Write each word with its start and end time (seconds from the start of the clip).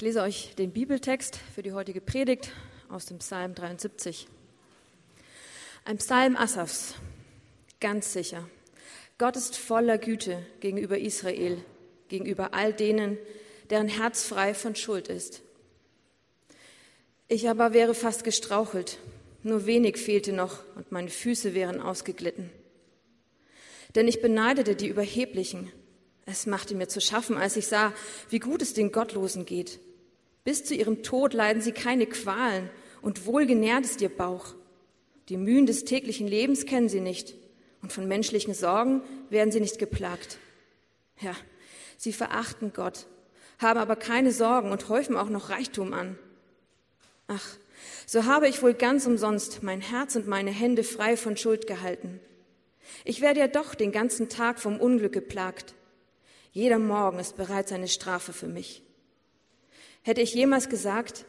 Ich 0.00 0.02
lese 0.02 0.22
euch 0.22 0.54
den 0.56 0.70
Bibeltext 0.70 1.38
für 1.54 1.60
die 1.60 1.72
heutige 1.72 2.00
Predigt 2.00 2.52
aus 2.88 3.04
dem 3.04 3.18
Psalm 3.18 3.54
73. 3.54 4.28
Ein 5.84 5.98
Psalm 5.98 6.38
Asafs, 6.38 6.94
ganz 7.80 8.14
sicher. 8.14 8.48
Gott 9.18 9.36
ist 9.36 9.58
voller 9.58 9.98
Güte 9.98 10.42
gegenüber 10.60 10.96
Israel, 10.96 11.62
gegenüber 12.08 12.54
all 12.54 12.72
denen, 12.72 13.18
deren 13.68 13.88
Herz 13.88 14.24
frei 14.24 14.54
von 14.54 14.74
Schuld 14.74 15.08
ist. 15.08 15.42
Ich 17.28 17.50
aber 17.50 17.74
wäre 17.74 17.92
fast 17.92 18.24
gestrauchelt, 18.24 18.96
nur 19.42 19.66
wenig 19.66 19.98
fehlte 19.98 20.32
noch 20.32 20.60
und 20.76 20.92
meine 20.92 21.10
Füße 21.10 21.52
wären 21.52 21.78
ausgeglitten. 21.78 22.48
Denn 23.94 24.08
ich 24.08 24.22
beneidete 24.22 24.76
die 24.76 24.88
Überheblichen. 24.88 25.70
Es 26.24 26.46
machte 26.46 26.74
mir 26.74 26.88
zu 26.88 27.02
schaffen, 27.02 27.36
als 27.36 27.58
ich 27.58 27.66
sah, 27.66 27.92
wie 28.30 28.38
gut 28.38 28.62
es 28.62 28.72
den 28.72 28.92
Gottlosen 28.92 29.44
geht. 29.44 29.78
Bis 30.44 30.64
zu 30.64 30.74
ihrem 30.74 31.02
Tod 31.02 31.34
leiden 31.34 31.62
sie 31.62 31.72
keine 31.72 32.06
Qualen 32.06 32.70
und 33.02 33.26
wohlgenährt 33.26 33.84
ist 33.84 34.00
ihr 34.00 34.08
Bauch. 34.08 34.54
Die 35.28 35.36
Mühen 35.36 35.66
des 35.66 35.84
täglichen 35.84 36.26
Lebens 36.26 36.66
kennen 36.66 36.88
sie 36.88 37.00
nicht 37.00 37.34
und 37.82 37.92
von 37.92 38.08
menschlichen 38.08 38.54
Sorgen 38.54 39.02
werden 39.28 39.52
sie 39.52 39.60
nicht 39.60 39.78
geplagt. 39.78 40.38
Ja, 41.20 41.34
sie 41.96 42.12
verachten 42.12 42.72
Gott, 42.74 43.06
haben 43.58 43.78
aber 43.78 43.96
keine 43.96 44.32
Sorgen 44.32 44.72
und 44.72 44.88
häufen 44.88 45.16
auch 45.16 45.28
noch 45.28 45.50
Reichtum 45.50 45.92
an. 45.92 46.18
Ach, 47.28 47.56
so 48.06 48.24
habe 48.24 48.48
ich 48.48 48.62
wohl 48.62 48.74
ganz 48.74 49.06
umsonst 49.06 49.62
mein 49.62 49.80
Herz 49.80 50.16
und 50.16 50.26
meine 50.26 50.50
Hände 50.50 50.82
frei 50.82 51.16
von 51.16 51.36
Schuld 51.36 51.66
gehalten. 51.66 52.20
Ich 53.04 53.20
werde 53.20 53.40
ja 53.40 53.48
doch 53.48 53.74
den 53.74 53.92
ganzen 53.92 54.28
Tag 54.28 54.58
vom 54.58 54.80
Unglück 54.80 55.12
geplagt. 55.12 55.74
Jeder 56.52 56.78
Morgen 56.78 57.20
ist 57.20 57.36
bereits 57.36 57.70
eine 57.70 57.86
Strafe 57.86 58.32
für 58.32 58.48
mich. 58.48 58.82
Hätte 60.02 60.20
ich 60.20 60.34
jemals 60.34 60.68
gesagt, 60.68 61.24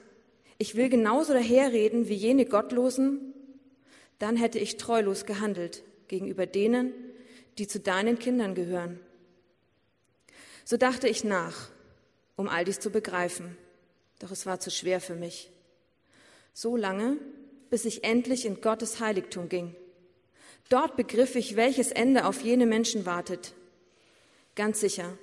ich 0.58 0.76
will 0.76 0.90
genauso 0.90 1.34
daherreden 1.34 2.08
wie 2.08 2.14
jene 2.14 2.46
Gottlosen, 2.46 3.34
dann 4.20 4.38
hätte 4.38 4.60
ich 4.60 4.78
treulos 4.78 5.26
gehandelt 5.26 5.84
gegenüber 6.08 6.46
denen, 6.46 6.94
die 7.58 7.68
zu 7.68 7.80
deinen 7.80 8.20
Kindern 8.20 8.56
gehören. 8.56 9.00
So 10.64 10.78
dachte 10.78 11.08
ich 11.08 11.24
nach, 11.24 11.70
um 12.36 12.48
all 12.48 12.64
dies 12.64 12.80
zu 12.80 12.92
begreifen, 12.92 13.58
doch 14.20 14.32
es 14.32 14.46
war 14.46 14.60
zu 14.60 14.70
schwer 14.70 15.02
für 15.02 15.16
mich 15.16 15.52
so 16.54 16.76
lange, 16.76 17.18
bis 17.70 17.86
ich 17.86 18.04
endlich 18.04 18.46
in 18.46 18.62
Gottes 18.62 19.00
Heiligtum 19.00 19.50
ging. 19.50 19.76
Dort 20.70 20.96
begriff 20.96 21.36
ich, 21.36 21.56
welches 21.56 21.92
Ende 21.92 22.26
auf 22.26 22.42
jene 22.42 22.66
Menschen 22.66 23.06
wartet. 23.06 23.54
Ganz 24.56 24.80
sicher, 24.80 25.18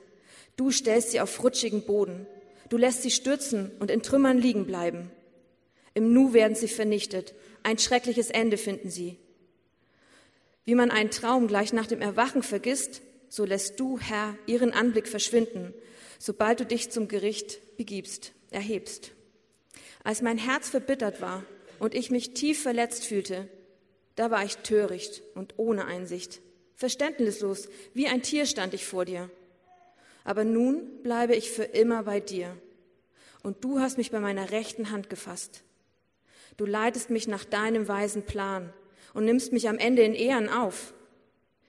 du 0.57 0.71
stellst 0.71 1.11
sie 1.11 1.21
auf 1.21 1.43
rutschigen 1.43 1.83
Boden, 1.83 2.27
du 2.69 2.77
lässt 2.77 3.03
sie 3.03 3.11
stürzen 3.11 3.71
und 3.79 3.91
in 3.91 4.03
Trümmern 4.03 4.39
liegen 4.39 4.67
bleiben. 4.67 5.11
Im 5.95 6.13
Nu 6.13 6.33
werden 6.33 6.55
sie 6.55 6.69
vernichtet, 6.69 7.35
ein 7.63 7.79
schreckliches 7.79 8.31
Ende 8.31 8.57
finden 8.57 8.91
sie. 8.91 9.19
Wie 10.65 10.75
man 10.75 10.91
einen 10.91 11.11
Traum 11.11 11.49
gleich 11.49 11.73
nach 11.73 11.87
dem 11.87 12.01
Erwachen 12.01 12.43
vergisst, 12.43 13.03
so 13.29 13.45
lässt 13.45 13.81
du, 13.81 13.99
Herr, 13.99 14.37
ihren 14.47 14.73
Anblick 14.73 15.09
verschwinden, 15.09 15.75
sobald 16.19 16.61
du 16.61 16.67
dich 16.67 16.91
zum 16.91 17.09
Gericht 17.09 17.77
begibst, 17.77 18.33
erhebst. 18.51 19.13
Als 20.05 20.23
mein 20.23 20.39
Herz 20.39 20.69
verbittert 20.69 21.21
war 21.21 21.45
und 21.79 21.95
ich 21.95 22.11
mich 22.11 22.35
tief 22.35 22.63
verletzt 22.63 23.05
fühlte, 23.05 23.49
da 24.15 24.31
war 24.31 24.45
ich 24.45 24.59
töricht 24.59 25.23
und 25.35 25.55
ohne 25.59 25.85
Einsicht. 25.85 26.41
Verständnislos, 26.75 27.69
wie 27.95 28.09
ein 28.09 28.23
Tier 28.23 28.47
stand 28.47 28.75
ich 28.75 28.85
vor 28.85 29.05
dir. 29.05 29.31
Aber 30.29 30.45
nun 30.45 31.03
bleibe 31.03 31.35
ich 31.35 31.51
für 31.51 31.65
immer 31.65 32.03
bei 32.03 32.21
dir. 32.21 32.55
Und 33.43 33.65
du 33.65 33.81
hast 33.81 33.97
mich 33.97 34.11
bei 34.11 34.21
meiner 34.21 34.51
rechten 34.51 34.91
Hand 34.91 35.09
gefasst. 35.09 35.63
Du 36.57 36.67
leitest 36.67 37.09
mich 37.09 37.29
nach 37.29 37.45
deinem 37.45 37.89
weisen 37.89 38.23
Plan 38.23 38.73
und 39.15 39.25
nimmst 39.25 39.53
mich 39.53 39.69
am 39.69 39.79
Ende 39.79 40.03
in 40.03 40.15
Ehren 40.15 40.49
auf. 40.49 40.93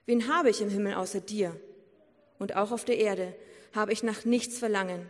Wen 0.06 0.28
habe 0.28 0.50
ich 0.50 0.62
im 0.62 0.70
Himmel 0.70 0.96
außer 0.96 1.22
dir? 1.22 1.56
Und 2.38 2.56
auch 2.56 2.72
auf 2.72 2.84
der 2.84 2.98
Erde 2.98 3.36
habe 3.74 3.94
ich 3.94 4.04
nach 4.04 4.26
nichts 4.26 4.58
verlangen, 4.58 5.10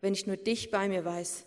wenn 0.00 0.14
ich 0.14 0.26
nur 0.26 0.36
dich 0.36 0.70
bei 0.70 0.88
mir 0.88 1.04
weiß 1.04 1.46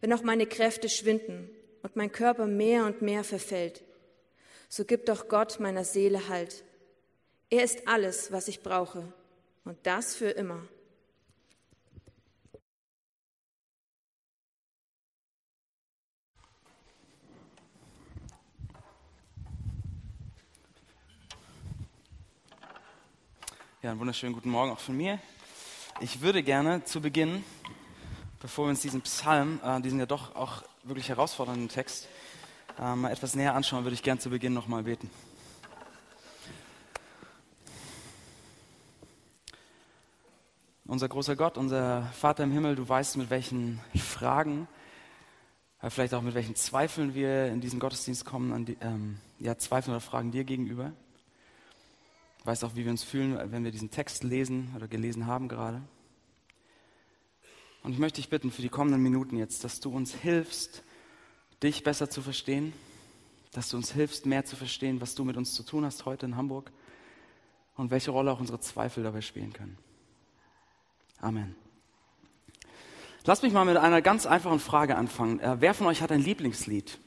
wenn 0.00 0.12
auch 0.12 0.22
meine 0.22 0.46
Kräfte 0.46 0.88
schwinden 0.88 1.50
und 1.82 1.96
mein 1.96 2.12
Körper 2.12 2.46
mehr 2.46 2.84
und 2.84 3.02
mehr 3.02 3.24
verfällt, 3.24 3.84
so 4.68 4.84
gibt 4.84 5.08
doch 5.08 5.28
Gott 5.28 5.60
meiner 5.60 5.84
Seele 5.84 6.28
Halt. 6.28 6.64
Er 7.50 7.62
ist 7.62 7.86
alles, 7.86 8.32
was 8.32 8.48
ich 8.48 8.62
brauche, 8.62 9.12
und 9.66 9.76
das 9.86 10.14
für 10.14 10.30
immer. 10.30 10.62
Ja, 23.82 23.90
einen 23.90 24.00
wunderschönen 24.00 24.32
guten 24.32 24.48
Morgen 24.48 24.72
auch 24.72 24.80
von 24.80 24.96
mir. 24.96 25.20
Ich 26.00 26.22
würde 26.22 26.42
gerne 26.42 26.82
zu 26.84 27.02
Beginn 27.02 27.44
bevor 28.46 28.66
wir 28.66 28.70
uns 28.70 28.80
diesen 28.80 29.00
Psalm, 29.00 29.58
äh, 29.64 29.80
diesen 29.80 29.98
ja 29.98 30.06
doch 30.06 30.36
auch 30.36 30.62
wirklich 30.84 31.08
herausfordernden 31.08 31.68
Text, 31.68 32.06
äh, 32.78 32.94
mal 32.94 33.10
etwas 33.10 33.34
näher 33.34 33.54
anschauen, 33.54 33.84
würde 33.84 33.94
ich 33.94 34.04
gern 34.04 34.20
zu 34.20 34.30
Beginn 34.30 34.54
nochmal 34.54 34.84
beten. 34.84 35.10
Unser 40.88 41.08
großer 41.08 41.34
Gott, 41.34 41.58
unser 41.58 42.02
Vater 42.12 42.44
im 42.44 42.52
Himmel, 42.52 42.76
du 42.76 42.88
weißt, 42.88 43.16
mit 43.16 43.28
welchen 43.28 43.80
Fragen, 43.96 44.68
vielleicht 45.88 46.14
auch 46.14 46.22
mit 46.22 46.34
welchen 46.34 46.54
Zweifeln 46.54 47.12
wir 47.12 47.46
in 47.46 47.60
diesen 47.60 47.80
Gottesdienst 47.80 48.24
kommen, 48.24 48.52
an 48.52 48.66
die, 48.66 48.76
ähm, 48.80 49.18
ja, 49.40 49.58
Zweifeln 49.58 49.94
oder 49.94 50.00
Fragen 50.00 50.30
dir 50.30 50.44
gegenüber. 50.44 50.92
Du 52.38 52.46
weißt 52.46 52.62
auch, 52.64 52.76
wie 52.76 52.84
wir 52.84 52.92
uns 52.92 53.02
fühlen, 53.02 53.36
wenn 53.50 53.64
wir 53.64 53.72
diesen 53.72 53.90
Text 53.90 54.22
lesen 54.22 54.72
oder 54.76 54.86
gelesen 54.86 55.26
haben 55.26 55.48
gerade. 55.48 55.82
Und 57.82 57.92
ich 57.92 57.98
möchte 57.98 58.20
dich 58.20 58.30
bitten 58.30 58.52
für 58.52 58.62
die 58.62 58.68
kommenden 58.68 59.02
Minuten 59.02 59.36
jetzt, 59.36 59.64
dass 59.64 59.80
du 59.80 59.90
uns 59.90 60.14
hilfst, 60.14 60.84
dich 61.64 61.82
besser 61.82 62.10
zu 62.10 62.22
verstehen, 62.22 62.72
dass 63.50 63.70
du 63.70 63.76
uns 63.76 63.90
hilfst, 63.90 64.24
mehr 64.24 64.44
zu 64.44 64.54
verstehen, 64.54 65.00
was 65.00 65.16
du 65.16 65.24
mit 65.24 65.36
uns 65.36 65.52
zu 65.52 65.64
tun 65.64 65.84
hast 65.84 66.04
heute 66.04 66.26
in 66.26 66.36
Hamburg 66.36 66.70
und 67.74 67.90
welche 67.90 68.12
Rolle 68.12 68.30
auch 68.30 68.38
unsere 68.38 68.60
Zweifel 68.60 69.02
dabei 69.02 69.20
spielen 69.20 69.52
können. 69.52 69.78
Amen. 71.20 71.54
Lass 73.24 73.42
mich 73.42 73.52
mal 73.52 73.64
mit 73.64 73.76
einer 73.76 74.02
ganz 74.02 74.26
einfachen 74.26 74.60
Frage 74.60 74.96
anfangen. 74.96 75.40
Äh, 75.40 75.56
wer 75.60 75.74
von 75.74 75.86
euch 75.86 76.00
hat 76.00 76.12
ein 76.12 76.22
Lieblingslied? 76.22 76.98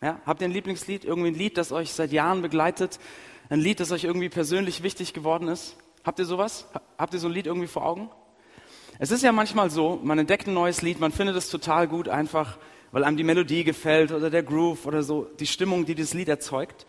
Ja, 0.00 0.20
habt 0.24 0.40
ihr 0.40 0.48
ein 0.48 0.52
Lieblingslied? 0.52 1.04
Irgendwie 1.04 1.28
ein 1.28 1.34
Lied, 1.34 1.58
das 1.58 1.72
euch 1.72 1.92
seit 1.92 2.12
Jahren 2.12 2.40
begleitet? 2.40 2.98
Ein 3.50 3.60
Lied, 3.60 3.80
das 3.80 3.92
euch 3.92 4.04
irgendwie 4.04 4.28
persönlich 4.28 4.82
wichtig 4.82 5.12
geworden 5.12 5.48
ist? 5.48 5.76
Habt 6.04 6.18
ihr 6.18 6.24
sowas? 6.24 6.68
Habt 6.96 7.12
ihr 7.12 7.20
so 7.20 7.28
ein 7.28 7.34
Lied 7.34 7.46
irgendwie 7.46 7.66
vor 7.66 7.84
Augen? 7.84 8.10
Es 8.98 9.10
ist 9.10 9.22
ja 9.22 9.32
manchmal 9.32 9.70
so, 9.70 10.00
man 10.02 10.18
entdeckt 10.18 10.46
ein 10.46 10.54
neues 10.54 10.82
Lied, 10.82 11.00
man 11.00 11.12
findet 11.12 11.36
es 11.36 11.50
total 11.50 11.86
gut, 11.86 12.08
einfach 12.08 12.58
weil 12.90 13.04
einem 13.04 13.16
die 13.16 13.24
Melodie 13.24 13.64
gefällt 13.64 14.12
oder 14.12 14.30
der 14.30 14.42
Groove 14.42 14.86
oder 14.86 15.02
so, 15.02 15.24
die 15.38 15.46
Stimmung, 15.46 15.84
die 15.84 15.94
das 15.94 16.14
Lied 16.14 16.28
erzeugt. 16.28 16.86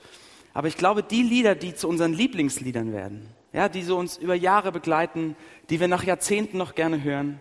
Aber 0.54 0.68
ich 0.68 0.78
glaube, 0.78 1.04
die 1.04 1.24
Lieder, 1.24 1.56
die 1.56 1.76
zu 1.76 1.88
unseren 1.88 2.14
Lieblingsliedern 2.14 2.94
werden, 2.94 3.28
ja, 3.54 3.70
die 3.70 3.84
so 3.84 3.98
uns 3.98 4.18
über 4.18 4.36
Jahre 4.36 4.72
begleiten, 4.72 5.36
die 5.70 5.80
wir 5.80 5.88
nach 5.88 6.04
Jahrzehnten 6.04 6.58
noch 6.58 6.76
gerne 6.76 7.04
hören, 7.04 7.40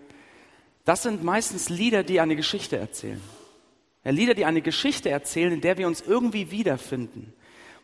das 0.85 1.03
sind 1.03 1.23
meistens 1.23 1.69
Lieder, 1.69 2.03
die 2.03 2.21
eine 2.21 2.35
Geschichte 2.35 2.79
erzählen. 2.79 3.21
Ja, 4.05 4.11
Lieder, 4.11 4.35
die 4.35 4.47
eine 4.47 4.63
Geschichte 4.63 5.11
erzählen, 5.11 5.53
in 5.53 5.61
der 5.61 5.77
wir 5.77 5.87
uns 5.87 6.01
irgendwie 6.01 6.51
wiederfinden. 6.51 7.35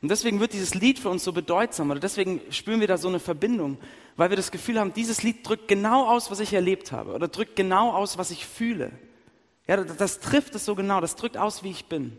Und 0.01 0.11
deswegen 0.11 0.41
wird 0.41 0.53
dieses 0.53 0.75
Lied 0.75 0.99
für 0.99 1.09
uns 1.09 1.25
so 1.25 1.33
bedeutsam 1.33 1.91
oder 1.91 2.01
deswegen 2.01 2.41
spüren 2.51 2.81
wir 2.81 2.89
da 2.89 2.99
so 2.99 3.09
eine 3.09 3.21
Verbindung, 3.21 3.79
weil 4.17 4.31
wir 4.31 4.37
das 4.37 4.51
Gefühl 4.51 4.79
haben, 4.79 4.93
dieses 4.93 5.23
Lied 5.23 5.49
drückt 5.49 5.69
genau 5.69 6.07
aus, 6.07 6.31
was 6.31 6.41
ich 6.41 6.53
erlebt 6.53 6.93
habe 6.93 7.15
oder 7.15 7.29
drückt 7.29 7.57
genau 7.57 7.91
aus, 7.91 8.19
was 8.19 8.31
ich 8.31 8.47
fühle. 8.47 8.93
Ja, 9.67 9.79
das, 9.79 9.97
das 9.97 10.21
trifft 10.21 10.55
es 10.55 10.65
so 10.65 10.75
genau, 10.75 11.01
das 11.01 11.17
drückt 11.17 11.37
aus, 11.37 11.63
wie 11.63 11.71
ich 11.71 11.87
bin. 11.87 12.17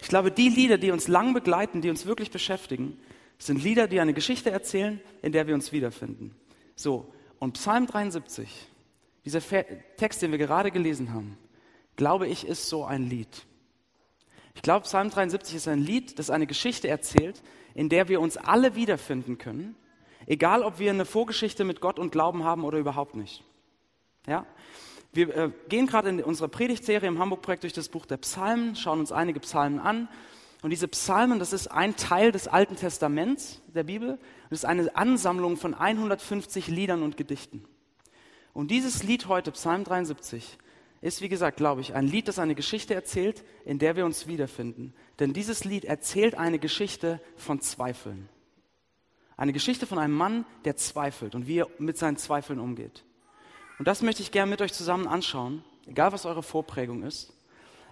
Ich 0.00 0.08
glaube, 0.08 0.30
die 0.30 0.48
Lieder, 0.48 0.78
die 0.78 0.90
uns 0.92 1.08
lang 1.08 1.34
begleiten, 1.34 1.82
die 1.82 1.90
uns 1.90 2.06
wirklich 2.06 2.30
beschäftigen, 2.30 2.98
sind 3.40 3.62
Lieder, 3.62 3.88
die 3.88 4.00
eine 4.00 4.14
Geschichte 4.14 4.50
erzählen, 4.50 5.00
in 5.22 5.32
der 5.32 5.46
wir 5.46 5.54
uns 5.54 5.72
wiederfinden. 5.72 6.34
So, 6.76 7.12
und 7.38 7.54
Psalm 7.54 7.86
73, 7.86 8.68
dieser 9.24 9.40
Text, 9.96 10.22
den 10.22 10.30
wir 10.30 10.38
gerade 10.38 10.70
gelesen 10.70 11.12
haben, 11.12 11.38
glaube 11.96 12.26
ich, 12.28 12.46
ist 12.46 12.68
so 12.68 12.84
ein 12.84 13.08
Lied. 13.08 13.46
Ich 14.54 14.62
glaube, 14.62 14.84
Psalm 14.84 15.10
73 15.10 15.56
ist 15.56 15.68
ein 15.68 15.80
Lied, 15.80 16.18
das 16.18 16.28
eine 16.30 16.46
Geschichte 16.46 16.88
erzählt, 16.88 17.42
in 17.74 17.88
der 17.88 18.08
wir 18.08 18.20
uns 18.20 18.36
alle 18.36 18.74
wiederfinden 18.74 19.38
können, 19.38 19.74
egal 20.26 20.62
ob 20.62 20.78
wir 20.78 20.90
eine 20.90 21.04
Vorgeschichte 21.06 21.64
mit 21.64 21.80
Gott 21.80 21.98
und 21.98 22.12
Glauben 22.12 22.44
haben 22.44 22.64
oder 22.64 22.78
überhaupt 22.78 23.14
nicht. 23.14 23.42
Ja? 24.26 24.44
Wir 25.12 25.36
äh, 25.36 25.50
gehen 25.68 25.86
gerade 25.86 26.10
in 26.10 26.22
unserer 26.22 26.48
Predigtserie 26.48 27.08
im 27.08 27.18
Hamburg-Projekt 27.18 27.62
durch 27.62 27.72
das 27.72 27.88
Buch 27.88 28.06
der 28.06 28.18
Psalmen, 28.18 28.76
schauen 28.76 29.00
uns 29.00 29.12
einige 29.12 29.40
Psalmen 29.40 29.80
an. 29.80 30.08
Und 30.62 30.70
diese 30.70 30.88
Psalmen, 30.88 31.38
das 31.38 31.52
ist 31.52 31.68
ein 31.68 31.96
Teil 31.96 32.32
des 32.32 32.46
Alten 32.46 32.76
Testaments 32.76 33.62
der 33.68 33.84
Bibel. 33.84 34.18
Das 34.50 34.60
ist 34.60 34.64
eine 34.64 34.94
Ansammlung 34.94 35.56
von 35.56 35.74
150 35.74 36.68
Liedern 36.68 37.02
und 37.02 37.16
Gedichten. 37.16 37.64
Und 38.52 38.70
dieses 38.70 39.02
Lied 39.02 39.28
heute, 39.28 39.52
Psalm 39.52 39.84
73, 39.84 40.58
ist, 41.00 41.22
wie 41.22 41.30
gesagt, 41.30 41.56
glaube 41.56 41.80
ich, 41.80 41.94
ein 41.94 42.06
Lied, 42.06 42.28
das 42.28 42.38
eine 42.38 42.54
Geschichte 42.54 42.94
erzählt, 42.94 43.42
in 43.64 43.78
der 43.78 43.96
wir 43.96 44.04
uns 44.04 44.26
wiederfinden. 44.26 44.92
Denn 45.18 45.32
dieses 45.32 45.64
Lied 45.64 45.86
erzählt 45.86 46.34
eine 46.34 46.58
Geschichte 46.58 47.20
von 47.36 47.60
Zweifeln. 47.60 48.28
Eine 49.36 49.54
Geschichte 49.54 49.86
von 49.86 49.98
einem 49.98 50.14
Mann, 50.14 50.44
der 50.66 50.76
zweifelt 50.76 51.34
und 51.34 51.46
wie 51.46 51.60
er 51.60 51.68
mit 51.78 51.96
seinen 51.96 52.18
Zweifeln 52.18 52.58
umgeht. 52.58 53.04
Und 53.78 53.88
das 53.88 54.02
möchte 54.02 54.20
ich 54.20 54.30
gerne 54.30 54.50
mit 54.50 54.60
euch 54.60 54.74
zusammen 54.74 55.06
anschauen, 55.06 55.64
egal 55.86 56.12
was 56.12 56.26
eure 56.26 56.42
Vorprägung 56.42 57.02
ist, 57.02 57.32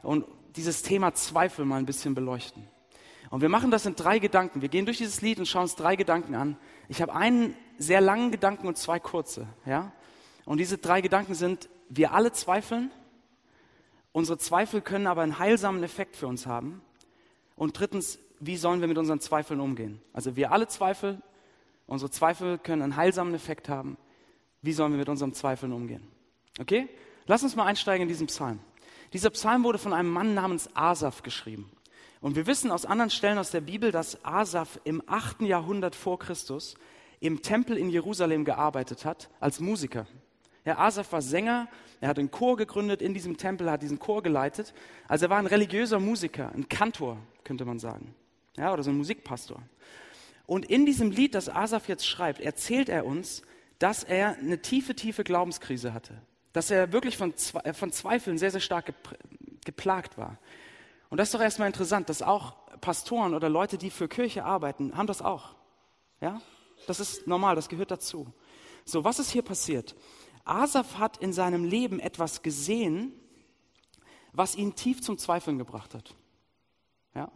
und 0.02 0.26
dieses 0.56 0.82
Thema 0.82 1.14
Zweifel 1.14 1.64
mal 1.64 1.76
ein 1.76 1.86
bisschen 1.86 2.14
beleuchten. 2.14 2.66
Und 3.30 3.42
wir 3.42 3.48
machen 3.48 3.70
das 3.70 3.84
in 3.86 3.94
drei 3.94 4.18
Gedanken. 4.18 4.62
Wir 4.62 4.68
gehen 4.68 4.86
durch 4.86 4.98
dieses 4.98 5.20
Lied 5.20 5.38
und 5.38 5.46
schauen 5.46 5.62
uns 5.62 5.76
drei 5.76 5.96
Gedanken 5.96 6.34
an. 6.34 6.56
Ich 6.88 7.02
habe 7.02 7.14
einen 7.14 7.54
sehr 7.76 8.00
langen 8.00 8.30
Gedanken 8.30 8.66
und 8.66 8.78
zwei 8.78 8.98
kurze. 8.98 9.46
Ja? 9.66 9.92
Und 10.44 10.58
diese 10.58 10.78
drei 10.78 11.00
Gedanken 11.00 11.34
sind, 11.34 11.68
wir 11.88 12.12
alle 12.12 12.32
zweifeln. 12.32 12.90
Unsere 14.12 14.38
Zweifel 14.38 14.80
können 14.80 15.06
aber 15.06 15.22
einen 15.22 15.38
heilsamen 15.38 15.82
Effekt 15.82 16.16
für 16.16 16.26
uns 16.26 16.46
haben. 16.46 16.80
Und 17.54 17.78
drittens, 17.78 18.18
wie 18.40 18.56
sollen 18.56 18.80
wir 18.80 18.88
mit 18.88 18.98
unseren 18.98 19.20
Zweifeln 19.20 19.60
umgehen? 19.60 20.00
Also 20.12 20.36
wir 20.36 20.52
alle 20.52 20.68
Zweifel, 20.68 21.20
unsere 21.86 22.10
Zweifel 22.10 22.58
können 22.58 22.82
einen 22.82 22.96
heilsamen 22.96 23.34
Effekt 23.34 23.68
haben. 23.68 23.98
Wie 24.62 24.72
sollen 24.72 24.92
wir 24.92 24.98
mit 24.98 25.08
unseren 25.08 25.34
Zweifeln 25.34 25.72
umgehen? 25.72 26.08
Okay? 26.58 26.88
Lass 27.26 27.42
uns 27.42 27.54
mal 27.56 27.64
einsteigen 27.64 28.02
in 28.02 28.08
diesen 28.08 28.26
Psalm. 28.26 28.60
Dieser 29.12 29.30
Psalm 29.30 29.64
wurde 29.64 29.78
von 29.78 29.92
einem 29.92 30.10
Mann 30.10 30.34
namens 30.34 30.68
Asaf 30.74 31.22
geschrieben. 31.22 31.70
Und 32.20 32.36
wir 32.36 32.46
wissen 32.46 32.70
aus 32.70 32.84
anderen 32.84 33.10
Stellen 33.10 33.38
aus 33.38 33.50
der 33.50 33.60
Bibel, 33.60 33.92
dass 33.92 34.24
Asaf 34.24 34.80
im 34.84 35.02
8. 35.06 35.42
Jahrhundert 35.42 35.94
vor 35.94 36.18
Christus 36.18 36.74
im 37.20 37.42
Tempel 37.42 37.76
in 37.76 37.90
Jerusalem 37.90 38.44
gearbeitet 38.44 39.04
hat 39.04 39.30
als 39.40 39.60
Musiker. 39.60 40.06
Ja, 40.64 40.78
Asaf 40.78 41.12
war 41.12 41.22
Sänger, 41.22 41.68
er 42.00 42.08
hat 42.08 42.18
einen 42.18 42.30
Chor 42.30 42.56
gegründet 42.56 43.00
in 43.00 43.14
diesem 43.14 43.36
Tempel, 43.36 43.70
hat 43.70 43.82
diesen 43.82 43.98
Chor 43.98 44.22
geleitet. 44.22 44.74
Also 45.06 45.26
er 45.26 45.30
war 45.30 45.38
ein 45.38 45.46
religiöser 45.46 45.98
Musiker, 45.98 46.52
ein 46.54 46.68
Kantor, 46.68 47.18
könnte 47.44 47.64
man 47.64 47.78
sagen. 47.78 48.14
Ja, 48.56 48.72
oder 48.72 48.82
so 48.82 48.90
ein 48.90 48.98
Musikpastor. 48.98 49.62
Und 50.46 50.66
in 50.66 50.86
diesem 50.86 51.10
Lied, 51.10 51.34
das 51.34 51.48
Asaf 51.48 51.88
jetzt 51.88 52.06
schreibt, 52.06 52.40
erzählt 52.40 52.88
er 52.88 53.06
uns, 53.06 53.42
dass 53.78 54.02
er 54.02 54.36
eine 54.36 54.60
tiefe, 54.60 54.94
tiefe 54.94 55.24
Glaubenskrise 55.24 55.94
hatte. 55.94 56.20
Dass 56.52 56.70
er 56.70 56.92
wirklich 56.92 57.16
von, 57.16 57.34
äh, 57.64 57.72
von 57.72 57.92
Zweifeln 57.92 58.38
sehr, 58.38 58.50
sehr 58.50 58.60
stark 58.60 58.92
geplagt 59.64 60.16
war. 60.18 60.38
Und 61.10 61.18
das 61.18 61.28
ist 61.28 61.34
doch 61.34 61.40
erstmal 61.40 61.68
interessant, 61.68 62.08
dass 62.08 62.22
auch 62.22 62.54
Pastoren 62.80 63.34
oder 63.34 63.48
Leute, 63.48 63.78
die 63.78 63.90
für 63.90 64.08
Kirche 64.08 64.44
arbeiten, 64.44 64.96
haben 64.96 65.06
das 65.06 65.22
auch. 65.22 65.54
Ja? 66.20 66.40
Das 66.86 67.00
ist 67.00 67.26
normal, 67.26 67.54
das 67.56 67.68
gehört 67.68 67.90
dazu. 67.90 68.32
So, 68.84 69.04
was 69.04 69.18
ist 69.18 69.30
hier 69.30 69.42
passiert? 69.42 69.94
Asaf 70.44 70.98
hat 70.98 71.18
in 71.18 71.32
seinem 71.32 71.64
Leben 71.64 72.00
etwas 72.00 72.42
gesehen, 72.42 73.12
was 74.32 74.54
ihn 74.54 74.74
tief 74.74 75.02
zum 75.02 75.18
Zweifeln 75.18 75.58
gebracht 75.58 75.94
hat. 75.94 76.14
Ja? 77.14 77.30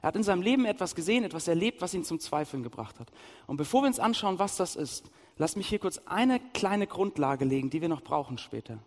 Er 0.00 0.08
hat 0.08 0.16
in 0.16 0.22
seinem 0.22 0.42
Leben 0.42 0.64
etwas 0.64 0.94
gesehen, 0.94 1.24
etwas 1.24 1.48
erlebt, 1.48 1.80
was 1.80 1.94
ihn 1.94 2.04
zum 2.04 2.18
Zweifeln 2.18 2.62
gebracht 2.62 2.98
hat. 2.98 3.10
Und 3.46 3.56
bevor 3.56 3.82
wir 3.82 3.86
uns 3.86 4.00
anschauen, 4.00 4.38
was 4.38 4.56
das 4.56 4.74
ist, 4.74 5.10
lass 5.38 5.56
mich 5.56 5.68
hier 5.68 5.78
kurz 5.78 6.00
eine 6.06 6.40
kleine 6.52 6.86
Grundlage 6.86 7.44
legen, 7.44 7.70
die 7.70 7.80
wir 7.80 7.88
noch 7.88 8.02
brauchen 8.02 8.38
später. 8.38 8.78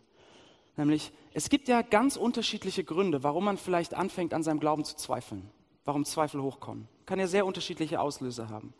Nämlich, 0.77 1.11
es 1.33 1.49
gibt 1.49 1.67
ja 1.67 1.81
ganz 1.81 2.17
unterschiedliche 2.17 2.83
Gründe, 2.83 3.23
warum 3.23 3.45
man 3.45 3.57
vielleicht 3.57 3.93
anfängt, 3.93 4.33
an 4.33 4.43
seinem 4.43 4.59
Glauben 4.59 4.83
zu 4.83 4.95
zweifeln, 4.95 5.49
warum 5.85 6.05
Zweifel 6.05 6.41
hochkommen. 6.41 6.87
Kann 7.05 7.19
ja 7.19 7.27
sehr 7.27 7.45
unterschiedliche 7.45 7.99
Auslöser 7.99 8.49
haben. 8.49 8.73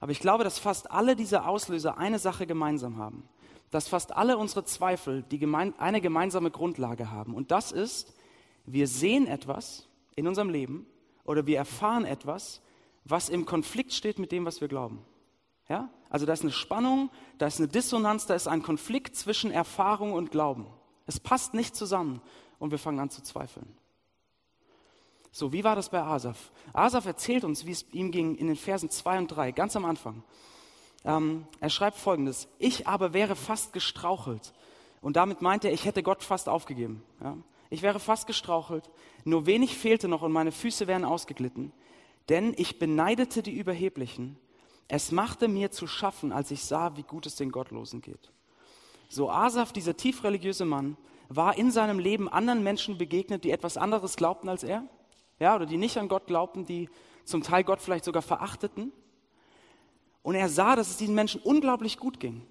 Aber 0.00 0.12
ich 0.12 0.20
glaube, 0.20 0.44
dass 0.44 0.58
fast 0.58 0.90
alle 0.90 1.16
diese 1.16 1.46
Auslöser 1.46 1.98
eine 1.98 2.18
Sache 2.18 2.46
gemeinsam 2.46 2.98
haben. 2.98 3.28
Dass 3.70 3.88
fast 3.88 4.16
alle 4.16 4.38
unsere 4.38 4.64
Zweifel 4.64 5.22
die 5.30 5.38
gemein 5.38 5.74
eine 5.78 6.00
gemeinsame 6.00 6.50
Grundlage 6.50 7.10
haben. 7.10 7.34
Und 7.34 7.50
das 7.50 7.72
ist, 7.72 8.14
wir 8.64 8.86
sehen 8.86 9.26
etwas 9.26 9.86
in 10.16 10.26
unserem 10.26 10.50
Leben 10.50 10.86
oder 11.24 11.46
wir 11.46 11.58
erfahren 11.58 12.04
etwas, 12.04 12.62
was 13.04 13.28
im 13.28 13.44
Konflikt 13.44 13.92
steht 13.92 14.18
mit 14.18 14.32
dem, 14.32 14.44
was 14.44 14.60
wir 14.60 14.68
glauben. 14.68 15.04
Ja? 15.68 15.90
Also 16.10 16.26
da 16.26 16.32
ist 16.32 16.42
eine 16.42 16.52
Spannung, 16.52 17.10
da 17.38 17.46
ist 17.46 17.58
eine 17.58 17.68
Dissonanz, 17.68 18.26
da 18.26 18.34
ist 18.34 18.48
ein 18.48 18.62
Konflikt 18.62 19.16
zwischen 19.16 19.50
Erfahrung 19.50 20.12
und 20.12 20.30
Glauben. 20.30 20.66
Es 21.06 21.20
passt 21.20 21.54
nicht 21.54 21.76
zusammen 21.76 22.20
und 22.58 22.70
wir 22.70 22.78
fangen 22.78 23.00
an 23.00 23.10
zu 23.10 23.22
zweifeln. 23.22 23.76
So, 25.30 25.52
wie 25.52 25.64
war 25.64 25.76
das 25.76 25.90
bei 25.90 26.02
Asaf? 26.02 26.50
Asaf 26.72 27.06
erzählt 27.06 27.44
uns, 27.44 27.66
wie 27.66 27.72
es 27.72 27.84
ihm 27.92 28.10
ging 28.10 28.34
in 28.34 28.46
den 28.46 28.56
Versen 28.56 28.90
2 28.90 29.18
und 29.18 29.28
3, 29.28 29.52
ganz 29.52 29.76
am 29.76 29.84
Anfang. 29.84 30.22
Ähm, 31.04 31.46
er 31.60 31.70
schreibt 31.70 31.98
folgendes: 31.98 32.48
Ich 32.58 32.86
aber 32.86 33.12
wäre 33.12 33.36
fast 33.36 33.72
gestrauchelt. 33.72 34.52
Und 35.00 35.16
damit 35.16 35.42
meint 35.42 35.64
er, 35.64 35.72
ich 35.72 35.84
hätte 35.84 36.02
Gott 36.02 36.24
fast 36.24 36.48
aufgegeben. 36.48 37.02
Ja? 37.22 37.36
Ich 37.70 37.82
wäre 37.82 38.00
fast 38.00 38.26
gestrauchelt, 38.26 38.90
nur 39.24 39.46
wenig 39.46 39.76
fehlte 39.76 40.08
noch 40.08 40.22
und 40.22 40.32
meine 40.32 40.52
Füße 40.52 40.86
wären 40.86 41.04
ausgeglitten. 41.04 41.72
Denn 42.28 42.54
ich 42.56 42.78
beneidete 42.78 43.42
die 43.42 43.56
Überheblichen. 43.56 44.38
Es 44.88 45.12
machte 45.12 45.48
mir 45.48 45.70
zu 45.70 45.86
schaffen, 45.86 46.32
als 46.32 46.50
ich 46.50 46.64
sah, 46.64 46.96
wie 46.96 47.02
gut 47.02 47.26
es 47.26 47.36
den 47.36 47.52
Gottlosen 47.52 48.00
geht. 48.00 48.32
So 49.10 49.30
Asaf, 49.30 49.72
dieser 49.72 49.96
tief 49.96 50.24
religiöse 50.24 50.64
Mann, 50.64 50.96
war 51.28 51.58
in 51.58 51.70
seinem 51.70 51.98
Leben 51.98 52.28
anderen 52.28 52.62
Menschen 52.62 52.96
begegnet, 52.96 53.44
die 53.44 53.50
etwas 53.50 53.76
anderes 53.76 54.16
glaubten 54.16 54.48
als 54.48 54.62
er, 54.62 54.84
ja, 55.38 55.54
oder 55.54 55.66
die 55.66 55.76
nicht 55.76 55.98
an 55.98 56.08
Gott 56.08 56.26
glaubten, 56.26 56.64
die 56.64 56.88
zum 57.24 57.42
Teil 57.42 57.64
Gott 57.64 57.82
vielleicht 57.82 58.04
sogar 58.04 58.22
verachteten. 58.22 58.92
Und 60.22 60.34
er 60.34 60.48
sah, 60.48 60.74
dass 60.74 60.88
es 60.88 60.96
diesen 60.96 61.14
Menschen 61.14 61.40
unglaublich 61.42 61.98
gut 61.98 62.18
ging. 62.18 62.42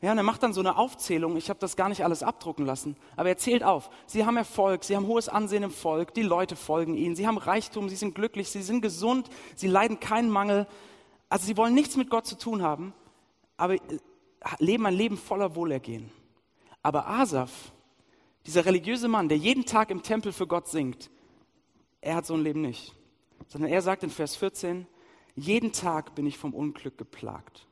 Ja, 0.00 0.10
und 0.10 0.18
er 0.18 0.24
macht 0.24 0.42
dann 0.42 0.52
so 0.52 0.60
eine 0.60 0.76
Aufzählung. 0.78 1.36
Ich 1.36 1.48
habe 1.48 1.60
das 1.60 1.76
gar 1.76 1.88
nicht 1.88 2.04
alles 2.04 2.24
abdrucken 2.24 2.66
lassen, 2.66 2.96
aber 3.14 3.28
er 3.28 3.36
zählt 3.36 3.62
auf. 3.62 3.88
Sie 4.06 4.26
haben 4.26 4.36
Erfolg, 4.36 4.82
sie 4.82 4.96
haben 4.96 5.06
hohes 5.06 5.28
Ansehen 5.28 5.62
im 5.62 5.70
Volk, 5.70 6.12
die 6.14 6.22
Leute 6.22 6.56
folgen 6.56 6.96
ihnen, 6.96 7.14
sie 7.14 7.26
haben 7.26 7.38
Reichtum, 7.38 7.88
sie 7.88 7.94
sind 7.94 8.14
glücklich, 8.14 8.50
sie 8.50 8.62
sind 8.62 8.80
gesund, 8.80 9.28
sie 9.54 9.68
leiden 9.68 10.00
keinen 10.00 10.28
Mangel. 10.28 10.66
Also 11.32 11.46
sie 11.46 11.56
wollen 11.56 11.72
nichts 11.72 11.96
mit 11.96 12.10
Gott 12.10 12.26
zu 12.26 12.36
tun 12.36 12.60
haben, 12.60 12.92
aber 13.56 13.78
leben 14.58 14.84
ein 14.84 14.92
Leben 14.92 15.16
voller 15.16 15.54
Wohlergehen. 15.54 16.10
Aber 16.82 17.06
Asaf, 17.08 17.72
dieser 18.44 18.66
religiöse 18.66 19.08
Mann, 19.08 19.30
der 19.30 19.38
jeden 19.38 19.64
Tag 19.64 19.90
im 19.90 20.02
Tempel 20.02 20.34
für 20.34 20.46
Gott 20.46 20.68
singt, 20.68 21.10
er 22.02 22.16
hat 22.16 22.26
so 22.26 22.34
ein 22.34 22.42
Leben 22.42 22.60
nicht. 22.60 22.94
Sondern 23.48 23.70
er 23.70 23.80
sagt 23.80 24.02
in 24.02 24.10
Vers 24.10 24.36
14, 24.36 24.86
jeden 25.34 25.72
Tag 25.72 26.14
bin 26.14 26.26
ich 26.26 26.36
vom 26.36 26.52
Unglück 26.52 26.98
geplagt. 26.98 27.66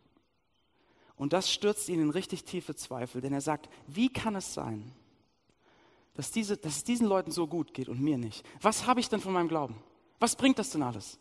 Und 1.15 1.35
das 1.35 1.53
stürzt 1.53 1.91
ihn 1.91 2.01
in 2.01 2.09
richtig 2.09 2.45
tiefe 2.45 2.75
Zweifel, 2.75 3.21
denn 3.21 3.35
er 3.35 3.43
sagt, 3.43 3.69
wie 3.87 4.11
kann 4.11 4.37
es 4.37 4.55
sein, 4.55 4.91
dass, 6.15 6.31
diese, 6.31 6.57
dass 6.57 6.79
es 6.79 6.85
diesen 6.85 7.07
Leuten 7.07 7.31
so 7.31 7.47
gut 7.47 7.75
geht 7.75 7.91
und 7.91 8.01
mir 8.01 8.17
nicht? 8.17 8.43
Was 8.63 8.87
habe 8.87 9.01
ich 9.01 9.11
denn 9.11 9.21
von 9.21 9.35
meinem 9.35 9.49
Glauben? 9.49 9.77
Was 10.19 10.35
bringt 10.35 10.59
das 10.59 10.71
denn 10.71 10.83
alles? 10.83 11.19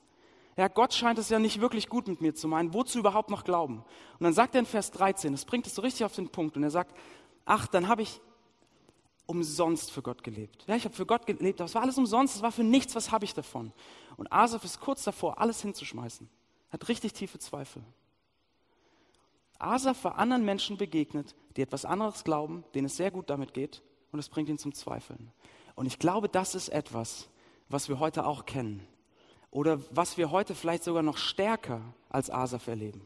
Ja, 0.59 0.67
Gott 0.67 0.93
scheint 0.93 1.17
es 1.17 1.29
ja 1.29 1.39
nicht 1.39 1.61
wirklich 1.61 1.87
gut 1.87 2.09
mit 2.09 2.19
mir 2.19 2.35
zu 2.35 2.49
meinen. 2.49 2.73
Wozu 2.73 2.99
überhaupt 2.99 3.29
noch 3.29 3.45
glauben? 3.45 3.77
Und 3.77 4.23
dann 4.25 4.33
sagt 4.33 4.55
er 4.55 4.59
in 4.59 4.65
Vers 4.65 4.91
13, 4.91 5.31
das 5.31 5.45
bringt 5.45 5.65
es 5.65 5.73
so 5.73 5.81
richtig 5.81 6.03
auf 6.03 6.13
den 6.13 6.27
Punkt. 6.27 6.57
Und 6.57 6.63
er 6.63 6.69
sagt, 6.69 6.93
ach, 7.45 7.67
dann 7.67 7.87
habe 7.87 8.01
ich 8.01 8.19
umsonst 9.25 9.89
für 9.89 10.01
Gott 10.01 10.21
gelebt. 10.21 10.65
Ja, 10.67 10.75
ich 10.75 10.83
habe 10.83 10.93
für 10.93 11.05
Gott 11.05 11.25
gelebt, 11.25 11.61
aber 11.61 11.67
es 11.67 11.75
war 11.75 11.81
alles 11.81 11.97
umsonst, 11.97 12.35
es 12.35 12.41
war 12.41 12.51
für 12.51 12.65
nichts, 12.65 12.93
was 12.93 13.09
habe 13.09 13.23
ich 13.23 13.33
davon? 13.33 13.71
Und 14.17 14.33
Asaf 14.33 14.65
ist 14.65 14.81
kurz 14.81 15.05
davor, 15.05 15.39
alles 15.39 15.61
hinzuschmeißen. 15.61 16.29
Hat 16.71 16.89
richtig 16.89 17.13
tiefe 17.13 17.39
Zweifel. 17.39 17.81
Asaf 19.59 20.03
war 20.03 20.17
anderen 20.17 20.43
Menschen 20.43 20.75
begegnet, 20.75 21.35
die 21.55 21.61
etwas 21.61 21.85
anderes 21.85 22.25
glauben, 22.25 22.65
denen 22.75 22.87
es 22.87 22.97
sehr 22.97 23.11
gut 23.11 23.29
damit 23.29 23.53
geht, 23.53 23.81
und 24.11 24.19
es 24.19 24.27
bringt 24.27 24.49
ihn 24.49 24.57
zum 24.57 24.73
Zweifeln. 24.73 25.31
Und 25.75 25.85
ich 25.85 25.99
glaube, 25.99 26.27
das 26.27 26.53
ist 26.53 26.67
etwas, 26.67 27.29
was 27.69 27.87
wir 27.87 27.99
heute 27.99 28.25
auch 28.25 28.45
kennen 28.45 28.85
oder 29.51 29.79
was 29.91 30.17
wir 30.17 30.31
heute 30.31 30.55
vielleicht 30.55 30.83
sogar 30.83 31.03
noch 31.03 31.17
stärker 31.17 31.81
als 32.09 32.29
Asaf 32.29 32.67
erleben. 32.67 33.01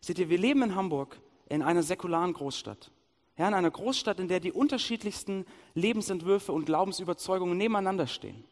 Seht 0.00 0.18
ihr, 0.18 0.28
wir 0.28 0.38
leben 0.38 0.62
in 0.62 0.74
Hamburg 0.74 1.20
in 1.48 1.62
einer 1.62 1.82
säkularen 1.82 2.32
Großstadt. 2.32 2.90
Ja, 3.36 3.48
in 3.48 3.54
einer 3.54 3.70
Großstadt, 3.70 4.20
in 4.20 4.28
der 4.28 4.40
die 4.40 4.52
unterschiedlichsten 4.52 5.46
Lebensentwürfe 5.74 6.52
und 6.52 6.66
Glaubensüberzeugungen 6.66 7.56
nebeneinander 7.56 8.06
stehen. 8.06 8.44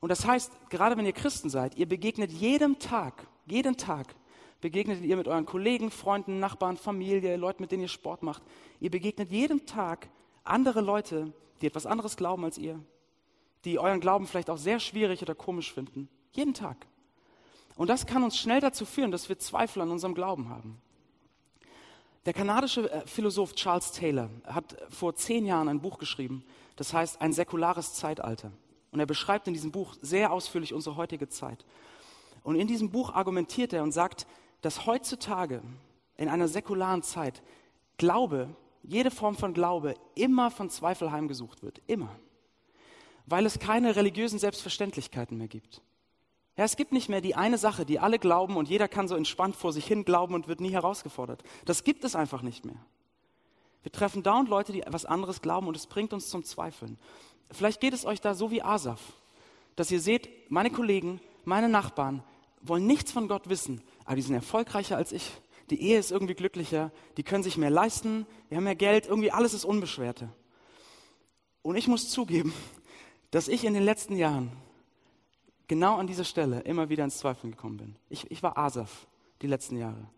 Und 0.00 0.08
das 0.08 0.26
heißt, 0.26 0.50
gerade 0.70 0.96
wenn 0.96 1.04
ihr 1.04 1.12
Christen 1.12 1.50
seid, 1.50 1.76
ihr 1.76 1.86
begegnet 1.86 2.32
jedem 2.32 2.78
Tag, 2.78 3.26
jeden 3.46 3.76
Tag, 3.76 4.14
begegnet 4.60 5.02
ihr 5.02 5.16
mit 5.16 5.28
euren 5.28 5.44
Kollegen, 5.44 5.90
Freunden, 5.90 6.38
Nachbarn, 6.38 6.76
Familie, 6.76 7.36
Leuten, 7.36 7.62
mit 7.62 7.72
denen 7.72 7.82
ihr 7.82 7.88
Sport 7.88 8.22
macht. 8.22 8.42
Ihr 8.80 8.90
begegnet 8.90 9.30
jeden 9.30 9.66
Tag 9.66 10.08
andere 10.44 10.80
Leute, 10.80 11.32
die 11.60 11.66
etwas 11.66 11.86
anderes 11.86 12.16
glauben 12.16 12.44
als 12.44 12.56
ihr, 12.56 12.80
die 13.64 13.78
euren 13.78 14.00
Glauben 14.00 14.26
vielleicht 14.26 14.50
auch 14.50 14.58
sehr 14.58 14.80
schwierig 14.80 15.22
oder 15.22 15.34
komisch 15.34 15.72
finden. 15.72 16.08
Jeden 16.32 16.54
Tag. 16.54 16.86
Und 17.76 17.88
das 17.88 18.06
kann 18.06 18.22
uns 18.22 18.38
schnell 18.38 18.60
dazu 18.60 18.84
führen, 18.84 19.10
dass 19.10 19.28
wir 19.28 19.38
Zweifel 19.38 19.82
an 19.82 19.90
unserem 19.90 20.14
Glauben 20.14 20.48
haben. 20.48 20.80
Der 22.26 22.34
kanadische 22.34 22.90
äh, 22.90 23.06
Philosoph 23.06 23.54
Charles 23.54 23.92
Taylor 23.92 24.28
hat 24.44 24.76
vor 24.90 25.14
zehn 25.14 25.46
Jahren 25.46 25.68
ein 25.68 25.80
Buch 25.80 25.98
geschrieben, 25.98 26.44
das 26.76 26.92
heißt 26.92 27.20
Ein 27.20 27.32
säkulares 27.32 27.94
Zeitalter. 27.94 28.52
Und 28.90 29.00
er 29.00 29.06
beschreibt 29.06 29.46
in 29.46 29.54
diesem 29.54 29.72
Buch 29.72 29.94
sehr 30.02 30.32
ausführlich 30.32 30.74
unsere 30.74 30.96
heutige 30.96 31.28
Zeit. 31.28 31.64
Und 32.42 32.56
in 32.56 32.66
diesem 32.66 32.90
Buch 32.90 33.14
argumentiert 33.14 33.72
er 33.72 33.82
und 33.82 33.92
sagt, 33.92 34.26
dass 34.62 34.86
heutzutage 34.86 35.62
in 36.16 36.28
einer 36.28 36.48
säkularen 36.48 37.02
Zeit 37.02 37.42
Glaube 37.96 38.48
jede 38.82 39.10
Form 39.10 39.36
von 39.36 39.54
Glaube 39.54 39.94
immer 40.14 40.50
von 40.50 40.70
Zweifel 40.70 41.12
heimgesucht 41.12 41.62
wird. 41.62 41.80
Immer. 41.86 42.18
Weil 43.30 43.46
es 43.46 43.60
keine 43.60 43.94
religiösen 43.94 44.40
Selbstverständlichkeiten 44.40 45.38
mehr 45.38 45.46
gibt. 45.46 45.80
Ja, 46.56 46.64
es 46.64 46.76
gibt 46.76 46.90
nicht 46.90 47.08
mehr 47.08 47.20
die 47.20 47.36
eine 47.36 47.58
Sache, 47.58 47.86
die 47.86 48.00
alle 48.00 48.18
glauben 48.18 48.56
und 48.56 48.68
jeder 48.68 48.88
kann 48.88 49.06
so 49.06 49.14
entspannt 49.14 49.54
vor 49.54 49.72
sich 49.72 49.86
hin 49.86 50.04
glauben 50.04 50.34
und 50.34 50.48
wird 50.48 50.60
nie 50.60 50.72
herausgefordert. 50.72 51.44
Das 51.64 51.84
gibt 51.84 52.04
es 52.04 52.16
einfach 52.16 52.42
nicht 52.42 52.64
mehr. 52.64 52.74
Wir 53.84 53.92
treffen 53.92 54.24
dauernd 54.24 54.48
Leute, 54.48 54.72
die 54.72 54.82
etwas 54.82 55.06
anderes 55.06 55.42
glauben 55.42 55.68
und 55.68 55.76
es 55.76 55.86
bringt 55.86 56.12
uns 56.12 56.28
zum 56.28 56.42
Zweifeln. 56.42 56.98
Vielleicht 57.52 57.80
geht 57.80 57.94
es 57.94 58.04
euch 58.04 58.20
da 58.20 58.34
so 58.34 58.50
wie 58.50 58.62
Asaf, 58.62 59.00
dass 59.76 59.92
ihr 59.92 60.00
seht, 60.00 60.28
meine 60.50 60.70
Kollegen, 60.70 61.20
meine 61.44 61.68
Nachbarn 61.68 62.24
wollen 62.62 62.86
nichts 62.86 63.12
von 63.12 63.28
Gott 63.28 63.48
wissen, 63.48 63.80
aber 64.04 64.16
die 64.16 64.22
sind 64.22 64.34
erfolgreicher 64.34 64.96
als 64.96 65.12
ich. 65.12 65.30
Die 65.70 65.80
Ehe 65.80 66.00
ist 66.00 66.10
irgendwie 66.10 66.34
glücklicher, 66.34 66.90
die 67.16 67.22
können 67.22 67.44
sich 67.44 67.56
mehr 67.56 67.70
leisten, 67.70 68.26
die 68.50 68.56
haben 68.56 68.64
mehr 68.64 68.74
Geld, 68.74 69.06
irgendwie 69.06 69.30
alles 69.30 69.54
ist 69.54 69.64
unbeschwerter. 69.64 70.28
Und 71.62 71.76
ich 71.76 71.86
muss 71.86 72.10
zugeben, 72.10 72.52
dass 73.30 73.48
ich 73.48 73.64
in 73.64 73.74
den 73.74 73.84
letzten 73.84 74.16
Jahren 74.16 74.50
genau 75.68 75.96
an 75.96 76.06
dieser 76.06 76.24
Stelle 76.24 76.60
immer 76.60 76.88
wieder 76.88 77.04
ins 77.04 77.18
Zweifeln 77.18 77.52
gekommen 77.52 77.76
bin. 77.76 77.96
Ich, 78.08 78.30
ich 78.30 78.42
war 78.42 78.58
Asaf 78.58 79.06
die 79.40 79.46
letzten 79.46 79.76
Jahre. 79.76 80.08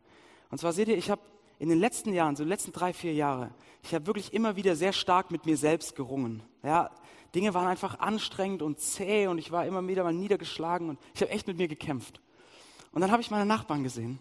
Und 0.50 0.58
zwar 0.58 0.72
seht 0.72 0.88
ihr, 0.88 0.96
ich 0.96 1.10
habe 1.10 1.20
in 1.58 1.68
den 1.68 1.78
letzten 1.78 2.12
Jahren, 2.12 2.36
so 2.36 2.42
letzten 2.42 2.72
drei, 2.72 2.92
vier 2.92 3.12
Jahre, 3.12 3.50
ich 3.82 3.94
habe 3.94 4.06
wirklich 4.06 4.32
immer 4.32 4.56
wieder 4.56 4.74
sehr 4.76 4.92
stark 4.92 5.30
mit 5.30 5.46
mir 5.46 5.56
selbst 5.56 5.94
gerungen. 5.94 6.42
Ja, 6.62 6.90
Dinge 7.34 7.54
waren 7.54 7.66
einfach 7.66 8.00
anstrengend 8.00 8.62
und 8.62 8.80
zäh 8.80 9.26
und 9.26 9.38
ich 9.38 9.52
war 9.52 9.66
immer 9.66 9.86
wieder 9.86 10.04
mal 10.04 10.12
niedergeschlagen 10.12 10.88
und 10.88 10.98
ich 11.14 11.20
habe 11.20 11.30
echt 11.30 11.46
mit 11.46 11.58
mir 11.58 11.68
gekämpft. 11.68 12.20
Und 12.92 13.00
dann 13.00 13.10
habe 13.10 13.22
ich 13.22 13.30
meine 13.30 13.46
Nachbarn 13.46 13.84
gesehen, 13.84 14.18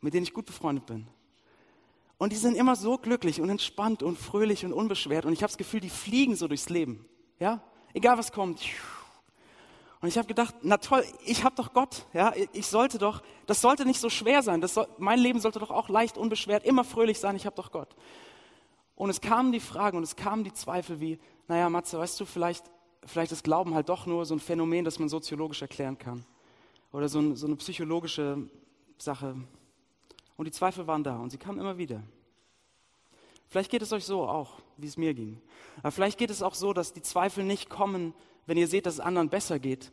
mit 0.00 0.14
denen 0.14 0.22
ich 0.22 0.32
gut 0.32 0.46
befreundet 0.46 0.86
bin. 0.86 1.06
Und 2.16 2.32
die 2.32 2.36
sind 2.36 2.56
immer 2.56 2.76
so 2.76 2.96
glücklich 2.98 3.40
und 3.40 3.50
entspannt 3.50 4.02
und 4.02 4.18
fröhlich 4.18 4.64
und 4.64 4.72
unbeschwert 4.72 5.24
und 5.24 5.32
ich 5.32 5.42
habe 5.42 5.50
das 5.50 5.58
Gefühl, 5.58 5.80
die 5.80 5.90
fliegen 5.90 6.36
so 6.36 6.48
durchs 6.48 6.68
Leben. 6.68 7.04
Ja, 7.38 7.62
egal 7.94 8.18
was 8.18 8.32
kommt. 8.32 8.60
Und 10.00 10.08
ich 10.08 10.16
habe 10.16 10.26
gedacht, 10.26 10.54
na 10.62 10.78
toll, 10.78 11.04
ich 11.26 11.44
habe 11.44 11.54
doch 11.56 11.74
Gott, 11.74 12.06
ja, 12.14 12.32
ich 12.52 12.66
sollte 12.66 12.98
doch, 12.98 13.22
das 13.46 13.60
sollte 13.60 13.84
nicht 13.84 14.00
so 14.00 14.08
schwer 14.08 14.42
sein, 14.42 14.62
das 14.62 14.72
soll, 14.74 14.88
mein 14.96 15.18
Leben 15.18 15.40
sollte 15.40 15.58
doch 15.58 15.70
auch 15.70 15.90
leicht, 15.90 16.16
unbeschwert, 16.16 16.64
immer 16.64 16.84
fröhlich 16.84 17.18
sein, 17.18 17.36
ich 17.36 17.44
habe 17.44 17.56
doch 17.56 17.70
Gott. 17.70 17.94
Und 18.96 19.10
es 19.10 19.20
kamen 19.20 19.52
die 19.52 19.60
Fragen 19.60 19.98
und 19.98 20.02
es 20.02 20.16
kamen 20.16 20.42
die 20.42 20.54
Zweifel 20.54 21.00
wie, 21.00 21.18
naja, 21.48 21.68
Matze, 21.68 21.98
weißt 21.98 22.18
du, 22.18 22.24
vielleicht, 22.24 22.64
vielleicht 23.04 23.32
ist 23.32 23.44
Glauben 23.44 23.74
halt 23.74 23.90
doch 23.90 24.06
nur 24.06 24.24
so 24.24 24.34
ein 24.34 24.40
Phänomen, 24.40 24.84
das 24.84 24.98
man 24.98 25.08
soziologisch 25.08 25.60
erklären 25.60 25.98
kann. 25.98 26.24
Oder 26.92 27.08
so, 27.08 27.18
ein, 27.18 27.36
so 27.36 27.46
eine 27.46 27.56
psychologische 27.56 28.48
Sache. 28.98 29.36
Und 30.36 30.44
die 30.46 30.50
Zweifel 30.50 30.86
waren 30.86 31.04
da 31.04 31.16
und 31.16 31.30
sie 31.30 31.38
kamen 31.38 31.58
immer 31.58 31.76
wieder. 31.76 32.02
Vielleicht 33.50 33.70
geht 33.70 33.82
es 33.82 33.92
euch 33.92 34.04
so 34.04 34.28
auch, 34.28 34.60
wie 34.76 34.86
es 34.86 34.96
mir 34.96 35.12
ging. 35.12 35.42
Aber 35.78 35.90
vielleicht 35.90 36.18
geht 36.18 36.30
es 36.30 36.40
auch 36.40 36.54
so, 36.54 36.72
dass 36.72 36.92
die 36.92 37.02
Zweifel 37.02 37.42
nicht 37.42 37.68
kommen, 37.68 38.14
wenn 38.46 38.56
ihr 38.56 38.68
seht, 38.68 38.86
dass 38.86 38.94
es 38.94 39.00
anderen 39.00 39.28
besser 39.28 39.58
geht, 39.58 39.92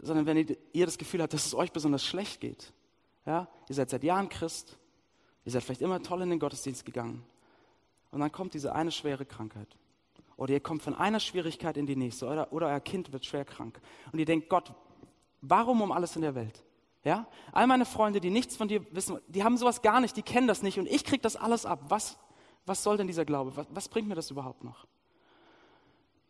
sondern 0.00 0.24
wenn 0.26 0.56
ihr, 0.72 0.86
das 0.86 0.96
Gefühl 0.96 1.20
habt, 1.20 1.32
dass 1.32 1.46
es 1.46 1.54
euch 1.54 1.72
besonders 1.72 2.04
schlecht 2.04 2.40
geht. 2.40 2.72
Ja? 3.26 3.48
Ihr 3.68 3.74
seid 3.74 3.90
seit 3.90 4.04
Jahren 4.04 4.28
Christ, 4.28 4.78
ihr 5.44 5.50
seid 5.50 5.64
vielleicht 5.64 5.82
immer 5.82 6.00
toll 6.00 6.22
in 6.22 6.30
den 6.30 6.38
Gottesdienst 6.38 6.84
gegangen. 6.84 7.24
Und 8.12 8.20
dann 8.20 8.30
kommt 8.30 8.54
diese 8.54 8.72
eine 8.72 8.92
schwere 8.92 9.26
Krankheit. 9.26 9.76
Oder 10.36 10.52
ihr 10.52 10.60
kommt 10.60 10.82
von 10.82 10.94
einer 10.94 11.18
Schwierigkeit 11.18 11.76
in 11.76 11.86
die 11.86 11.96
nächste. 11.96 12.26
Oder, 12.26 12.52
oder 12.52 12.68
euer 12.68 12.80
Kind 12.80 13.12
wird 13.12 13.26
schwer 13.26 13.44
krank. 13.44 13.80
Und 14.12 14.20
ihr 14.20 14.26
denkt, 14.26 14.48
Gott, 14.48 14.72
warum 15.40 15.82
um 15.82 15.90
alles 15.90 16.14
in 16.14 16.22
der 16.22 16.36
Welt? 16.36 16.62
Ja? 17.02 17.26
All 17.50 17.66
meine 17.66 17.84
Freunde, 17.84 18.20
die 18.20 18.30
nichts 18.30 18.56
von 18.56 18.68
dir 18.68 18.86
wissen, 18.94 19.18
die 19.26 19.42
haben 19.42 19.56
sowas 19.56 19.82
gar 19.82 20.00
nicht, 20.00 20.16
die 20.16 20.22
kennen 20.22 20.46
das 20.46 20.62
nicht. 20.62 20.78
Und 20.78 20.86
ich 20.86 21.04
kriege 21.04 21.22
das 21.22 21.34
alles 21.34 21.66
ab. 21.66 21.80
Was, 21.88 22.16
was 22.66 22.82
soll 22.82 22.96
denn 22.96 23.06
dieser 23.06 23.24
Glaube? 23.24 23.56
Was, 23.56 23.66
was 23.70 23.88
bringt 23.88 24.08
mir 24.08 24.14
das 24.14 24.30
überhaupt 24.30 24.64
noch? 24.64 24.86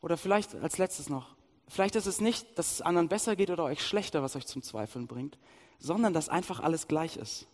Oder 0.03 0.17
vielleicht 0.17 0.55
als 0.55 0.79
letztes 0.79 1.09
noch, 1.09 1.37
Vielleicht 1.69 1.97
ist 1.97 2.07
es 2.07 2.21
nicht, 2.21 2.59
dass 2.59 2.75
es 2.75 2.83
anderen 2.83 3.09
besser 3.09 3.35
geht 3.35 3.51
oder 3.51 3.65
euch 3.65 3.85
schlechter, 3.85 4.23
was 4.23 4.37
euch 4.37 4.47
zum 4.47 4.63
Zweifeln 4.63 5.07
bringt, 5.07 5.37
sondern 5.79 6.13
dass 6.13 6.29
einfach 6.29 6.61
alles 6.61 6.87
gleich 6.87 7.17
ist. 7.17 7.47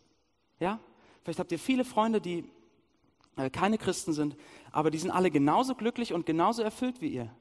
Ja? 0.61 0.79
Vielleicht 1.23 1.39
habt 1.39 1.53
ihr 1.53 1.59
viele 1.59 1.85
Freunde, 1.85 2.21
die 2.21 2.45
äh, 3.37 3.49
keine 3.49 3.79
Christen 3.79 4.13
sind, 4.13 4.37
aber 4.71 4.91
die 4.91 4.99
sind 4.99 5.11
alle 5.11 5.31
genauso 5.31 5.75
glücklich 5.75 6.13
und 6.13 6.27
genauso 6.27 6.63
erfüllt 6.63 7.01
wie 7.01 7.09
ihr. 7.09 7.35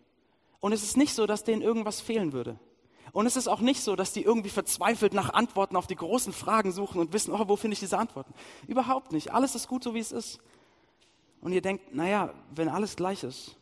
Und 0.62 0.72
es 0.72 0.84
ist 0.84 0.96
nicht 0.96 1.14
so, 1.14 1.26
dass 1.28 1.44
denen 1.44 1.62
irgendwas 1.62 2.00
fehlen 2.00 2.32
würde. 2.32 2.58
Und 3.12 3.26
es 3.26 3.36
ist 3.36 3.50
auch 3.50 3.60
nicht 3.60 3.82
so, 3.82 3.98
dass 3.98 4.14
die 4.14 4.24
irgendwie 4.24 4.50
verzweifelt 4.50 5.14
nach 5.14 5.34
Antworten 5.34 5.76
auf 5.76 5.88
die 5.88 5.96
großen 5.96 6.32
Fragen 6.32 6.72
suchen 6.72 7.02
und 7.02 7.12
wissen, 7.12 7.34
oh, 7.34 7.50
wo 7.50 7.58
finde 7.58 7.74
ich 7.74 7.82
diese 7.82 7.98
Antworten? 7.98 8.34
Überhaupt 8.68 9.12
nicht. 9.12 9.34
Alles 9.34 9.56
ist 9.56 9.68
gut, 9.68 9.84
so 9.84 9.94
wie 9.94 10.00
es 10.00 10.14
ist. 10.14 10.40
Und 11.42 11.52
ihr 11.52 11.62
denkt, 11.62 11.94
naja, 11.94 12.34
wenn 12.56 12.70
alles 12.70 12.96
gleich 12.96 13.24
ist, 13.24 13.58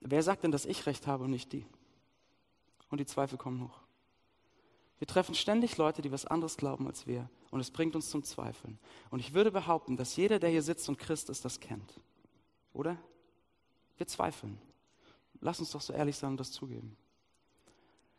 wer 0.00 0.22
sagt 0.22 0.44
denn, 0.44 0.52
dass 0.52 0.66
ich 0.66 0.86
recht 0.86 1.06
habe 1.06 1.24
und 1.24 1.30
nicht 1.30 1.52
die? 1.52 1.66
und 2.90 2.98
die 2.98 3.06
Zweifel 3.06 3.38
kommen 3.38 3.62
hoch. 3.62 3.78
Wir 4.98 5.06
treffen 5.06 5.34
ständig 5.34 5.76
Leute, 5.76 6.00
die 6.00 6.12
was 6.12 6.24
anderes 6.24 6.56
glauben 6.56 6.86
als 6.86 7.06
wir 7.06 7.28
und 7.50 7.60
es 7.60 7.70
bringt 7.70 7.94
uns 7.94 8.08
zum 8.08 8.22
Zweifeln. 8.22 8.78
Und 9.10 9.20
ich 9.20 9.34
würde 9.34 9.50
behaupten, 9.50 9.96
dass 9.96 10.16
jeder, 10.16 10.38
der 10.38 10.50
hier 10.50 10.62
sitzt 10.62 10.88
und 10.88 10.98
Christ 10.98 11.28
ist, 11.28 11.44
das 11.44 11.60
kennt. 11.60 12.00
Oder? 12.72 12.96
Wir 13.98 14.06
zweifeln. 14.06 14.58
Lass 15.40 15.60
uns 15.60 15.70
doch 15.70 15.82
so 15.82 15.92
ehrlich 15.92 16.16
sein 16.16 16.30
und 16.30 16.40
das 16.40 16.52
zugeben. 16.52 16.96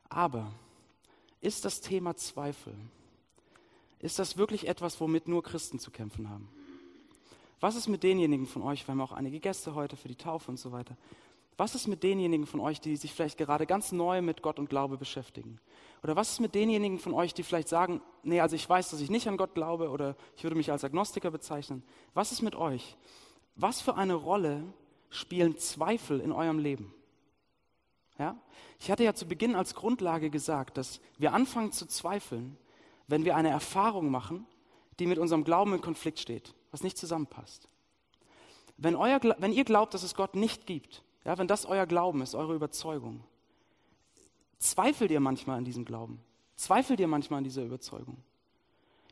Aber 0.10 0.52
ist 1.42 1.66
das 1.66 1.82
Thema 1.82 2.16
Zweifel, 2.16 2.76
ist 4.00 4.20
das 4.20 4.38
wirklich 4.38 4.68
etwas, 4.68 5.02
womit 5.02 5.28
nur 5.28 5.42
Christen 5.42 5.80
zu 5.80 5.90
kämpfen 5.90 6.30
haben? 6.30 6.48
Was 7.60 7.76
ist 7.76 7.88
mit 7.88 8.04
denjenigen 8.04 8.46
von 8.46 8.62
euch, 8.62 8.88
wir 8.88 8.92
haben 8.92 9.02
auch 9.02 9.12
einige 9.12 9.40
Gäste 9.40 9.74
heute 9.74 9.98
für 9.98 10.08
die 10.08 10.16
Taufe 10.16 10.52
und 10.52 10.58
so 10.58 10.72
weiter, 10.72 10.96
was 11.58 11.74
ist 11.74 11.88
mit 11.88 12.04
denjenigen 12.04 12.46
von 12.46 12.60
euch, 12.60 12.80
die 12.80 12.96
sich 12.96 13.12
vielleicht 13.12 13.40
gerade 13.40 13.66
ganz 13.66 13.92
neu 13.92 14.22
mit 14.22 14.44
Gott 14.44 14.60
und 14.60 14.70
Glaube 14.70 14.98
beschäftigen? 14.98 15.60
Oder 16.04 16.16
was 16.16 16.34
ist 16.34 16.40
mit 16.40 16.54
denjenigen 16.54 17.00
von 17.00 17.16
euch, 17.16 17.34
die 17.34 17.42
vielleicht 17.42 17.68
sagen, 17.68 18.02
nee, 18.22 18.40
also 18.40 18.56
ich 18.56 18.70
weiß, 18.70 18.92
dass 18.92 19.02
ich 19.02 19.10
nicht 19.10 19.28
an 19.28 19.38
Gott 19.38 19.56
glaube 19.56 19.90
oder 19.90 20.16
ich 20.36 20.44
würde 20.44 20.56
mich 20.56 20.72
als 20.72 20.84
Agnostiker 20.84 21.32
bezeichnen. 21.32 21.84
Was 22.14 22.32
ist 22.32 22.44
mit 22.44 22.56
euch? 22.56 22.96
Was 23.56 23.82
für 23.82 23.96
eine 23.96 24.14
Rolle 24.14 24.64
spielen 25.10 25.58
Zweifel 25.58 26.20
in 26.20 26.32
eurem 26.32 26.60
Leben? 26.60 26.94
Ja? 28.20 28.38
Ich 28.80 28.92
hatte 28.92 29.04
ja 29.04 29.16
zu 29.16 29.28
Beginn 29.28 29.56
als 29.56 29.74
Grundlage 29.74 30.30
gesagt, 30.30 30.78
dass 30.78 31.02
wir 31.18 31.34
anfangen 31.34 31.72
zu 31.72 31.88
zweifeln, 31.88 32.56
wenn 33.08 33.26
wir 33.26 33.36
eine 33.36 33.50
Erfahrung 33.50 34.12
machen, 34.12 34.46
die 35.00 35.08
mit 35.08 35.18
unserem 35.18 35.44
Glauben 35.44 35.74
in 35.74 35.82
Konflikt 35.82 36.20
steht, 36.20 36.54
was 36.72 36.84
nicht 36.84 36.98
zusammenpasst. 36.98 37.68
Wenn, 38.78 38.96
euer, 38.96 39.20
wenn 39.40 39.54
ihr 39.54 39.64
glaubt, 39.64 39.94
dass 39.94 40.04
es 40.04 40.16
Gott 40.16 40.36
nicht 40.36 40.66
gibt, 40.66 41.04
ja, 41.26 41.38
wenn 41.38 41.48
das 41.48 41.66
euer 41.66 41.86
Glauben 41.86 42.22
ist, 42.22 42.36
eure 42.36 42.56
Überzeugung, 42.56 43.24
zweifelt 44.60 45.12
ihr 45.12 45.20
manchmal 45.20 45.58
an 45.58 45.66
diesem 45.66 45.86
Glauben? 45.86 46.20
Zweifelt 46.56 47.00
ihr 47.00 47.08
manchmal 47.08 47.40
an 47.40 47.44
dieser 47.44 47.64
Überzeugung? 47.64 48.18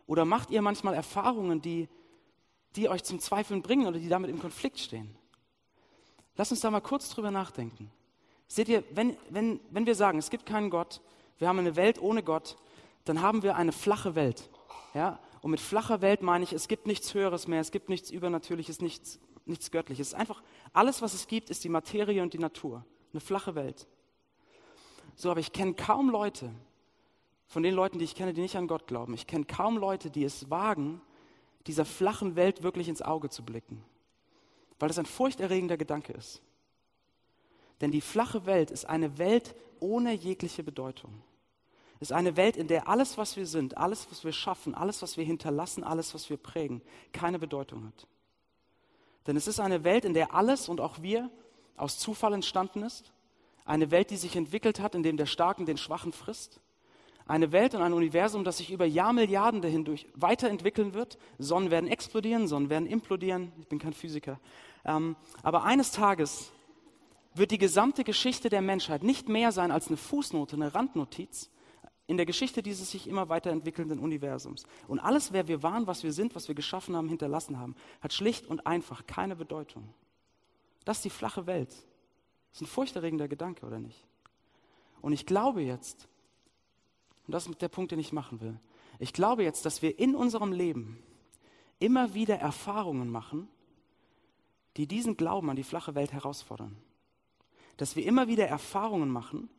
Oder 0.08 0.26
macht 0.26 0.52
ihr 0.52 0.62
manchmal 0.62 0.94
Erfahrungen, 0.94 1.62
die, 1.62 1.88
die 2.76 2.90
euch 2.90 3.04
zum 3.04 3.20
Zweifeln 3.20 3.62
bringen 3.62 3.88
oder 3.88 4.00
die 4.00 4.10
damit 4.10 4.30
im 4.30 4.40
Konflikt 4.40 4.80
stehen? 4.80 5.16
Lasst 6.38 6.52
uns 6.52 6.62
da 6.62 6.70
mal 6.70 6.82
kurz 6.82 7.10
drüber 7.10 7.32
nachdenken. 7.32 7.92
Seht 8.48 8.70
ihr, 8.70 8.84
wenn, 8.92 9.18
wenn, 9.30 9.60
wenn 9.72 9.86
wir 9.86 9.96
sagen, 9.96 10.20
es 10.20 10.30
gibt 10.30 10.46
keinen 10.46 10.70
Gott, 10.70 11.02
wir 11.40 11.48
haben 11.48 11.60
eine 11.60 11.76
Welt 11.76 12.00
ohne 12.02 12.24
Gott, 12.24 12.58
dann 13.06 13.22
haben 13.22 13.44
wir 13.44 13.56
eine 13.56 13.72
flache 13.72 14.16
Welt. 14.16 14.50
Ja? 14.94 15.20
Und 15.46 15.52
mit 15.52 15.60
flacher 15.60 16.02
Welt 16.02 16.24
meine 16.24 16.44
ich, 16.44 16.54
es 16.54 16.68
gibt 16.68 16.88
nichts 16.88 17.14
Höheres 17.14 17.48
mehr, 17.48 17.62
es 17.62 17.70
gibt 17.70 17.88
nichts 17.88 18.10
Übernatürliches, 18.10 18.82
nichts 18.82 19.20
nichts 19.46 19.70
Göttliches. 19.70 20.16
Einfach 20.16 20.42
alles, 20.74 21.04
was 21.04 21.14
es 21.14 21.28
gibt, 21.28 21.52
ist 21.52 21.64
die 21.64 21.70
Materie 21.70 22.24
und 22.24 22.34
die 22.34 22.40
Natur. 22.40 22.84
Eine 23.14 23.22
flache 23.22 23.54
Welt. 23.54 23.88
So, 25.16 25.30
aber 25.32 25.40
ich 25.40 25.52
kenne 25.52 25.76
kaum 25.76 26.10
Leute, 26.10 26.52
von 27.48 27.62
den 27.62 27.76
Leuten, 27.76 28.00
die 28.00 28.06
ich 28.06 28.16
kenne, 28.16 28.34
die 28.34 28.42
nicht 28.42 28.56
an 28.56 28.68
Gott 28.68 28.88
glauben, 28.88 29.14
ich 29.14 29.28
kenne 29.28 29.46
kaum 29.46 29.78
Leute, 29.78 30.10
die 30.10 30.24
es 30.24 30.50
wagen, 30.50 31.00
dieser 31.68 31.86
flachen 31.86 32.36
Welt 32.36 32.64
wirklich 32.64 32.90
ins 32.90 33.04
Auge 33.04 33.30
zu 33.30 33.44
blicken. 33.44 33.84
Weil 34.80 34.88
das 34.88 34.98
ein 34.98 35.06
furchterregender 35.06 35.78
Gedanke 35.78 36.14
ist. 36.14 36.42
Denn 37.82 37.92
die 37.92 38.02
flache 38.02 38.48
Welt 38.48 38.72
ist 38.72 38.86
eine 38.86 39.20
Welt 39.20 39.54
ohne 39.80 40.14
jegliche 40.14 40.64
Bedeutung. 40.64 41.22
Ist 42.00 42.12
eine 42.12 42.36
Welt, 42.36 42.58
in 42.58 42.68
der 42.68 42.88
alles, 42.88 43.18
was 43.18 43.38
wir 43.38 43.46
sind, 43.46 43.78
alles, 43.78 44.08
was 44.12 44.24
wir 44.24 44.34
schaffen, 44.34 44.76
alles, 44.76 45.02
was 45.02 45.18
wir 45.18 45.24
hinterlassen, 45.24 45.84
alles, 45.84 46.14
was 46.14 46.30
wir 46.30 46.38
prägen, 46.38 46.82
keine 47.14 47.40
Bedeutung 47.40 47.86
hat. 47.86 48.08
Denn 49.28 49.38
es 49.38 49.48
ist 49.48 49.60
eine 49.60 49.84
Welt, 49.84 50.06
in 50.06 50.14
der 50.14 50.34
alles 50.34 50.70
und 50.70 50.82
auch 50.82 51.02
wir 51.02 51.30
aus 51.78 51.98
Zufall 51.98 52.34
entstanden 52.34 52.84
ist. 52.84 53.12
Eine 53.64 53.90
Welt, 53.92 54.12
die 54.12 54.18
sich 54.18 54.36
entwickelt 54.36 54.80
hat, 54.80 54.94
in 54.94 55.04
dem 55.04 55.18
der 55.18 55.26
Starken 55.26 55.66
den 55.66 55.78
Schwachen 55.78 56.12
frisst. 56.12 56.60
Eine 57.26 57.52
Welt 57.52 57.74
und 57.74 57.82
ein 57.82 57.94
Universum, 57.94 58.44
das 58.44 58.58
sich 58.58 58.70
über 58.70 58.86
Jahrmilliarden 58.86 59.64
hindurch 59.64 60.06
weiterentwickeln 60.14 60.94
wird. 60.94 61.18
Sonnen 61.40 61.72
werden 61.72 61.90
explodieren, 61.90 62.48
Sonnen 62.48 62.70
werden 62.70 62.88
implodieren. 62.88 63.52
Ich 63.60 63.68
bin 63.68 63.80
kein 63.80 63.94
Physiker. 63.94 64.40
Ähm, 64.86 65.16
aber 65.42 65.64
eines 65.64 65.92
Tages 65.92 66.52
wird 67.34 67.50
die 67.50 67.58
gesamte 67.58 68.04
Geschichte 68.04 68.50
der 68.50 68.62
Menschheit 68.62 69.02
nicht 69.02 69.28
mehr 69.28 69.52
sein 69.52 69.72
als 69.72 69.88
eine 69.88 69.98
Fußnote, 69.98 70.56
eine 70.56 70.76
Randnotiz, 70.76 71.50
in 72.08 72.18
der 72.18 72.26
Geschichte 72.26 72.62
dieses 72.62 72.92
sich 72.92 73.08
immer 73.08 73.30
weiterentwickelnden 73.30 74.00
Universums. 74.00 74.64
Und 74.88 75.00
alles, 75.00 75.34
wer 75.34 75.48
wir 75.48 75.64
waren, 75.64 75.88
was 75.88 76.04
wir 76.04 76.14
sind, 76.14 76.36
was 76.36 76.48
wir 76.48 76.56
geschaffen 76.56 76.96
haben, 76.96 77.10
hinterlassen 77.10 77.58
haben, 77.58 77.76
hat 78.02 78.14
schlicht 78.14 78.46
und 78.48 78.68
einfach 78.68 79.08
keine 79.08 79.36
Bedeutung. 79.36 79.90
Das 80.84 80.98
ist 80.98 81.06
die 81.06 81.10
flache 81.10 81.48
Welt. 81.48 81.70
Das 81.70 82.62
ist 82.62 82.62
ein 82.62 82.68
furchterregender 82.68 83.28
Gedanke, 83.28 83.66
oder 83.66 83.80
nicht? 83.80 84.06
Und 85.02 85.14
ich 85.14 85.26
glaube 85.26 85.62
jetzt, 85.62 86.08
und 87.28 87.32
das 87.34 87.48
ist 87.48 87.62
der 87.62 87.70
Punkt, 87.70 87.92
den 87.92 88.00
ich 88.00 88.14
machen 88.14 88.40
will, 88.40 88.60
ich 89.00 89.12
glaube 89.12 89.44
jetzt, 89.44 89.66
dass 89.66 89.82
wir 89.82 90.00
in 90.00 90.16
unserem 90.16 90.52
Leben 90.52 91.04
immer 91.80 92.14
wieder 92.14 92.36
Erfahrungen 92.36 93.10
machen, 93.10 93.50
die 94.78 94.88
diesen 94.88 95.18
Glauben 95.18 95.50
an 95.50 95.56
die 95.56 95.64
flache 95.64 95.96
Welt 95.96 96.14
herausfordern. 96.14 96.78
Dass 97.78 97.96
wir 97.96 98.06
immer 98.06 98.28
wieder 98.28 98.48
Erfahrungen 98.48 99.10
machen, 99.10 99.50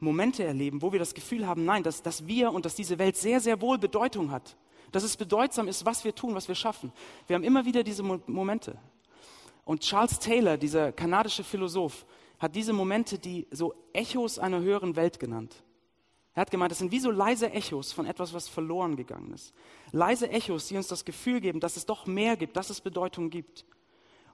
Momente 0.00 0.44
erleben, 0.44 0.82
wo 0.82 0.92
wir 0.92 0.98
das 0.98 1.14
Gefühl 1.14 1.46
haben, 1.46 1.64
nein, 1.64 1.82
dass, 1.82 2.02
dass 2.02 2.26
wir 2.26 2.52
und 2.52 2.64
dass 2.64 2.74
diese 2.74 2.98
Welt 2.98 3.16
sehr, 3.16 3.40
sehr 3.40 3.60
wohl 3.60 3.78
Bedeutung 3.78 4.30
hat. 4.30 4.56
Dass 4.92 5.02
es 5.02 5.16
bedeutsam 5.16 5.68
ist, 5.68 5.84
was 5.84 6.04
wir 6.04 6.14
tun, 6.14 6.34
was 6.34 6.48
wir 6.48 6.54
schaffen. 6.54 6.92
Wir 7.26 7.34
haben 7.34 7.44
immer 7.44 7.64
wieder 7.64 7.82
diese 7.82 8.02
Mo 8.02 8.20
Momente. 8.26 8.78
Und 9.64 9.80
Charles 9.80 10.18
Taylor, 10.18 10.56
dieser 10.56 10.92
kanadische 10.92 11.44
Philosoph, 11.44 12.06
hat 12.38 12.54
diese 12.54 12.72
Momente 12.72 13.18
die 13.18 13.46
so 13.50 13.74
Echos 13.92 14.38
einer 14.38 14.60
höheren 14.60 14.96
Welt 14.96 15.18
genannt. 15.20 15.62
Er 16.34 16.42
hat 16.42 16.50
gemeint, 16.50 16.70
das 16.70 16.78
sind 16.78 16.92
wie 16.92 17.00
so 17.00 17.10
leise 17.10 17.50
Echos 17.50 17.92
von 17.92 18.06
etwas, 18.06 18.32
was 18.32 18.48
verloren 18.48 18.96
gegangen 18.96 19.34
ist. 19.34 19.52
Leise 19.90 20.30
Echos, 20.30 20.68
die 20.68 20.76
uns 20.76 20.86
das 20.86 21.04
Gefühl 21.04 21.40
geben, 21.40 21.58
dass 21.58 21.76
es 21.76 21.84
doch 21.84 22.06
mehr 22.06 22.36
gibt, 22.36 22.56
dass 22.56 22.70
es 22.70 22.80
Bedeutung 22.80 23.28
gibt. 23.28 23.66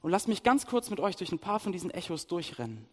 Und 0.03 0.11
lasst 0.11 0.29
mich 0.29 0.43
ganz 0.43 0.67
kurz 0.67 0.91
mit 0.91 1.01
euch 1.01 1.17
durch 1.17 1.33
ein 1.33 1.39
paar 1.39 1.59
von 1.59 1.73
diesen 1.73 1.91
Echos 1.91 2.27
durchrennen. 2.27 2.87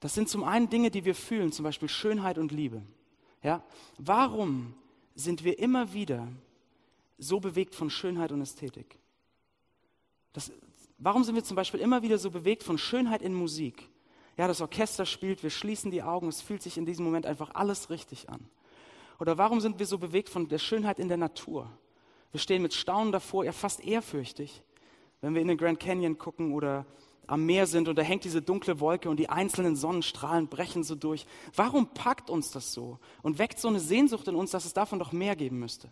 Das 0.00 0.14
sind 0.14 0.28
zum 0.28 0.44
einen 0.44 0.68
Dinge, 0.68 0.90
die 0.90 1.04
wir 1.04 1.14
fühlen, 1.14 1.52
zum 1.52 1.64
Beispiel 1.64 1.88
Schönheit 1.88 2.38
und 2.38 2.52
Liebe. 2.52 2.82
Ja? 3.42 3.62
Warum 3.98 4.74
sind 5.14 5.44
wir 5.44 5.58
immer 5.58 5.92
wieder 5.92 6.28
so 7.18 7.40
bewegt 7.40 7.74
von 7.74 7.90
Schönheit 7.90 8.32
und 8.32 8.42
Ästhetik? 8.42 8.98
Das, 10.32 10.52
warum 10.98 11.24
sind 11.24 11.34
wir 11.34 11.44
zum 11.44 11.56
Beispiel 11.56 11.80
immer 11.80 12.02
wieder 12.02 12.18
so 12.18 12.30
bewegt 12.30 12.62
von 12.62 12.76
Schönheit 12.76 13.22
in 13.22 13.32
Musik? 13.32 13.88
Ja, 14.36 14.46
das 14.46 14.60
Orchester 14.60 15.06
spielt, 15.06 15.42
wir 15.42 15.50
schließen 15.50 15.90
die 15.90 16.02
Augen, 16.02 16.28
es 16.28 16.42
fühlt 16.42 16.62
sich 16.62 16.76
in 16.76 16.84
diesem 16.84 17.06
Moment 17.06 17.24
einfach 17.24 17.54
alles 17.54 17.88
richtig 17.88 18.28
an. 18.28 18.46
Oder 19.18 19.38
warum 19.38 19.60
sind 19.60 19.78
wir 19.78 19.86
so 19.86 19.96
bewegt 19.96 20.28
von 20.28 20.48
der 20.48 20.58
Schönheit 20.58 20.98
in 20.98 21.08
der 21.08 21.16
Natur? 21.16 21.70
Wir 22.32 22.40
stehen 22.40 22.60
mit 22.60 22.74
Staunen 22.74 23.12
davor, 23.12 23.46
ja 23.46 23.52
fast 23.52 23.82
ehrfürchtig, 23.82 24.62
wenn 25.22 25.34
wir 25.34 25.40
in 25.40 25.48
den 25.48 25.56
Grand 25.56 25.80
Canyon 25.80 26.18
gucken 26.18 26.52
oder 26.52 26.84
am 27.26 27.44
Meer 27.44 27.66
sind 27.66 27.88
und 27.88 27.96
da 27.96 28.02
hängt 28.02 28.24
diese 28.24 28.42
dunkle 28.42 28.80
Wolke 28.80 29.10
und 29.10 29.18
die 29.18 29.28
einzelnen 29.28 29.76
Sonnenstrahlen 29.76 30.48
brechen 30.48 30.84
so 30.84 30.94
durch. 30.94 31.26
Warum 31.54 31.88
packt 31.88 32.30
uns 32.30 32.50
das 32.50 32.72
so 32.72 32.98
und 33.22 33.38
weckt 33.38 33.58
so 33.58 33.68
eine 33.68 33.80
Sehnsucht 33.80 34.28
in 34.28 34.34
uns, 34.34 34.50
dass 34.50 34.64
es 34.64 34.74
davon 34.74 34.98
doch 34.98 35.12
mehr 35.12 35.36
geben 35.36 35.58
müsste? 35.58 35.90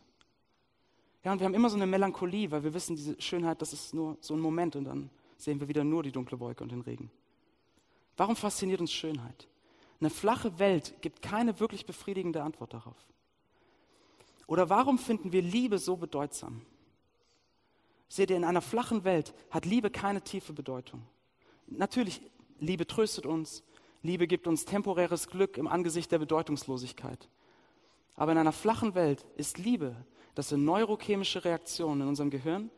Ja, 1.24 1.32
und 1.32 1.40
wir 1.40 1.46
haben 1.46 1.54
immer 1.54 1.70
so 1.70 1.76
eine 1.76 1.86
Melancholie, 1.86 2.50
weil 2.50 2.64
wir 2.64 2.74
wissen, 2.74 2.96
diese 2.96 3.20
Schönheit, 3.20 3.62
das 3.62 3.72
ist 3.72 3.94
nur 3.94 4.16
so 4.20 4.34
ein 4.34 4.40
Moment 4.40 4.76
und 4.76 4.84
dann 4.84 5.10
sehen 5.36 5.58
wir 5.60 5.68
wieder 5.68 5.82
nur 5.82 6.02
die 6.02 6.12
dunkle 6.12 6.38
Wolke 6.38 6.62
und 6.62 6.70
den 6.70 6.82
Regen. 6.82 7.10
Warum 8.16 8.36
fasziniert 8.36 8.80
uns 8.80 8.92
Schönheit? 8.92 9.48
Eine 10.00 10.10
flache 10.10 10.58
Welt 10.58 10.94
gibt 11.00 11.22
keine 11.22 11.58
wirklich 11.60 11.86
befriedigende 11.86 12.42
Antwort 12.42 12.74
darauf. 12.74 12.96
Oder 14.46 14.68
warum 14.68 14.98
finden 14.98 15.32
wir 15.32 15.42
Liebe 15.42 15.78
so 15.78 15.96
bedeutsam? 15.96 16.62
Seht 18.08 18.30
ihr, 18.30 18.36
in 18.36 18.44
einer 18.44 18.60
flachen 18.60 19.04
Welt 19.04 19.34
hat 19.50 19.64
Liebe 19.64 19.90
keine 19.90 20.22
tiefe 20.22 20.52
Bedeutung. 20.52 21.02
Natürlich, 21.66 22.20
Liebe 22.58 22.86
tröstet 22.86 23.26
uns, 23.26 23.62
Liebe 24.02 24.26
gibt 24.26 24.46
uns 24.46 24.64
temporäres 24.64 25.28
Glück 25.28 25.56
im 25.56 25.66
Angesicht 25.66 26.12
der 26.12 26.18
Bedeutungslosigkeit. 26.18 27.28
Aber 28.16 28.32
in 28.32 28.38
einer 28.38 28.52
flachen 28.52 28.94
Welt 28.94 29.24
ist 29.36 29.58
Liebe, 29.58 29.96
das 30.34 30.50
sind 30.50 30.64
neurochemische 30.64 31.44
Reaktionen 31.44 32.02
in 32.02 32.08
unserem 32.08 32.30
Gehirn, 32.30 32.70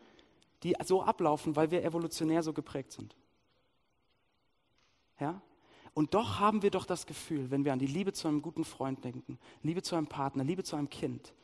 die 0.63 0.75
so 0.85 1.03
ablaufen, 1.03 1.57
weil 1.57 1.71
wir 1.71 1.85
evolutionär 1.85 2.43
so 2.43 2.53
geprägt 2.53 2.93
sind. 2.93 3.17
Ja? 5.19 5.41
Und 5.95 6.15
doch 6.15 6.39
haben 6.41 6.63
wir 6.63 6.71
doch 6.71 6.85
das 6.85 7.07
Gefühl, 7.07 7.51
wenn 7.51 7.65
wir 7.65 7.73
an 7.73 7.79
die 7.79 7.87
Liebe 7.87 8.13
zu 8.13 8.29
einem 8.29 8.43
guten 8.43 8.65
Freund 8.65 9.03
denken, 9.05 9.39
Liebe 9.63 9.83
zu 9.83 9.97
einem 9.97 10.07
Partner, 10.07 10.45
Liebe 10.45 10.63
zu 10.63 10.77
einem 10.77 10.91
Kind, 10.91 11.35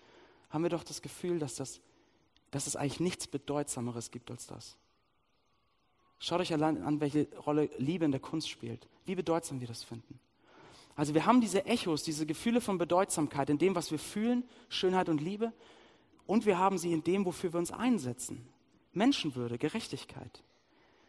haben 0.50 0.62
wir 0.62 0.70
doch 0.70 0.85
das 0.85 1.00
Gefühl, 1.00 1.38
dass, 1.38 1.55
das, 1.55 1.81
dass 2.50 2.66
es 2.66 2.76
eigentlich 2.76 3.00
nichts 3.00 3.26
Bedeutsameres 3.26 4.11
gibt 4.11 4.31
als 4.31 4.46
das. 4.46 4.76
Schaut 6.22 6.40
euch 6.40 6.52
allein 6.52 6.80
an, 6.85 7.00
welche 7.00 7.26
Rolle 7.44 7.68
Liebe 7.78 8.04
in 8.04 8.12
der 8.12 8.20
Kunst 8.20 8.48
spielt, 8.48 8.87
wie 9.04 9.16
bedeutsam 9.16 9.58
wir 9.58 9.66
das 9.66 9.82
finden. 9.82 10.20
Also 10.94 11.14
wir 11.14 11.26
haben 11.26 11.40
diese 11.40 11.66
Echos, 11.66 12.04
diese 12.04 12.26
Gefühle 12.26 12.61
von 12.61 12.78
Bedeutsamkeit 12.78 13.50
in 13.50 13.58
dem, 13.58 13.74
was 13.74 13.90
wir 13.90 13.98
fühlen, 13.98 14.44
Schönheit 14.68 15.08
und 15.08 15.20
Liebe, 15.20 15.52
und 16.28 16.46
wir 16.46 16.58
haben 16.58 16.78
sie 16.78 16.92
in 16.92 17.02
dem, 17.02 17.24
wofür 17.24 17.52
wir 17.52 17.58
uns 17.58 17.72
einsetzen. 17.72 18.46
Menschenwürde, 18.92 19.58
Gerechtigkeit. 19.58 20.44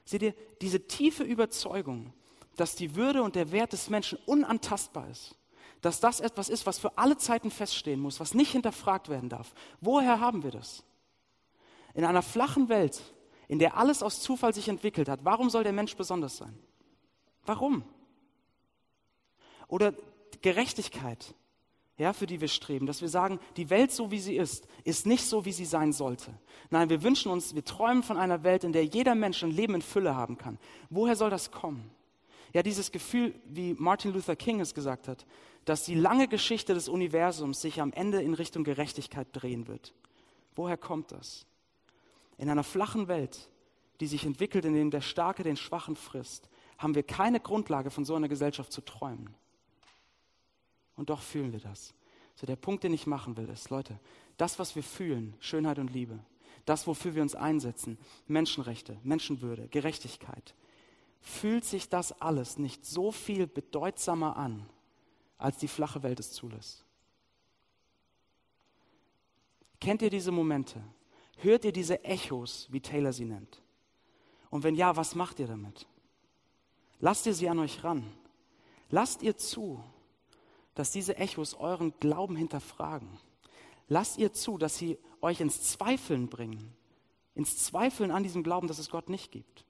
Seht 0.03 0.23
ihr, 0.23 0.33
diese 0.61 0.87
tiefe 0.87 1.21
Überzeugung, 1.21 2.11
dass 2.55 2.75
die 2.75 2.95
Würde 2.95 3.21
und 3.21 3.35
der 3.35 3.51
Wert 3.51 3.71
des 3.71 3.91
Menschen 3.91 4.17
unantastbar 4.25 5.07
ist, 5.11 5.35
dass 5.81 5.99
das 5.99 6.21
etwas 6.21 6.49
ist, 6.49 6.65
was 6.65 6.79
für 6.79 6.97
alle 6.97 7.17
Zeiten 7.17 7.51
feststehen 7.51 7.99
muss, 7.99 8.19
was 8.19 8.33
nicht 8.33 8.53
hinterfragt 8.53 9.09
werden 9.09 9.29
darf. 9.29 9.53
Woher 9.79 10.19
haben 10.19 10.41
wir 10.41 10.49
das? 10.49 10.83
In 11.93 12.03
einer 12.03 12.23
flachen 12.23 12.67
Welt 12.67 13.13
in 13.53 13.59
der 13.59 13.77
alles 13.77 14.01
aus 14.01 14.19
Zufall 14.19 14.51
sich 14.51 14.67
entwickelt 14.67 15.07
hat, 15.07 15.19
warum 15.25 15.51
soll 15.51 15.63
der 15.63 15.73
Mensch 15.73 15.95
besonders 15.95 16.37
sein? 16.37 16.57
Warum? 17.45 17.83
Oder 19.67 19.93
Gerechtigkeit, 20.41 21.35
ja, 21.99 22.13
für 22.13 22.25
die 22.25 22.41
wir 22.41 22.47
streben, 22.47 22.87
dass 22.87 23.01
wir 23.01 23.09
sagen, 23.09 23.39
die 23.55 23.69
Welt 23.69 23.91
so 23.91 24.09
wie 24.09 24.17
sie 24.17 24.37
ist, 24.37 24.65
ist 24.85 25.05
nicht 25.05 25.23
so 25.23 25.45
wie 25.45 25.51
sie 25.51 25.65
sein 25.65 25.93
sollte. 25.93 26.33
Nein, 26.71 26.89
wir 26.89 27.03
wünschen 27.03 27.31
uns, 27.31 27.53
wir 27.53 27.63
träumen 27.63 28.01
von 28.01 28.17
einer 28.17 28.43
Welt, 28.43 28.63
in 28.63 28.73
der 28.73 28.85
jeder 28.85 29.13
Mensch 29.13 29.43
ein 29.43 29.51
Leben 29.51 29.75
in 29.75 29.83
Fülle 29.83 30.15
haben 30.15 30.39
kann. 30.39 30.57
Woher 30.89 31.15
soll 31.15 31.29
das 31.29 31.51
kommen? 31.51 31.91
Ja, 32.53 32.63
dieses 32.63 32.91
Gefühl, 32.91 33.35
wie 33.45 33.75
Martin 33.75 34.13
Luther 34.13 34.35
King 34.35 34.61
es 34.61 34.73
gesagt 34.73 35.07
hat, 35.07 35.27
dass 35.63 35.85
die 35.85 35.93
lange 35.93 36.27
Geschichte 36.27 36.73
des 36.73 36.89
Universums 36.89 37.61
sich 37.61 37.79
am 37.81 37.93
Ende 37.93 38.19
in 38.19 38.33
Richtung 38.33 38.63
Gerechtigkeit 38.63 39.27
drehen 39.31 39.67
wird. 39.67 39.93
Woher 40.55 40.75
kommt 40.77 41.11
das? 41.11 41.45
In 42.43 42.49
einer 42.49 42.65
flachen 42.65 43.07
Welt, 43.07 43.49
die 44.01 44.05
sich 44.05 44.25
entwickelt, 44.25 44.65
in 44.65 44.73
der 44.73 44.99
der 44.99 44.99
Starke 44.99 45.43
den 45.43 45.55
Schwachen 45.55 45.95
frisst, 45.95 46.49
haben 46.77 46.93
wir 46.93 47.03
keine 47.03 47.39
Grundlage, 47.39 47.89
von 47.89 48.03
so 48.03 48.15
einer 48.15 48.27
Gesellschaft 48.27 48.73
zu 48.73 48.81
träumen. 48.81 49.33
Und 50.97 51.09
doch 51.09 51.21
fühlen 51.21 51.53
wir 51.53 51.61
das. 51.61 51.93
So 52.35 52.45
der 52.45 52.57
Punkt, 52.57 52.83
den 52.83 52.93
ich 52.93 53.07
machen 53.07 53.37
will, 53.37 53.47
ist, 53.47 53.69
Leute, 53.69 53.97
das, 54.35 54.59
was 54.59 54.75
wir 54.75 54.83
fühlen, 54.83 55.35
Schönheit 55.39 55.79
und 55.79 55.93
Liebe, 55.93 56.19
das, 56.65 56.85
wofür 56.85 57.15
wir 57.15 57.21
uns 57.21 57.33
einsetzen, 57.33 57.97
Menschenrechte, 58.27 58.97
Menschenwürde, 59.03 59.69
Gerechtigkeit, 59.69 60.53
fühlt 61.21 61.63
sich 61.63 61.87
das 61.87 62.11
alles 62.21 62.57
nicht 62.57 62.85
so 62.85 63.13
viel 63.13 63.47
bedeutsamer 63.47 64.35
an, 64.35 64.69
als 65.37 65.59
die 65.59 65.69
flache 65.69 66.03
Welt 66.03 66.19
es 66.19 66.33
zulässt. 66.33 66.83
Kennt 69.79 70.01
ihr 70.01 70.09
diese 70.09 70.31
Momente, 70.33 70.83
Hört 71.37 71.65
ihr 71.65 71.71
diese 71.71 72.03
Echos, 72.03 72.67
wie 72.71 72.81
Taylor 72.81 73.13
sie 73.13 73.25
nennt? 73.25 73.61
Und 74.49 74.63
wenn 74.63 74.75
ja, 74.75 74.95
was 74.95 75.15
macht 75.15 75.39
ihr 75.39 75.47
damit? 75.47 75.87
Lasst 76.99 77.25
ihr 77.25 77.33
sie 77.33 77.49
an 77.49 77.59
euch 77.59 77.83
ran. 77.83 78.13
Lasst 78.89 79.23
ihr 79.23 79.35
zu, 79.35 79.83
dass 80.75 80.91
diese 80.91 81.17
Echos 81.17 81.55
euren 81.55 81.93
Glauben 81.99 82.35
hinterfragen. 82.35 83.09
Lasst 83.87 84.17
ihr 84.17 84.31
zu, 84.33 84.57
dass 84.57 84.77
sie 84.77 84.97
euch 85.21 85.41
ins 85.41 85.61
Zweifeln 85.63 86.29
bringen. 86.29 86.73
Ins 87.35 87.57
Zweifeln 87.57 88.11
an 88.11 88.23
diesem 88.23 88.43
Glauben, 88.43 88.67
dass 88.67 88.79
es 88.79 88.89
Gott 88.89 89.09
nicht 89.09 89.31
gibt. 89.31 89.65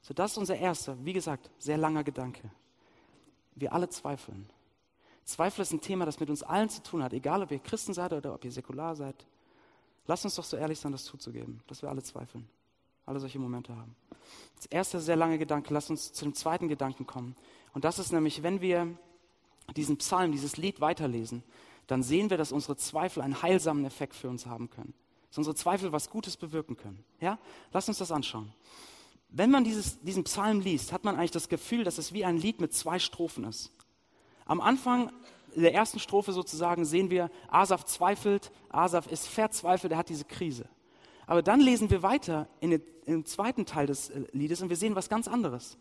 So, 0.00 0.14
das 0.14 0.32
ist 0.32 0.38
unser 0.38 0.56
erster, 0.56 0.96
wie 1.04 1.12
gesagt, 1.12 1.50
sehr 1.58 1.76
langer 1.76 2.04
Gedanke. 2.04 2.50
Wir 3.54 3.72
alle 3.72 3.88
zweifeln. 3.88 4.48
Zweifel 5.24 5.62
ist 5.62 5.72
ein 5.72 5.80
Thema, 5.80 6.06
das 6.06 6.20
mit 6.20 6.30
uns 6.30 6.44
allen 6.44 6.70
zu 6.70 6.82
tun 6.82 7.02
hat, 7.02 7.12
egal 7.12 7.42
ob 7.42 7.50
ihr 7.50 7.58
Christen 7.58 7.92
seid 7.92 8.12
oder 8.12 8.32
ob 8.32 8.44
ihr 8.44 8.52
säkular 8.52 8.94
seid. 8.94 9.26
Lass 10.06 10.24
uns 10.24 10.36
doch 10.36 10.44
so 10.44 10.56
ehrlich 10.56 10.78
sein, 10.78 10.92
das 10.92 11.04
zuzugeben, 11.04 11.60
dass 11.66 11.82
wir 11.82 11.88
alle 11.88 12.02
zweifeln, 12.02 12.48
alle 13.04 13.20
solche 13.20 13.38
Momente 13.38 13.76
haben. 13.76 13.94
Das 14.56 14.66
erste 14.66 15.00
sehr 15.00 15.16
lange 15.16 15.38
Gedanke, 15.38 15.72
lass 15.74 15.90
uns 15.90 16.12
zu 16.12 16.24
dem 16.24 16.34
zweiten 16.34 16.68
Gedanken 16.68 17.06
kommen. 17.06 17.36
Und 17.74 17.84
das 17.84 17.98
ist 17.98 18.12
nämlich, 18.12 18.42
wenn 18.42 18.60
wir 18.60 18.96
diesen 19.74 19.98
Psalm, 19.98 20.32
dieses 20.32 20.56
Lied 20.56 20.80
weiterlesen, 20.80 21.42
dann 21.86 22.02
sehen 22.02 22.30
wir, 22.30 22.36
dass 22.36 22.52
unsere 22.52 22.76
Zweifel 22.76 23.22
einen 23.22 23.42
heilsamen 23.42 23.84
Effekt 23.84 24.14
für 24.14 24.28
uns 24.28 24.46
haben 24.46 24.70
können. 24.70 24.94
Dass 25.28 25.38
unsere 25.38 25.56
Zweifel 25.56 25.92
was 25.92 26.10
Gutes 26.10 26.36
bewirken 26.36 26.76
können. 26.76 27.04
Ja? 27.20 27.38
Lass 27.72 27.88
uns 27.88 27.98
das 27.98 28.10
anschauen. 28.12 28.52
Wenn 29.28 29.50
man 29.50 29.64
dieses, 29.64 30.00
diesen 30.00 30.24
Psalm 30.24 30.60
liest, 30.60 30.92
hat 30.92 31.04
man 31.04 31.16
eigentlich 31.16 31.32
das 31.32 31.48
Gefühl, 31.48 31.84
dass 31.84 31.98
es 31.98 32.12
wie 32.12 32.24
ein 32.24 32.38
Lied 32.38 32.60
mit 32.60 32.72
zwei 32.72 32.98
Strophen 32.98 33.44
ist. 33.44 33.72
Am 34.44 34.60
Anfang 34.60 35.12
in 35.56 35.62
der 35.62 35.72
ersten 35.72 35.98
Strophe 35.98 36.32
sozusagen 36.32 36.84
sehen 36.84 37.08
wir, 37.08 37.30
Asaf 37.48 37.86
zweifelt, 37.86 38.52
Asaf 38.68 39.06
ist 39.06 39.26
verzweifelt, 39.26 39.90
er 39.90 39.98
hat 39.98 40.10
diese 40.10 40.26
Krise. 40.26 40.68
Aber 41.26 41.42
dann 41.42 41.60
lesen 41.60 41.88
wir 41.88 42.02
weiter 42.02 42.46
in 42.60 42.72
den, 42.72 42.82
im 43.06 43.24
zweiten 43.24 43.64
Teil 43.64 43.86
des 43.86 44.10
äh, 44.10 44.24
Liedes 44.32 44.60
und 44.60 44.68
wir 44.68 44.76
sehen 44.76 44.94
was 44.94 45.08
ganz 45.08 45.26
anderes. 45.26 45.78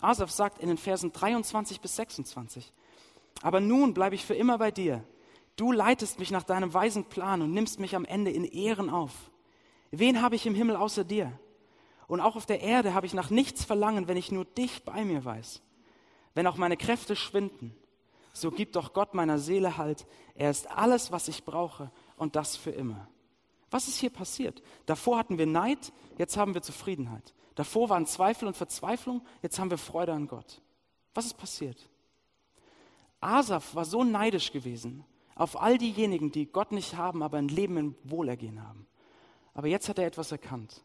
Asaf 0.00 0.30
sagt 0.30 0.58
in 0.58 0.68
den 0.68 0.78
Versen 0.78 1.12
23 1.12 1.82
bis 1.82 1.96
26, 1.96 2.72
aber 3.42 3.60
nun 3.60 3.92
bleibe 3.92 4.14
ich 4.14 4.24
für 4.24 4.34
immer 4.34 4.56
bei 4.56 4.70
dir. 4.70 5.04
Du 5.56 5.70
leitest 5.70 6.18
mich 6.18 6.30
nach 6.30 6.42
deinem 6.42 6.72
weisen 6.72 7.04
Plan 7.04 7.42
und 7.42 7.52
nimmst 7.52 7.78
mich 7.78 7.94
am 7.94 8.06
Ende 8.06 8.30
in 8.30 8.44
Ehren 8.44 8.88
auf. 8.88 9.12
Wen 9.90 10.22
habe 10.22 10.34
ich 10.34 10.46
im 10.46 10.54
Himmel 10.54 10.76
außer 10.76 11.04
dir? 11.04 11.30
Und 12.06 12.20
auch 12.20 12.36
auf 12.36 12.46
der 12.46 12.62
Erde 12.62 12.94
habe 12.94 13.04
ich 13.04 13.12
nach 13.12 13.28
nichts 13.28 13.64
verlangen, 13.64 14.08
wenn 14.08 14.16
ich 14.16 14.32
nur 14.32 14.46
dich 14.46 14.82
bei 14.82 15.04
mir 15.04 15.26
weiß. 15.26 15.60
Wenn 16.32 16.46
auch 16.46 16.56
meine 16.56 16.78
Kräfte 16.78 17.16
schwinden, 17.16 17.76
so 18.34 18.50
gibt 18.50 18.76
doch 18.76 18.92
Gott 18.92 19.14
meiner 19.14 19.38
Seele 19.38 19.78
Halt. 19.78 20.06
Er 20.34 20.50
ist 20.50 20.68
alles, 20.70 21.12
was 21.12 21.28
ich 21.28 21.44
brauche 21.44 21.90
und 22.16 22.36
das 22.36 22.56
für 22.56 22.72
immer. 22.72 23.08
Was 23.70 23.88
ist 23.88 23.98
hier 23.98 24.10
passiert? 24.10 24.62
Davor 24.86 25.18
hatten 25.18 25.38
wir 25.38 25.46
Neid, 25.46 25.92
jetzt 26.18 26.36
haben 26.36 26.52
wir 26.52 26.60
Zufriedenheit. 26.60 27.32
Davor 27.54 27.88
waren 27.88 28.06
Zweifel 28.06 28.48
und 28.48 28.56
Verzweiflung, 28.56 29.22
jetzt 29.40 29.58
haben 29.58 29.70
wir 29.70 29.78
Freude 29.78 30.12
an 30.12 30.26
Gott. 30.26 30.60
Was 31.14 31.26
ist 31.26 31.38
passiert? 31.38 31.88
Asaf 33.20 33.74
war 33.74 33.84
so 33.84 34.04
neidisch 34.04 34.52
gewesen 34.52 35.04
auf 35.36 35.60
all 35.60 35.78
diejenigen, 35.78 36.30
die 36.30 36.46
Gott 36.46 36.72
nicht 36.72 36.96
haben, 36.96 37.22
aber 37.22 37.38
ein 37.38 37.48
Leben 37.48 37.76
im 37.76 37.96
Wohlergehen 38.04 38.62
haben. 38.62 38.86
Aber 39.52 39.68
jetzt 39.68 39.88
hat 39.88 39.98
er 39.98 40.06
etwas 40.06 40.32
erkannt. 40.32 40.84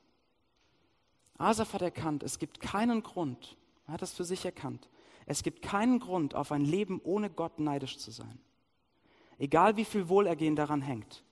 Asaf 1.37 1.73
hat 1.73 1.81
erkannt, 1.81 2.23
es 2.23 2.39
gibt 2.39 2.59
keinen 2.59 3.01
Grund, 3.01 3.57
er 3.87 3.93
hat 3.93 4.01
das 4.01 4.13
für 4.13 4.25
sich 4.25 4.45
erkannt, 4.45 4.89
es 5.29 5.43
gibt 5.43 5.61
keinen 5.61 5.99
Grund, 5.99 6.33
auf 6.33 6.51
ein 6.51 6.65
Leben 6.65 6.99
ohne 7.03 7.29
Gott 7.29 7.59
neidisch 7.59 7.99
zu 7.99 8.09
sein. 8.09 8.39
Egal 9.37 9.77
wie 9.77 9.85
viel 9.85 10.09
Wohlergehen 10.09 10.55
daran 10.55 10.81
hängt. 10.81 11.23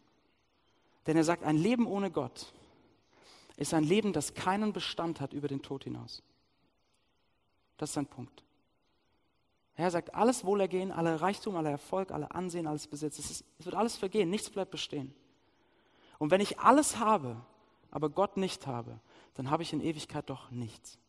Denn 1.08 1.18
er 1.18 1.24
sagt, 1.24 1.44
ein 1.44 1.58
Leben 1.58 1.88
ohne 1.88 2.12
Gott 2.12 2.54
ist 3.56 3.74
ein 3.74 3.84
Leben, 3.84 4.14
das 4.14 4.36
keinen 4.36 4.72
Bestand 4.72 5.20
hat 5.20 5.34
über 5.34 5.48
den 5.48 5.64
Tod 5.64 5.84
hinaus. 5.84 6.22
Das 7.78 7.90
ist 7.90 7.96
sein 7.96 8.06
Punkt. 8.06 8.44
Er 9.76 9.90
sagt, 9.90 10.14
alles 10.14 10.46
Wohlergehen, 10.46 10.92
aller 10.92 11.20
Reichtum, 11.20 11.56
aller 11.56 11.72
Erfolg, 11.72 12.12
aller 12.12 12.36
Ansehen, 12.36 12.68
alles 12.68 12.86
Besitz, 12.86 13.18
es, 13.18 13.32
ist, 13.32 13.46
es 13.58 13.66
wird 13.66 13.76
alles 13.76 13.98
vergehen, 13.98 14.30
nichts 14.30 14.52
bleibt 14.52 14.70
bestehen. 14.70 15.12
Und 16.20 16.30
wenn 16.30 16.42
ich 16.42 16.60
alles 16.60 17.00
habe, 17.00 17.36
aber 17.90 18.12
Gott 18.12 18.38
nicht 18.38 18.68
habe, 18.68 19.00
dann 19.34 19.50
habe 19.50 19.64
ich 19.64 19.74
in 19.74 19.82
Ewigkeit 19.82 20.30
doch 20.30 20.52
nichts. 20.52 21.00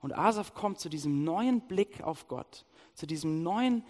Und 0.00 0.16
Asaf 0.16 0.54
kommt 0.54 0.78
zu 0.80 0.88
diesem 0.88 1.24
neuen 1.24 1.60
Blick 1.60 2.02
auf 2.02 2.28
Gott, 2.28 2.64
zu 2.94 3.06
diesem 3.06 3.42
neuen 3.42 3.84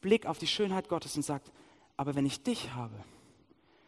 Blick 0.00 0.26
auf 0.26 0.38
die 0.38 0.46
Schönheit 0.46 0.88
Gottes 0.88 1.16
und 1.16 1.22
sagt, 1.22 1.52
aber 1.96 2.14
wenn 2.14 2.26
ich 2.26 2.42
dich 2.42 2.74
habe, 2.74 2.96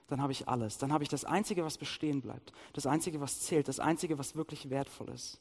dann 0.09 0.23
habe 0.23 0.33
ich 0.33 0.49
alles. 0.49 0.79
Dann 0.79 0.93
habe 0.93 1.05
ich 1.05 1.11
das 1.11 1.25
Einzige, 1.25 1.65
was 1.65 1.77
bestehen 1.77 2.23
bleibt. 2.23 2.53
Das 2.73 2.87
Einzige, 2.87 3.21
was 3.21 3.41
zählt. 3.41 3.69
Das 3.69 3.79
Einzige, 3.79 4.19
was 4.19 4.37
wirklich 4.37 4.71
wertvoll 4.71 5.11
ist. 5.11 5.41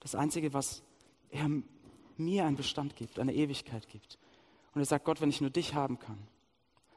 Das 0.00 0.14
Einzige, 0.14 0.52
was 0.52 0.82
er 1.30 1.48
mir 2.18 2.44
einen 2.44 2.56
Bestand 2.56 2.96
gibt, 2.96 3.18
eine 3.18 3.34
Ewigkeit 3.34 3.88
gibt. 3.88 4.18
Und 4.74 4.82
er 4.82 4.84
sagt, 4.84 5.06
Gott, 5.06 5.20
wenn 5.20 5.30
ich 5.30 5.40
nur 5.40 5.50
dich 5.50 5.74
haben 5.74 5.98
kann. 5.98 6.18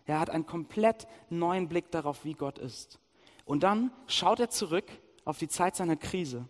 Er 0.05 0.19
hat 0.19 0.29
einen 0.29 0.45
komplett 0.45 1.07
neuen 1.29 1.69
Blick 1.69 1.91
darauf, 1.91 2.25
wie 2.25 2.33
Gott 2.33 2.59
ist. 2.59 2.99
Und 3.45 3.63
dann 3.63 3.91
schaut 4.07 4.39
er 4.39 4.49
zurück 4.49 4.85
auf 5.23 5.37
die 5.37 5.47
Zeit 5.47 5.75
seiner 5.75 5.95
Krise 5.95 6.47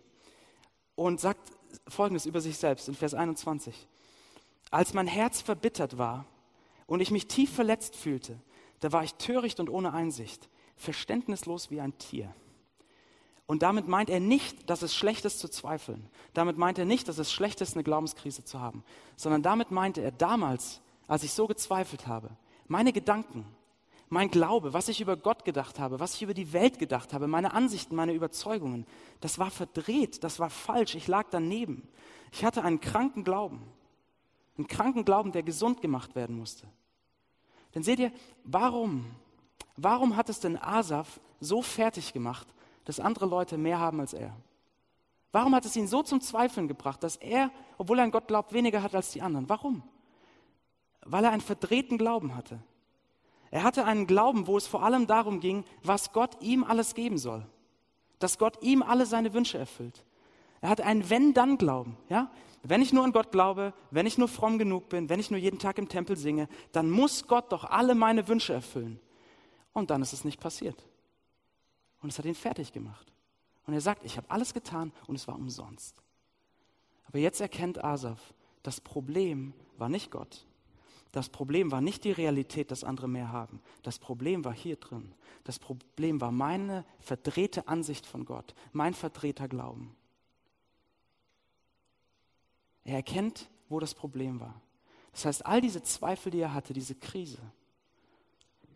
und 0.94 1.20
sagt 1.20 1.52
Folgendes 1.88 2.26
über 2.26 2.40
sich 2.40 2.56
selbst 2.56 2.88
in 2.88 2.94
Vers 2.94 3.14
21. 3.14 3.88
Als 4.70 4.94
mein 4.94 5.06
Herz 5.06 5.40
verbittert 5.40 5.98
war 5.98 6.26
und 6.86 7.00
ich 7.00 7.10
mich 7.10 7.28
tief 7.28 7.52
verletzt 7.52 7.96
fühlte, 7.96 8.38
da 8.80 8.92
war 8.92 9.04
ich 9.04 9.14
töricht 9.14 9.60
und 9.60 9.70
ohne 9.70 9.92
Einsicht, 9.92 10.48
verständnislos 10.76 11.70
wie 11.70 11.80
ein 11.80 11.96
Tier. 11.98 12.34
Und 13.46 13.62
damit 13.62 13.86
meint 13.86 14.08
er 14.08 14.20
nicht, 14.20 14.70
dass 14.70 14.82
es 14.82 14.94
schlecht 14.94 15.24
ist 15.24 15.38
zu 15.38 15.48
zweifeln. 15.48 16.08
Damit 16.32 16.56
meint 16.56 16.78
er 16.78 16.84
nicht, 16.84 17.08
dass 17.08 17.18
es 17.18 17.30
schlecht 17.32 17.60
ist, 17.60 17.74
eine 17.74 17.84
Glaubenskrise 17.84 18.44
zu 18.44 18.60
haben. 18.60 18.82
Sondern 19.16 19.42
damit 19.42 19.70
meinte 19.70 20.00
er 20.00 20.12
damals, 20.12 20.80
als 21.06 21.22
ich 21.22 21.32
so 21.32 21.46
gezweifelt 21.46 22.06
habe, 22.06 22.30
meine 22.66 22.92
Gedanken, 22.92 23.44
mein 24.12 24.30
Glaube, 24.30 24.74
was 24.74 24.88
ich 24.88 25.00
über 25.00 25.16
Gott 25.16 25.42
gedacht 25.46 25.78
habe, 25.78 25.98
was 25.98 26.14
ich 26.14 26.22
über 26.22 26.34
die 26.34 26.52
Welt 26.52 26.78
gedacht 26.78 27.14
habe, 27.14 27.26
meine 27.26 27.54
Ansichten, 27.54 27.96
meine 27.96 28.12
Überzeugungen, 28.12 28.86
das 29.20 29.38
war 29.38 29.50
verdreht, 29.50 30.22
das 30.22 30.38
war 30.38 30.50
falsch, 30.50 30.94
ich 30.94 31.08
lag 31.08 31.28
daneben. 31.30 31.88
Ich 32.30 32.44
hatte 32.44 32.62
einen 32.62 32.80
kranken 32.80 33.24
Glauben. 33.24 33.62
Einen 34.58 34.66
kranken 34.66 35.06
Glauben, 35.06 35.32
der 35.32 35.42
gesund 35.42 35.80
gemacht 35.80 36.14
werden 36.14 36.36
musste. 36.36 36.66
Denn 37.74 37.82
seht 37.82 38.00
ihr, 38.00 38.12
warum? 38.44 39.06
Warum 39.78 40.14
hat 40.14 40.28
es 40.28 40.40
denn 40.40 40.58
Asaf 40.58 41.18
so 41.40 41.62
fertig 41.62 42.12
gemacht, 42.12 42.46
dass 42.84 43.00
andere 43.00 43.24
Leute 43.24 43.56
mehr 43.56 43.78
haben 43.78 43.98
als 43.98 44.12
er? 44.12 44.36
Warum 45.32 45.54
hat 45.54 45.64
es 45.64 45.74
ihn 45.74 45.88
so 45.88 46.02
zum 46.02 46.20
Zweifeln 46.20 46.68
gebracht, 46.68 47.02
dass 47.02 47.16
er, 47.16 47.50
obwohl 47.78 47.98
er 47.98 48.04
an 48.04 48.10
Gott 48.10 48.28
glaubt, 48.28 48.52
weniger 48.52 48.82
hat 48.82 48.94
als 48.94 49.10
die 49.12 49.22
anderen? 49.22 49.48
Warum? 49.48 49.82
Weil 51.00 51.24
er 51.24 51.30
einen 51.30 51.40
verdrehten 51.40 51.96
Glauben 51.96 52.36
hatte. 52.36 52.62
Er 53.52 53.64
hatte 53.64 53.84
einen 53.84 54.06
Glauben, 54.06 54.46
wo 54.46 54.56
es 54.56 54.66
vor 54.66 54.82
allem 54.82 55.06
darum 55.06 55.38
ging, 55.38 55.64
was 55.84 56.12
Gott 56.12 56.42
ihm 56.42 56.64
alles 56.64 56.94
geben 56.94 57.18
soll. 57.18 57.46
Dass 58.18 58.38
Gott 58.38 58.62
ihm 58.62 58.82
alle 58.82 59.04
seine 59.04 59.34
Wünsche 59.34 59.58
erfüllt. 59.58 60.04
Er 60.62 60.70
hatte 60.70 60.86
einen 60.86 61.10
Wenn-Dann-Glauben. 61.10 61.98
Ja? 62.08 62.30
Wenn 62.62 62.80
ich 62.80 62.94
nur 62.94 63.04
an 63.04 63.12
Gott 63.12 63.30
glaube, 63.30 63.74
wenn 63.90 64.06
ich 64.06 64.16
nur 64.16 64.28
fromm 64.28 64.58
genug 64.58 64.88
bin, 64.88 65.10
wenn 65.10 65.20
ich 65.20 65.30
nur 65.30 65.38
jeden 65.38 65.58
Tag 65.58 65.76
im 65.76 65.90
Tempel 65.90 66.16
singe, 66.16 66.48
dann 66.72 66.90
muss 66.90 67.26
Gott 67.28 67.52
doch 67.52 67.64
alle 67.64 67.94
meine 67.94 68.26
Wünsche 68.26 68.54
erfüllen. 68.54 68.98
Und 69.74 69.90
dann 69.90 70.00
ist 70.00 70.14
es 70.14 70.24
nicht 70.24 70.40
passiert. 70.40 70.88
Und 72.00 72.08
es 72.08 72.18
hat 72.18 72.24
ihn 72.24 72.34
fertig 72.34 72.72
gemacht. 72.72 73.12
Und 73.66 73.74
er 73.74 73.82
sagt, 73.82 74.02
ich 74.06 74.16
habe 74.16 74.30
alles 74.30 74.54
getan 74.54 74.92
und 75.06 75.16
es 75.16 75.28
war 75.28 75.36
umsonst. 75.36 76.02
Aber 77.04 77.18
jetzt 77.18 77.42
erkennt 77.42 77.84
Asaf, 77.84 78.32
das 78.62 78.80
Problem 78.80 79.52
war 79.76 79.90
nicht 79.90 80.10
Gott. 80.10 80.46
Das 81.12 81.28
Problem 81.28 81.70
war 81.70 81.82
nicht 81.82 82.04
die 82.04 82.12
Realität, 82.12 82.70
dass 82.70 82.84
andere 82.84 83.06
mehr 83.06 83.30
haben. 83.30 83.60
Das 83.82 83.98
Problem 83.98 84.44
war 84.44 84.54
hier 84.54 84.76
drin. 84.76 85.14
Das 85.44 85.58
Problem 85.58 86.20
war 86.22 86.32
meine 86.32 86.86
verdrehte 87.00 87.68
Ansicht 87.68 88.06
von 88.06 88.24
Gott, 88.24 88.54
mein 88.72 88.94
verdrehter 88.94 89.46
Glauben. 89.46 89.94
Er 92.84 92.96
erkennt, 92.96 93.50
wo 93.68 93.78
das 93.78 93.94
Problem 93.94 94.40
war. 94.40 94.60
Das 95.12 95.26
heißt, 95.26 95.46
all 95.46 95.60
diese 95.60 95.82
Zweifel, 95.82 96.32
die 96.32 96.40
er 96.40 96.54
hatte, 96.54 96.72
diese 96.72 96.94
Krise, 96.94 97.38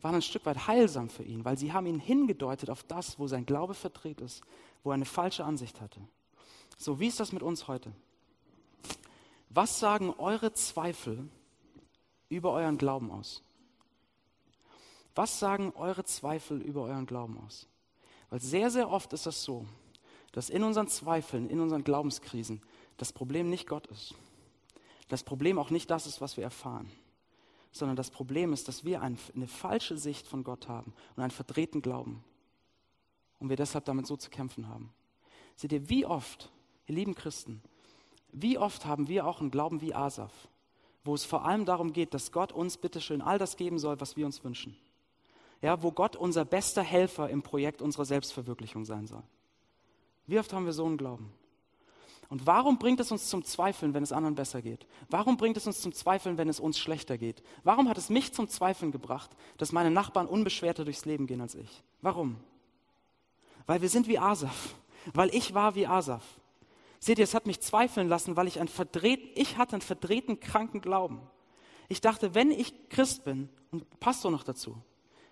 waren 0.03 0.17
ein 0.17 0.23
Stück 0.23 0.45
weit 0.45 0.67
heilsam 0.67 1.09
für 1.09 1.25
ihn, 1.25 1.45
weil 1.45 1.57
sie 1.57 1.73
haben 1.73 1.87
ihn 1.87 1.99
hingedeutet 1.99 2.69
auf 2.69 2.85
das, 2.85 3.19
wo 3.19 3.27
sein 3.27 3.47
Glaube 3.47 3.73
verdreht 3.73 4.21
ist, 4.21 4.43
wo 4.85 4.91
er 4.91 4.95
eine 4.95 5.07
falsche 5.07 5.45
Ansicht 5.45 5.81
hatte. 5.81 6.01
So, 6.77 7.01
wie 7.01 7.07
ist 7.07 7.19
das 7.19 7.33
mit 7.33 7.43
uns 7.43 7.67
heute? 7.67 7.93
Was 9.49 9.81
sagen 9.81 10.11
eure 10.19 10.53
Zweifel 10.53 11.31
über 12.29 12.53
euren 12.53 12.79
Glauben 12.79 13.11
aus? 13.11 13.43
Was 15.15 15.39
sagen 15.39 15.73
eure 15.77 16.05
Zweifel 16.05 16.61
über 16.61 16.83
euren 16.83 17.07
Glauben 17.07 17.39
aus? 17.47 17.67
Weil 18.31 18.41
sehr, 18.41 18.71
sehr 18.71 18.91
oft 18.91 19.13
ist 19.13 19.27
das 19.27 19.43
so, 19.43 19.67
dass 20.33 20.51
in 20.51 20.63
unseren 20.63 20.89
Zweifeln, 20.89 21.49
in 21.49 21.61
unseren 21.61 21.85
Glaubenskrisen 21.85 22.61
das 22.97 23.13
Problem 23.13 23.49
nicht 23.49 23.67
Gott 23.67 23.87
ist. 23.87 24.15
Das 25.09 25.23
Problem 25.23 25.59
auch 25.59 25.71
nicht 25.71 25.91
das 25.91 26.07
ist, 26.07 26.21
was 26.21 26.37
wir 26.37 26.45
erfahren, 26.45 26.91
sondern 27.73 27.97
das 27.97 28.11
Problem 28.11 28.53
ist, 28.53 28.69
dass 28.69 28.85
wir 28.85 29.01
eine 29.01 29.47
falsche 29.47 29.97
Sicht 29.97 30.27
von 30.27 30.45
Gott 30.45 30.69
haben 30.69 30.93
und 31.15 31.23
einen 31.23 31.31
verdrehten 31.31 31.81
Glauben 31.81 32.25
und 33.39 33.49
wir 33.49 33.57
deshalb 33.57 33.85
damit 33.85 34.07
so 34.07 34.17
zu 34.17 34.31
kämpfen 34.31 34.69
haben. 34.69 34.93
Seht 35.55 35.73
ihr, 35.73 35.89
wie 35.89 36.05
oft, 36.05 36.51
ihr 36.87 36.97
lieben 36.97 37.15
Christen, 37.15 37.63
wie 38.33 38.59
oft 38.59 38.85
haben 38.85 39.09
wir 39.09 39.27
auch 39.27 39.41
einen 39.41 39.51
Glauben 39.51 39.81
wie 39.81 39.95
Asaf, 39.95 40.49
wo 41.07 41.15
es 41.15 41.25
vor 41.25 41.45
allem 41.45 41.65
darum 41.65 41.93
geht, 41.93 42.15
dass 42.15 42.33
Gott 42.33 42.53
uns 42.53 42.77
bitteschön 42.77 43.23
all 43.23 43.39
das 43.39 43.57
geben 43.57 43.79
soll, 43.79 44.01
was 44.01 44.17
wir 44.17 44.27
uns 44.27 44.43
wünschen. 44.45 44.77
Ja, 45.63 45.83
wo 45.83 45.91
Gott 45.91 46.17
unser 46.17 46.45
bester 46.45 46.83
Helfer 46.83 47.31
im 47.31 47.43
Projekt 47.43 47.81
unserer 47.81 48.05
Selbstverwirklichung 48.05 48.85
sein 48.85 49.07
soll. 49.07 49.23
Wie 50.27 50.39
oft 50.39 50.53
haben 50.53 50.67
wir 50.67 50.73
so 50.73 50.85
einen 50.85 50.99
Glauben? 50.99 51.33
Und 52.29 52.47
warum 52.47 52.79
bringt 52.79 52.99
es 52.99 53.13
uns 53.13 53.29
zum 53.29 53.45
Zweifeln, 53.45 53.95
wenn 53.95 54.03
es 54.03 54.13
anderen 54.13 54.35
besser 54.35 54.61
geht? 54.61 54.87
Warum 55.09 55.37
bringt 55.37 55.57
es 55.57 55.67
uns 55.67 55.81
zum 55.81 55.93
Zweifeln, 55.93 56.39
wenn 56.39 56.49
es 56.49 56.59
uns 56.59 56.79
schlechter 56.79 57.19
geht? 57.19 57.43
Warum 57.63 57.89
hat 57.89 57.99
es 57.99 58.11
mich 58.11 58.35
zum 58.35 58.49
Zweifeln 58.49 58.91
gebracht, 58.91 59.31
dass 59.59 59.73
meine 59.73 59.93
Nachbarn 59.93 60.27
unbeschwerter 60.27 60.85
durchs 60.85 61.05
Leben 61.05 61.29
gehen 61.29 61.41
als 61.41 61.55
ich? 61.55 61.85
Warum? 62.03 62.37
Weil 63.67 63.81
wir 63.81 63.89
sind 63.89 64.09
wie 64.09 64.19
Asaf. 64.19 64.75
Weil 65.15 65.33
ich 65.35 65.55
war 65.55 65.77
wie 65.77 65.87
Asaf. 65.87 66.25
Seht 67.07 67.21
ihr, 67.21 67.23
es 67.23 67.35
hat 67.35 67.47
mich 67.47 67.61
zweifeln 67.61 68.09
lassen, 68.09 68.35
weil 68.35 68.49
ich 68.49 68.59
ein 68.59 68.67
verdreht, 68.67 69.21
ich 69.37 69.59
hatte 69.59 69.75
einen 69.75 69.81
verdrehten, 69.81 70.41
kranken 70.41 70.81
Glauben. 70.81 71.21
Ich 71.89 72.01
dachte, 72.01 72.35
wenn 72.35 72.51
ich 72.51 72.89
Christ 72.89 73.23
bin, 73.23 73.49
und 73.71 74.01
Pastor 74.01 74.33
noch 74.33 74.43
dazu, 74.43 74.77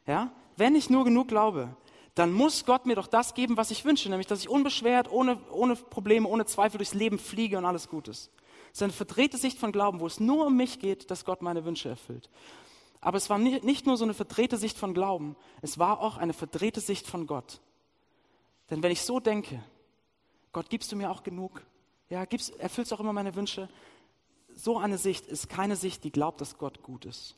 ja, 0.06 0.30
wenn 0.56 0.76
ich 0.76 0.88
nur 0.88 1.02
genug 1.02 1.26
glaube, 1.26 1.76
dann 2.14 2.32
muss 2.32 2.64
Gott 2.64 2.86
mir 2.86 2.94
doch 2.94 3.08
das 3.08 3.34
geben, 3.34 3.56
was 3.56 3.72
ich 3.72 3.84
wünsche, 3.84 4.08
nämlich 4.08 4.28
dass 4.28 4.38
ich 4.38 4.48
unbeschwert, 4.48 5.10
ohne, 5.10 5.36
ohne 5.50 5.74
Probleme, 5.74 6.28
ohne 6.28 6.46
Zweifel 6.46 6.78
durchs 6.78 6.94
Leben 6.94 7.18
fliege 7.18 7.58
und 7.58 7.64
alles 7.64 7.88
gut 7.88 8.06
ist. 8.06 8.30
Es 8.66 8.78
ist 8.78 8.82
eine 8.84 8.92
verdrehte 8.92 9.36
Sicht 9.36 9.58
von 9.58 9.72
Glauben, 9.72 9.98
wo 9.98 10.06
es 10.06 10.20
nur 10.20 10.46
um 10.46 10.56
mich 10.56 10.78
geht, 10.78 11.10
dass 11.10 11.24
Gott 11.24 11.42
meine 11.42 11.64
Wünsche 11.64 11.88
erfüllt. 11.88 12.30
Aber 13.00 13.16
es 13.16 13.28
war 13.30 13.38
nicht 13.38 13.84
nur 13.84 13.96
so 13.96 14.04
eine 14.04 14.14
verdrehte 14.14 14.58
Sicht 14.58 14.78
von 14.78 14.94
Glauben, 14.94 15.34
es 15.60 15.76
war 15.76 15.98
auch 15.98 16.18
eine 16.18 16.34
verdrehte 16.34 16.80
Sicht 16.80 17.08
von 17.08 17.26
Gott. 17.26 17.60
Denn 18.70 18.80
wenn 18.84 18.92
ich 18.92 19.02
so 19.02 19.18
denke, 19.18 19.60
Gott, 20.54 20.70
gibst 20.70 20.90
du 20.90 20.96
mir 20.96 21.10
auch 21.10 21.22
genug? 21.22 21.62
Ja, 22.08 22.24
gibst, 22.24 22.58
erfüllst 22.58 22.92
auch 22.94 23.00
immer 23.00 23.12
meine 23.12 23.34
Wünsche? 23.34 23.68
So 24.54 24.78
eine 24.78 24.96
Sicht 24.96 25.26
ist 25.26 25.50
keine 25.50 25.76
Sicht, 25.76 26.04
die 26.04 26.12
glaubt, 26.12 26.40
dass 26.40 26.56
Gott 26.56 26.82
gut 26.82 27.04
ist. 27.04 27.36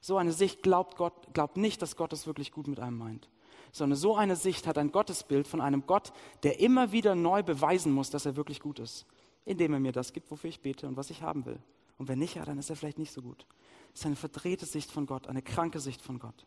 So 0.00 0.16
eine 0.16 0.32
Sicht 0.32 0.62
glaubt 0.62 0.96
Gott, 0.96 1.34
glaubt 1.34 1.56
nicht, 1.56 1.82
dass 1.82 1.96
Gott 1.96 2.12
es 2.12 2.26
wirklich 2.26 2.50
gut 2.50 2.66
mit 2.66 2.80
einem 2.80 2.98
meint. 2.98 3.28
sondern 3.72 3.96
so 3.96 4.16
eine 4.16 4.36
Sicht 4.36 4.66
hat 4.66 4.78
ein 4.78 4.90
Gottesbild 4.90 5.46
von 5.46 5.60
einem 5.60 5.86
Gott, 5.86 6.12
der 6.42 6.58
immer 6.60 6.90
wieder 6.92 7.14
neu 7.14 7.42
beweisen 7.42 7.92
muss, 7.92 8.10
dass 8.10 8.26
er 8.26 8.34
wirklich 8.34 8.60
gut 8.60 8.80
ist, 8.80 9.06
indem 9.44 9.74
er 9.74 9.80
mir 9.80 9.92
das 9.92 10.12
gibt, 10.12 10.30
wofür 10.30 10.50
ich 10.50 10.60
bete 10.60 10.88
und 10.88 10.96
was 10.96 11.10
ich 11.10 11.22
haben 11.22 11.44
will. 11.46 11.60
Und 11.98 12.08
wenn 12.08 12.18
nicht, 12.18 12.34
ja, 12.34 12.44
dann 12.44 12.58
ist 12.58 12.70
er 12.70 12.76
vielleicht 12.76 12.98
nicht 12.98 13.12
so 13.12 13.22
gut. 13.22 13.46
Das 13.92 14.00
ist 14.00 14.06
eine 14.06 14.16
verdrehte 14.16 14.66
Sicht 14.66 14.90
von 14.90 15.06
Gott, 15.06 15.28
eine 15.28 15.42
kranke 15.42 15.78
Sicht 15.78 16.02
von 16.02 16.18
Gott. 16.18 16.46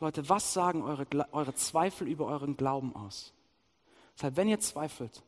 Leute, 0.00 0.28
was 0.28 0.52
sagen 0.52 0.82
eure, 0.82 1.06
eure 1.32 1.54
Zweifel 1.54 2.06
über 2.06 2.26
euren 2.26 2.56
Glauben 2.56 2.94
aus? 2.94 3.34
Deshalb, 4.16 4.36
wenn 4.36 4.48
ihr 4.48 4.60
zweifelt, 4.60 5.22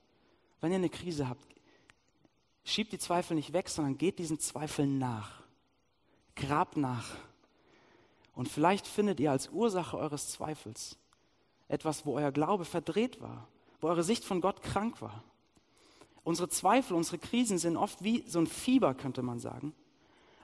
wenn 0.60 0.72
ihr 0.72 0.78
eine 0.78 0.88
Krise 0.88 1.28
habt, 1.28 1.44
schiebt 2.64 2.92
die 2.92 2.98
Zweifel 2.98 3.34
nicht 3.34 3.52
weg, 3.52 3.68
sondern 3.68 3.98
geht 3.98 4.18
diesen 4.18 4.38
Zweifeln 4.40 4.98
nach. 4.98 5.42
Grabt 6.36 6.76
nach. 6.76 7.16
Und 8.34 8.48
vielleicht 8.48 8.86
findet 8.86 9.20
ihr 9.20 9.30
als 9.30 9.48
Ursache 9.48 9.96
eures 9.96 10.28
Zweifels 10.28 10.96
etwas, 11.68 12.06
wo 12.06 12.16
euer 12.16 12.32
Glaube 12.32 12.64
verdreht 12.64 13.20
war, 13.20 13.46
wo 13.80 13.88
eure 13.88 14.04
Sicht 14.04 14.24
von 14.24 14.40
Gott 14.40 14.62
krank 14.62 15.02
war. 15.02 15.22
Unsere 16.24 16.48
Zweifel, 16.48 16.96
unsere 16.96 17.18
Krisen 17.18 17.58
sind 17.58 17.76
oft 17.76 18.02
wie 18.02 18.24
so 18.26 18.38
ein 18.38 18.46
Fieber, 18.46 18.94
könnte 18.94 19.22
man 19.22 19.38
sagen. 19.38 19.74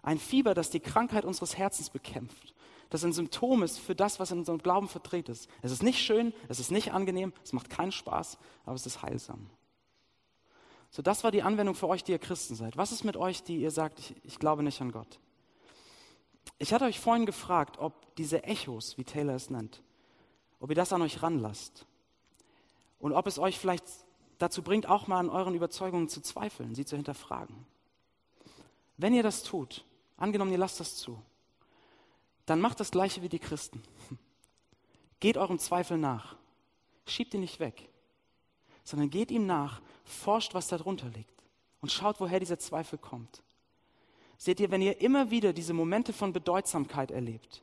Ein 0.02 0.18
Fieber, 0.18 0.54
das 0.54 0.70
die 0.70 0.80
Krankheit 0.80 1.24
unseres 1.24 1.57
Herzens 1.57 1.90
bekämpft. 1.90 2.54
Das 2.94 3.02
ein 3.02 3.12
Symptom 3.12 3.64
ist 3.64 3.80
für 3.80 3.96
das, 3.96 4.20
was 4.20 4.30
in 4.30 4.38
unserem 4.38 4.59
Glauben 4.59 4.87
verdreht 4.87 5.28
ist. 5.28 5.48
Es 5.62 5.72
ist 5.72 5.83
nicht 5.83 5.98
schön, 5.98 6.33
es 6.46 6.61
ist 6.61 6.70
nicht 6.70 6.92
angenehm, 6.92 7.33
es 7.42 7.52
macht 7.52 7.68
keinen 7.68 7.90
Spaß, 7.90 8.38
aber 8.64 8.76
es 8.76 8.87
ist 8.87 9.02
heilsam. 9.02 9.50
So, 10.90 11.02
das 11.02 11.24
war 11.24 11.33
die 11.33 11.42
Anwendung 11.42 11.74
für 11.74 11.88
euch, 11.88 12.04
die 12.04 12.12
ihr 12.12 12.20
Christen 12.20 12.54
seid. 12.54 12.76
Was 12.76 12.92
ist 12.92 13.02
mit 13.02 13.16
euch, 13.16 13.42
die 13.42 13.57
ihr 13.57 13.72
sagt, 13.72 13.98
ich, 13.98 14.14
ich 14.22 14.38
glaube 14.38 14.62
nicht 14.62 14.80
an 14.80 14.92
Gott? 14.92 15.18
Ich 16.59 16.72
hatte 16.72 16.85
euch 16.85 17.00
vorhin 17.00 17.26
gefragt, 17.26 17.78
ob 17.80 18.14
diese 18.14 18.44
Echos, 18.44 18.96
wie 18.96 19.02
Taylor 19.02 19.35
es 19.35 19.50
nennt, 19.50 19.83
ob 20.61 20.70
ihr 20.70 20.76
das 20.76 20.92
an 20.92 21.02
euch 21.02 21.20
ranlasst. 21.20 21.87
Und 23.00 23.12
ob 23.12 23.26
es 23.26 23.40
euch 23.40 23.59
vielleicht 23.59 23.87
dazu 24.38 24.62
bringt, 24.62 24.87
auch 24.88 25.09
mal 25.09 25.18
an 25.18 25.30
euren 25.30 25.57
Überzeugungen 25.57 26.09
zu 26.09 26.20
zweifeln, 26.20 26.76
sie 26.76 26.85
zu 26.85 26.94
hinterfragen. 26.94 27.66
Wenn 28.98 29.14
ihr 29.14 29.24
das 29.24 29.42
tut, 29.42 29.85
angenommen, 30.16 30.52
ihr 30.52 30.59
lasst 30.59 30.78
das 30.78 30.94
zu, 30.94 31.20
dann 32.46 32.61
macht 32.61 32.80
das 32.80 32.90
Gleiche 32.90 33.22
wie 33.22 33.28
die 33.28 33.38
Christen. 33.38 33.83
Geht 35.20 35.37
eurem 35.37 35.59
Zweifel 35.59 35.96
nach. 35.96 36.37
Schiebt 37.07 37.35
ihn 37.35 37.40
nicht 37.40 37.61
weg, 37.61 37.88
sondern 38.83 39.11
geht 39.11 39.30
ihm 39.30 39.46
nach 39.46 39.80
forscht, 40.04 40.54
was 40.54 40.68
darunter 40.68 41.09
liegt 41.09 41.42
und 41.80 41.92
schaut, 41.92 42.20
woher 42.20 42.40
dieser 42.40 42.59
Zweifel 42.59 42.98
kommt. 42.98 43.42
Seht 44.37 44.61
ihr, 44.61 44.70
wenn 44.70 44.83
ihr 44.83 45.00
immer 45.00 45.30
wieder 45.30 45.52
diese 45.52 45.74
Momente 45.74 46.12
von 46.12 46.33
Bedeutsamkeit 46.33 47.11
erlebt, 47.11 47.62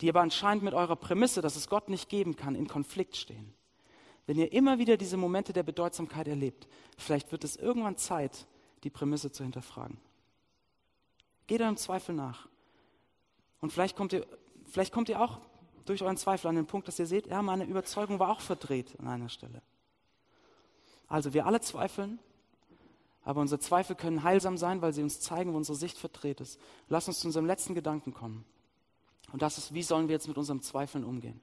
die 0.00 0.08
aber 0.08 0.20
anscheinend 0.20 0.64
mit 0.64 0.74
eurer 0.74 0.96
Prämisse, 0.96 1.42
dass 1.42 1.56
es 1.56 1.68
Gott 1.68 1.88
nicht 1.88 2.08
geben 2.08 2.36
kann, 2.36 2.54
in 2.54 2.66
Konflikt 2.66 3.16
stehen, 3.16 3.54
wenn 4.26 4.38
ihr 4.38 4.52
immer 4.52 4.78
wieder 4.78 4.96
diese 4.96 5.16
Momente 5.16 5.52
der 5.52 5.62
Bedeutsamkeit 5.62 6.28
erlebt, 6.28 6.68
vielleicht 6.96 7.32
wird 7.32 7.44
es 7.44 7.56
irgendwann 7.56 7.96
Zeit, 7.96 8.46
die 8.84 8.90
Prämisse 8.90 9.32
zu 9.32 9.42
hinterfragen. 9.42 9.98
Geht 11.46 11.60
eurem 11.60 11.76
Zweifel 11.76 12.14
nach. 12.14 12.48
Und 13.62 13.72
vielleicht 13.72 13.96
kommt 13.96 14.12
ihr, 14.12 14.26
vielleicht 14.66 14.92
kommt 14.92 15.08
ihr 15.08 15.20
auch 15.20 15.40
durch 15.86 16.02
euren 16.02 16.16
Zweifel 16.16 16.48
an 16.48 16.56
den 16.56 16.66
Punkt, 16.66 16.88
dass 16.88 16.98
ihr 16.98 17.06
seht, 17.06 17.28
ja, 17.28 17.40
meine 17.40 17.64
Überzeugung 17.64 18.18
war 18.18 18.28
auch 18.28 18.40
verdreht 18.40 18.94
an 18.98 19.08
einer 19.08 19.28
Stelle. 19.28 19.62
Also 21.08 21.32
wir 21.32 21.46
alle 21.46 21.60
zweifeln, 21.60 22.18
aber 23.24 23.40
unsere 23.40 23.60
Zweifel 23.60 23.94
können 23.94 24.24
heilsam 24.24 24.58
sein, 24.58 24.82
weil 24.82 24.92
sie 24.92 25.02
uns 25.02 25.20
zeigen, 25.20 25.52
wo 25.52 25.56
unsere 25.56 25.76
Sicht 25.76 25.96
verdreht 25.96 26.40
ist. 26.40 26.60
Lass 26.88 27.06
uns 27.06 27.20
zu 27.20 27.28
unserem 27.28 27.46
letzten 27.46 27.74
Gedanken 27.74 28.12
kommen. 28.12 28.44
Und 29.32 29.42
das 29.42 29.58
ist, 29.58 29.72
wie 29.72 29.84
sollen 29.84 30.08
wir 30.08 30.14
jetzt 30.14 30.28
mit 30.28 30.36
unseren 30.36 30.60
Zweifeln 30.60 31.04
umgehen? 31.04 31.40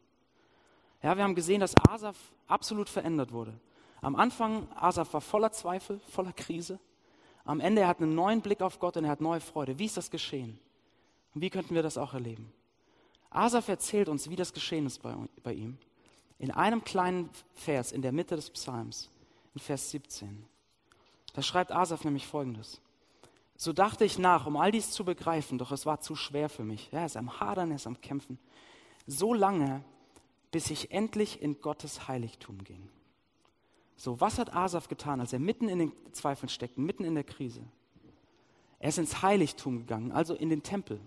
Ja, 1.02 1.16
wir 1.16 1.24
haben 1.24 1.36
gesehen, 1.36 1.62
dass 1.62 1.76
Asaf 1.88 2.18
absolut 2.48 2.90
verändert 2.90 3.32
wurde. 3.32 3.54
Am 4.02 4.16
Anfang, 4.16 4.68
Asaf 4.76 5.14
war 5.14 5.22
voller 5.22 5.54
Zweifel, 5.54 6.02
voller 6.12 6.34
Krise. 6.34 6.80
Am 7.46 7.62
Ende, 7.62 7.82
er 7.82 7.88
hat 7.88 8.02
einen 8.02 8.14
neuen 8.14 8.42
Blick 8.42 8.62
auf 8.62 8.80
Gott 8.80 8.98
und 8.98 9.06
er 9.06 9.12
hat 9.12 9.22
neue 9.22 9.40
Freude. 9.40 9.80
Wie 9.80 9.86
ist 9.86 9.96
das 9.96 10.12
geschehen? 10.12 10.60
Und 11.40 11.44
wie 11.44 11.50
könnten 11.50 11.74
wir 11.74 11.84
das 11.84 11.98
auch 11.98 12.14
erleben? 12.14 12.52
Asaf 13.30 13.70
erzählt 13.70 14.10
uns, 14.10 14.30
wie 14.30 14.36
das 14.36 14.52
geschehen 14.52 14.86
ist 14.86 15.02
bei, 15.02 15.16
bei 15.42 15.54
ihm. 15.54 15.78
In 16.38 16.52
einem 16.52 16.84
kleinen 16.84 17.30
Vers 17.54 17.94
in 17.94 18.02
der 18.02 18.12
Mitte 18.12 18.36
des 18.36 18.50
Psalms 18.50 19.10
in 19.54 19.62
Vers 19.62 19.90
17. 19.92 20.44
Da 21.32 21.42
schreibt 21.42 21.72
Asaf 21.72 22.04
nämlich 22.04 22.28
folgendes. 22.28 22.82
So 23.56 23.72
dachte 23.72 24.04
ich 24.04 24.20
nach, 24.20 24.48
um 24.48 24.58
all 24.58 24.74
dies 24.74 24.92
zu 24.92 25.06
begreifen, 25.06 25.58
doch 25.58 25.72
es 25.72 25.86
war 25.86 26.02
zu 26.02 26.14
schwer 26.14 26.50
für 26.50 26.66
mich. 26.66 26.92
Ja, 26.92 27.00
er 27.00 27.06
ist 27.06 27.16
am 27.16 27.40
Hadern, 27.40 27.70
er 27.70 27.78
ist 27.78 27.88
am 27.88 28.02
Kämpfen. 28.02 28.38
So 29.08 29.34
lange, 29.34 29.82
bis 30.52 30.70
ich 30.70 30.92
endlich 30.92 31.42
in 31.42 31.62
Gottes 31.62 32.10
Heiligtum 32.10 32.66
ging. 32.66 32.90
So, 33.96 34.20
was 34.20 34.40
hat 34.40 34.54
Asaf 34.54 34.90
getan, 34.90 35.22
als 35.22 35.32
er 35.32 35.40
mitten 35.40 35.70
in 35.70 35.80
den 35.80 35.94
Zweifeln 36.12 36.50
steckte, 36.50 36.82
mitten 36.82 37.06
in 37.06 37.16
der 37.16 37.24
Krise? 37.24 37.62
Er 38.80 38.90
ist 38.90 38.98
ins 38.98 39.22
Heiligtum 39.22 39.78
gegangen, 39.78 40.12
also 40.12 40.34
in 40.36 40.50
den 40.50 40.64
Tempel. 40.64 41.00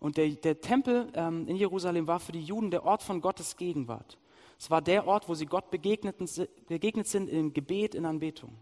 Und 0.00 0.16
der, 0.16 0.28
der 0.30 0.60
Tempel 0.60 1.10
ähm, 1.14 1.48
in 1.48 1.56
Jerusalem 1.56 2.06
war 2.06 2.20
für 2.20 2.32
die 2.32 2.42
Juden 2.42 2.70
der 2.70 2.84
Ort 2.84 3.02
von 3.02 3.20
Gottes 3.20 3.56
Gegenwart. 3.56 4.18
Es 4.58 4.70
war 4.70 4.82
der 4.82 5.06
Ort, 5.06 5.28
wo 5.28 5.34
sie 5.34 5.46
Gott 5.46 5.70
begegnet 5.70 6.16
sind 6.28 7.28
in 7.28 7.52
Gebet, 7.52 7.94
in 7.94 8.06
Anbetung. 8.06 8.56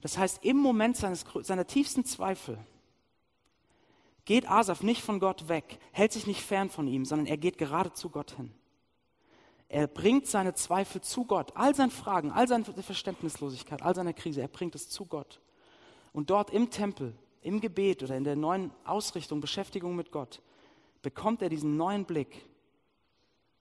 Das 0.00 0.18
heißt, 0.18 0.44
im 0.44 0.56
Moment 0.56 0.96
seines, 0.96 1.24
seiner 1.42 1.66
tiefsten 1.66 2.04
Zweifel 2.04 2.58
geht 4.24 4.48
Asaf 4.48 4.82
nicht 4.82 5.02
von 5.02 5.20
Gott 5.20 5.48
weg, 5.48 5.78
hält 5.92 6.12
sich 6.12 6.26
nicht 6.26 6.42
fern 6.42 6.68
von 6.68 6.86
ihm, 6.86 7.04
sondern 7.04 7.26
er 7.26 7.36
geht 7.36 7.58
gerade 7.58 7.92
zu 7.92 8.10
Gott 8.10 8.32
hin. 8.32 8.52
Er 9.68 9.88
bringt 9.88 10.26
seine 10.26 10.54
Zweifel 10.54 11.00
zu 11.00 11.24
Gott, 11.24 11.52
all 11.56 11.74
seine 11.74 11.90
Fragen, 11.90 12.30
all 12.30 12.46
seine 12.46 12.64
Verständnislosigkeit, 12.64 13.82
all 13.82 13.94
seine 13.94 14.14
Krise, 14.14 14.42
er 14.42 14.48
bringt 14.48 14.74
es 14.74 14.88
zu 14.88 15.06
Gott. 15.06 15.40
Und 16.12 16.30
dort 16.30 16.50
im 16.50 16.70
Tempel, 16.70 17.14
im 17.40 17.60
Gebet 17.60 18.02
oder 18.02 18.16
in 18.16 18.24
der 18.24 18.36
neuen 18.36 18.70
Ausrichtung, 18.84 19.40
Beschäftigung 19.40 19.96
mit 19.96 20.12
Gott, 20.12 20.40
bekommt 21.06 21.40
er 21.40 21.48
diesen 21.48 21.76
neuen 21.76 22.04
Blick 22.04 22.44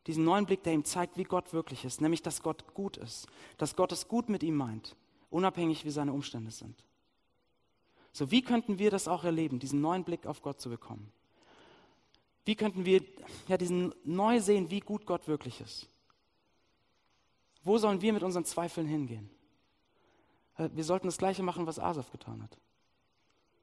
diesen 0.08 0.24
neuen 0.24 0.46
Blick, 0.46 0.64
der 0.64 0.74
ihm 0.74 0.86
zeigt, 0.86 1.18
wie 1.18 1.24
Gott 1.24 1.54
wirklich 1.54 1.84
ist, 1.84 2.02
nämlich 2.02 2.22
dass 2.22 2.44
Gott 2.44 2.74
gut 2.74 2.98
ist, 2.98 3.28
dass 3.58 3.76
Gott 3.76 3.92
es 3.92 4.08
gut 4.08 4.30
mit 4.30 4.44
ihm 4.44 4.56
meint, 4.56 4.96
unabhängig 5.30 5.84
wie 5.86 5.90
seine 5.90 6.14
Umstände 6.14 6.52
sind. 6.52 6.84
So, 8.12 8.32
wie 8.32 8.42
könnten 8.42 8.80
wir 8.80 8.92
das 8.92 9.08
auch 9.08 9.24
erleben, 9.24 9.60
diesen 9.60 9.82
neuen 9.82 10.04
Blick 10.04 10.26
auf 10.26 10.42
Gott 10.42 10.62
zu 10.62 10.70
bekommen? 10.70 11.12
Wie 12.46 12.56
könnten 12.56 12.86
wir 12.86 13.04
ja, 13.48 13.58
diesen 13.58 13.94
neu 14.04 14.40
sehen, 14.40 14.70
wie 14.70 14.80
gut 14.80 15.06
Gott 15.06 15.28
wirklich 15.28 15.60
ist? 15.60 15.88
Wo 17.64 17.80
sollen 17.80 18.02
wir 18.02 18.14
mit 18.14 18.22
unseren 18.22 18.46
Zweifeln 18.46 18.86
hingehen? 18.86 19.30
Äh, 20.58 20.70
wir 20.74 20.84
sollten 20.84 21.08
das 21.08 21.18
Gleiche 21.18 21.42
machen, 21.42 21.66
was 21.66 21.80
Asaf 21.80 22.12
getan 22.12 22.44
hat. 22.44 22.58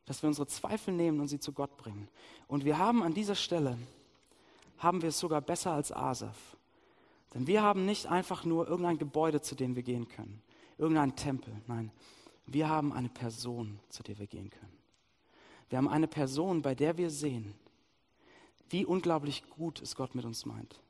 Dass 0.04 0.22
wir 0.22 0.28
unsere 0.28 0.46
Zweifel 0.46 0.92
nehmen 0.92 1.20
und 1.20 1.28
sie 1.28 1.38
zu 1.38 1.52
Gott 1.52 1.76
bringen. 1.76 2.08
Und 2.48 2.64
wir 2.64 2.78
haben 2.78 3.02
an 3.02 3.14
dieser 3.14 3.34
Stelle 3.34 3.78
haben 4.78 5.02
wir 5.02 5.10
es 5.10 5.18
sogar 5.18 5.40
besser 5.40 5.72
als 5.72 5.92
Asaf. 5.92 6.56
Denn 7.34 7.46
wir 7.46 7.62
haben 7.62 7.86
nicht 7.86 8.06
einfach 8.06 8.44
nur 8.44 8.68
irgendein 8.68 8.98
Gebäude, 8.98 9.40
zu 9.40 9.54
dem 9.54 9.76
wir 9.76 9.82
gehen 9.82 10.08
können, 10.08 10.42
irgendein 10.76 11.16
Tempel. 11.16 11.54
Nein, 11.66 11.90
wir 12.46 12.68
haben 12.68 12.92
eine 12.92 13.08
Person, 13.08 13.78
zu 13.88 14.02
der 14.02 14.18
wir 14.18 14.26
gehen 14.26 14.50
können. 14.50 14.76
Wir 15.68 15.78
haben 15.78 15.88
eine 15.88 16.08
Person, 16.08 16.60
bei 16.60 16.74
der 16.74 16.98
wir 16.98 17.08
sehen, 17.08 17.54
wie 18.68 18.84
unglaublich 18.84 19.44
gut 19.48 19.80
es 19.80 19.96
Gott 19.96 20.14
mit 20.14 20.24
uns 20.24 20.44
meint. 20.44 20.80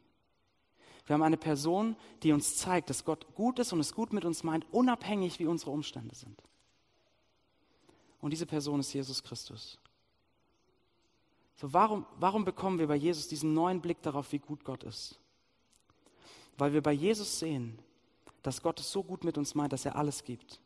Wir 1.06 1.14
haben 1.14 1.22
eine 1.22 1.36
Person, 1.36 1.96
die 2.22 2.32
uns 2.32 2.56
zeigt, 2.56 2.90
dass 2.90 3.04
Gott 3.04 3.34
gut 3.34 3.58
ist 3.58 3.72
und 3.72 3.80
es 3.80 3.92
gut 3.92 4.12
mit 4.12 4.24
uns 4.24 4.44
meint, 4.44 4.66
unabhängig 4.72 5.38
wie 5.38 5.46
unsere 5.46 5.72
Umstände 5.72 6.14
sind. 6.14 6.42
Und 8.22 8.30
diese 8.30 8.46
Person 8.46 8.80
ist 8.80 8.92
Jesus 8.94 9.22
Christus. 9.22 9.78
So, 11.56 11.72
warum, 11.72 12.06
warum 12.18 12.44
bekommen 12.44 12.78
wir 12.78 12.86
bei 12.86 12.94
Jesus 12.94 13.28
diesen 13.28 13.52
neuen 13.52 13.80
Blick 13.82 14.00
darauf, 14.00 14.32
wie 14.32 14.38
gut 14.38 14.64
Gott 14.64 14.84
ist? 14.84 15.18
Weil 16.56 16.72
wir 16.72 16.82
bei 16.82 16.92
Jesus 16.92 17.40
sehen, 17.40 17.78
dass 18.42 18.62
Gott 18.62 18.78
es 18.80 18.90
so 18.90 19.02
gut 19.02 19.24
mit 19.24 19.36
uns 19.36 19.54
meint, 19.54 19.72
dass 19.72 19.84
er 19.84 19.96
alles 19.96 20.22
gibt. 20.22 20.60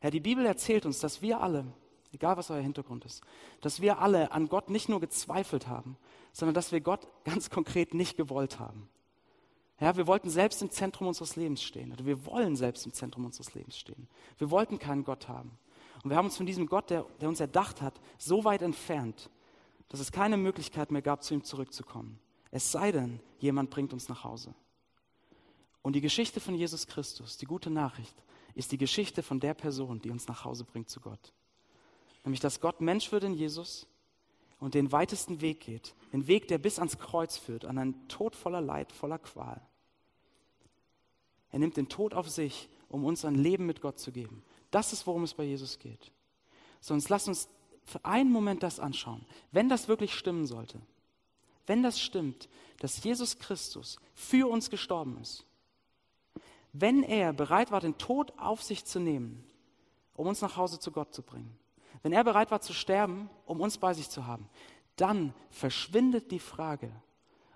Ja, 0.00 0.10
die 0.10 0.20
Bibel 0.20 0.46
erzählt 0.46 0.86
uns, 0.86 1.00
dass 1.00 1.22
wir 1.22 1.40
alle, 1.40 1.66
egal 2.12 2.36
was 2.36 2.50
euer 2.50 2.62
Hintergrund 2.62 3.04
ist, 3.04 3.22
dass 3.60 3.80
wir 3.80 3.98
alle 3.98 4.30
an 4.30 4.48
Gott 4.48 4.70
nicht 4.70 4.88
nur 4.88 5.00
gezweifelt 5.00 5.66
haben, 5.66 5.96
sondern 6.32 6.54
dass 6.54 6.70
wir 6.70 6.80
Gott 6.80 7.08
ganz 7.24 7.50
konkret 7.50 7.94
nicht 7.94 8.16
gewollt 8.16 8.60
haben. 8.60 8.88
Ja, 9.80 9.96
wir 9.96 10.06
wollten 10.06 10.30
selbst 10.30 10.62
im 10.62 10.70
Zentrum 10.70 11.08
unseres 11.08 11.34
Lebens 11.34 11.62
stehen. 11.62 11.92
Oder 11.92 12.04
wir 12.04 12.26
wollen 12.26 12.54
selbst 12.54 12.86
im 12.86 12.92
Zentrum 12.92 13.24
unseres 13.24 13.54
Lebens 13.54 13.76
stehen. 13.76 14.08
Wir 14.38 14.50
wollten 14.50 14.78
keinen 14.78 15.04
Gott 15.04 15.26
haben. 15.26 15.58
Und 16.02 16.10
wir 16.10 16.16
haben 16.16 16.26
uns 16.26 16.36
von 16.36 16.46
diesem 16.46 16.66
Gott, 16.66 16.90
der, 16.90 17.04
der 17.20 17.28
uns 17.28 17.40
erdacht 17.40 17.82
hat, 17.82 18.00
so 18.18 18.44
weit 18.44 18.62
entfernt, 18.62 19.30
dass 19.88 20.00
es 20.00 20.12
keine 20.12 20.36
Möglichkeit 20.36 20.90
mehr 20.90 21.02
gab, 21.02 21.22
zu 21.22 21.34
ihm 21.34 21.44
zurückzukommen. 21.44 22.18
Es 22.50 22.72
sei 22.72 22.92
denn, 22.92 23.20
jemand 23.38 23.70
bringt 23.70 23.92
uns 23.92 24.08
nach 24.08 24.24
Hause. 24.24 24.54
Und 25.82 25.94
die 25.94 26.00
Geschichte 26.00 26.40
von 26.40 26.54
Jesus 26.54 26.86
Christus, 26.86 27.36
die 27.36 27.46
gute 27.46 27.70
Nachricht, 27.70 28.14
ist 28.54 28.72
die 28.72 28.78
Geschichte 28.78 29.22
von 29.22 29.40
der 29.40 29.54
Person, 29.54 30.00
die 30.00 30.10
uns 30.10 30.26
nach 30.28 30.44
Hause 30.44 30.64
bringt 30.64 30.90
zu 30.90 31.00
Gott. 31.00 31.32
Nämlich, 32.24 32.40
dass 32.40 32.60
Gott 32.60 32.80
Mensch 32.80 33.12
wird 33.12 33.24
in 33.24 33.34
Jesus 33.34 33.86
und 34.58 34.74
den 34.74 34.92
weitesten 34.92 35.40
Weg 35.40 35.60
geht, 35.60 35.94
den 36.12 36.26
Weg, 36.26 36.48
der 36.48 36.58
bis 36.58 36.78
ans 36.78 36.98
Kreuz 36.98 37.36
führt, 37.36 37.64
an 37.64 37.78
einen 37.78 38.08
Tod 38.08 38.36
voller 38.36 38.60
Leid, 38.60 38.92
voller 38.92 39.18
Qual. 39.18 39.60
Er 41.50 41.58
nimmt 41.58 41.76
den 41.76 41.88
Tod 41.88 42.14
auf 42.14 42.28
sich, 42.28 42.68
um 42.88 43.04
uns 43.04 43.24
ein 43.24 43.34
Leben 43.34 43.66
mit 43.66 43.80
Gott 43.80 43.98
zu 43.98 44.12
geben. 44.12 44.42
Das 44.70 44.92
ist, 44.92 45.06
worum 45.06 45.24
es 45.24 45.34
bei 45.34 45.44
Jesus 45.44 45.78
geht. 45.78 46.12
Sonst 46.80 47.08
lass 47.08 47.28
uns 47.28 47.48
für 47.84 48.04
einen 48.04 48.30
Moment 48.30 48.62
das 48.62 48.80
anschauen. 48.80 49.24
Wenn 49.52 49.68
das 49.68 49.88
wirklich 49.88 50.14
stimmen 50.14 50.46
sollte, 50.46 50.80
wenn 51.66 51.82
das 51.82 52.00
stimmt, 52.00 52.48
dass 52.78 53.02
Jesus 53.02 53.38
Christus 53.38 53.98
für 54.14 54.48
uns 54.48 54.70
gestorben 54.70 55.18
ist, 55.20 55.44
wenn 56.72 57.02
er 57.02 57.32
bereit 57.32 57.70
war, 57.70 57.80
den 57.80 57.98
Tod 57.98 58.32
auf 58.38 58.62
sich 58.62 58.84
zu 58.84 59.00
nehmen, 59.00 59.44
um 60.14 60.26
uns 60.26 60.40
nach 60.40 60.56
Hause 60.56 60.78
zu 60.78 60.92
Gott 60.92 61.14
zu 61.14 61.22
bringen, 61.22 61.58
wenn 62.02 62.12
er 62.12 62.24
bereit 62.24 62.50
war 62.50 62.60
zu 62.60 62.72
sterben, 62.72 63.28
um 63.44 63.60
uns 63.60 63.78
bei 63.78 63.92
sich 63.92 64.08
zu 64.08 64.26
haben, 64.26 64.48
dann 64.96 65.34
verschwindet 65.50 66.30
die 66.30 66.38
Frage, 66.38 66.90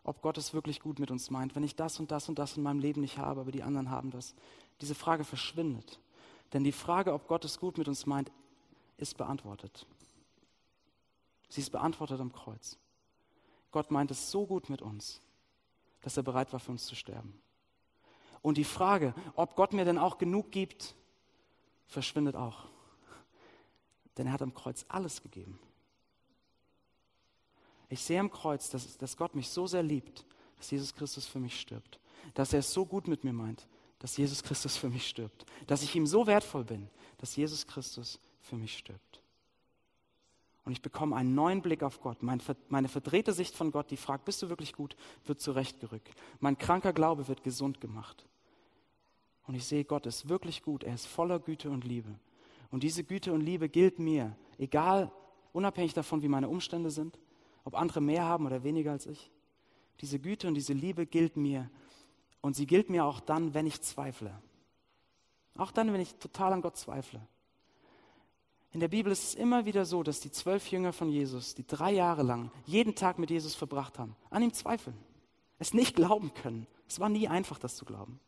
ob 0.03 0.21
Gott 0.21 0.37
es 0.37 0.53
wirklich 0.53 0.81
gut 0.81 0.99
mit 0.99 1.11
uns 1.11 1.31
meint, 1.31 1.55
wenn 1.55 1.63
ich 1.63 1.77
das 1.77 1.99
und 1.99 2.11
das 2.11 2.29
und 2.29 2.39
das 2.39 2.57
in 2.57 2.63
meinem 2.63 2.81
Leben 2.81 3.01
nicht 3.01 3.19
habe, 3.19 3.41
aber 3.41 3.53
die 3.53 3.63
anderen 3.63 3.91
haben 3.91 4.11
das. 4.11 4.35
Diese 4.81 4.95
Frage 4.95 5.25
verschwindet. 5.25 5.99
Denn 6.53 6.65
die 6.65 6.73
Frage, 6.73 7.13
ob 7.13 7.27
Gott 7.27 7.45
es 7.45 7.59
gut 7.59 7.79
mit 7.79 7.89
uns 7.89 8.07
meint, 8.07 8.31
ist 8.97 9.17
beantwortet. 9.17 9.87
Sie 11.49 11.61
ist 11.61 11.71
beantwortet 11.71 12.21
am 12.21 12.33
Kreuz. 12.33 12.79
Gott 13.71 13.91
meint 13.91 14.11
es 14.11 14.31
so 14.31 14.47
gut 14.47 14.71
mit 14.71 14.83
uns, 14.83 15.21
dass 16.01 16.17
er 16.17 16.23
bereit 16.23 16.53
war, 16.53 16.61
für 16.61 16.71
uns 16.71 16.87
zu 16.87 16.95
sterben. 16.95 17.41
Und 18.43 18.59
die 18.59 18.65
Frage, 18.65 19.15
ob 19.35 19.57
Gott 19.57 19.73
mir 19.73 19.85
denn 19.85 19.99
auch 19.99 20.19
genug 20.19 20.53
gibt, 20.53 20.95
verschwindet 21.87 22.37
auch. 22.37 22.67
Denn 24.17 24.27
er 24.27 24.33
hat 24.33 24.43
am 24.43 24.55
Kreuz 24.55 24.85
alles 24.89 25.23
gegeben. 25.23 25.59
Ich 27.89 28.03
sehe 28.03 28.21
am 28.21 28.31
Kreuz, 28.31 28.71
dass, 28.71 28.97
dass 28.97 29.17
Gott 29.17 29.35
mich 29.35 29.49
so 29.49 29.67
sehr 29.67 29.83
liebt, 29.83 30.25
dass 30.57 30.71
Jesus 30.71 30.95
Christus 30.95 31.27
für 31.27 31.39
mich 31.39 31.59
stirbt. 31.59 32.01
Dass 32.35 32.53
er 32.53 32.61
es 32.61 32.73
so 32.73 32.85
gut 32.85 33.09
mit 33.09 33.25
mir 33.25 33.33
meint, 33.33 33.67
dass 34.05 34.19
Jesus 34.19 34.43
Christus 34.43 34.77
für 34.77 34.91
mich 34.91 35.09
stirbt. 35.09 35.47
Dass 35.67 35.83
ich 35.83 35.97
ihm 35.97 36.07
so 36.07 36.27
wertvoll 36.27 36.63
bin, 36.63 36.91
dass 37.17 37.37
Jesus 37.37 37.67
Christus 37.67 38.21
für 38.39 38.55
mich 38.55 38.77
stirbt. 38.77 39.23
Und 40.67 40.73
ich 40.73 40.83
bekomme 40.83 41.17
einen 41.17 41.35
neuen 41.35 41.63
Blick 41.63 41.83
auf 41.83 42.03
Gott. 42.03 42.23
Meine 42.23 42.89
verdrehte 42.91 43.33
Sicht 43.33 43.57
von 43.57 43.73
Gott, 43.73 43.91
die 43.91 43.97
fragt, 43.97 44.27
bist 44.27 44.43
du 44.43 44.51
wirklich 44.51 44.75
gut, 44.75 44.95
wird 45.25 45.41
zurechtgerückt. 45.41 46.11
Mein 46.39 46.59
kranker 46.59 46.93
Glaube 46.93 47.29
wird 47.29 47.43
gesund 47.45 47.81
gemacht. 47.81 48.27
Und 49.47 49.55
ich 49.55 49.65
sehe, 49.65 49.87
Gott 49.87 50.05
ist 50.05 50.29
wirklich 50.29 50.63
gut. 50.63 50.85
Er 50.85 50.93
ist 50.93 51.07
voller 51.07 51.39
Güte 51.39 51.71
und 51.71 51.85
Liebe. 51.85 52.15
Und 52.71 52.83
diese 52.83 53.05
Güte 53.05 53.33
und 53.33 53.41
Liebe 53.41 53.71
gilt 53.71 53.99
mir, 53.99 54.37
egal, 54.59 55.11
unabhängig 55.55 55.95
davon, 55.95 56.21
wie 56.21 56.29
meine 56.29 56.51
Umstände 56.51 56.91
sind, 56.91 57.19
ob 57.65 57.75
andere 57.75 58.03
mehr 58.03 58.25
haben 58.25 58.45
oder 58.45 58.65
weniger 58.65 58.93
als 58.93 59.07
ich. 59.07 59.31
Diese 60.03 60.19
Güte 60.19 60.47
und 60.47 60.57
diese 60.57 60.75
Liebe 60.75 61.07
gilt 61.07 61.39
mir. 61.39 61.71
Und 62.45 62.55
sie 62.55 62.67
gilt 62.67 62.91
mir 62.91 63.07
auch 63.07 63.21
dann, 63.21 63.55
wenn 63.55 63.67
ich 63.67 63.81
zweifle. 63.81 64.31
Auch 65.57 65.71
dann, 65.73 65.95
wenn 65.95 66.01
ich 66.03 66.17
total 66.17 66.53
an 66.53 66.61
Gott 66.61 66.77
zweifle. 66.77 67.27
In 68.71 68.81
der 68.81 68.89
Bibel 68.89 69.11
ist 69.11 69.25
es 69.25 69.35
immer 69.35 69.65
wieder 69.65 69.87
so, 69.87 70.03
dass 70.03 70.21
die 70.21 70.31
zwölf 70.31 70.71
Jünger 70.71 70.93
von 70.93 71.09
Jesus, 71.09 71.55
die 71.55 71.67
drei 71.67 71.93
Jahre 71.93 72.23
lang 72.23 72.51
jeden 72.67 72.95
Tag 72.95 73.19
mit 73.19 73.31
Jesus 73.31 73.55
verbracht 73.55 73.99
haben, 73.99 74.15
an 74.29 74.43
ihm 74.43 74.53
zweifeln, 74.53 74.95
es 75.59 75.73
nicht 75.73 75.97
glauben 75.97 76.35
können. 76.35 76.67
Es 76.87 77.01
war 77.01 77.09
nie 77.09 77.29
einfach, 77.29 77.59
das 77.59 77.77
zu 77.77 77.87
glauben. 77.87 78.21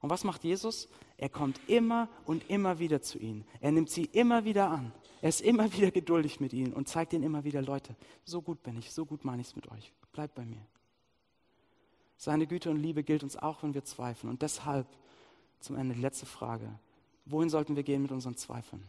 Und 0.00 0.10
was 0.10 0.22
macht 0.22 0.44
Jesus? 0.44 0.88
Er 1.16 1.28
kommt 1.28 1.58
immer 1.66 2.08
und 2.26 2.48
immer 2.48 2.78
wieder 2.78 3.02
zu 3.02 3.18
ihnen. 3.18 3.44
Er 3.60 3.72
nimmt 3.72 3.90
sie 3.90 4.04
immer 4.04 4.44
wieder 4.44 4.70
an. 4.70 4.92
Er 5.20 5.30
ist 5.30 5.40
immer 5.40 5.72
wieder 5.76 5.90
geduldig 5.90 6.38
mit 6.38 6.52
ihnen 6.52 6.72
und 6.72 6.86
zeigt 6.86 7.12
ihnen 7.12 7.24
immer 7.24 7.42
wieder, 7.42 7.60
Leute, 7.60 7.96
so 8.24 8.40
gut 8.40 8.62
bin 8.62 8.76
ich, 8.78 8.92
so 8.92 9.04
gut 9.04 9.24
meine 9.24 9.42
ich 9.42 9.48
es 9.48 9.56
mit 9.56 9.68
euch. 9.72 9.92
Bleibt 10.12 10.36
bei 10.36 10.44
mir. 10.44 10.64
Seine 12.16 12.46
Güte 12.46 12.70
und 12.70 12.76
Liebe 12.76 13.02
gilt 13.02 13.22
uns 13.22 13.36
auch, 13.36 13.62
wenn 13.62 13.74
wir 13.74 13.84
zweifeln. 13.84 14.30
Und 14.30 14.42
deshalb 14.42 14.86
zum 15.60 15.76
Ende 15.76 15.94
die 15.94 16.00
letzte 16.00 16.26
Frage. 16.26 16.78
Wohin 17.24 17.50
sollten 17.50 17.76
wir 17.76 17.82
gehen 17.82 18.02
mit 18.02 18.12
unseren 18.12 18.36
Zweifeln? 18.36 18.82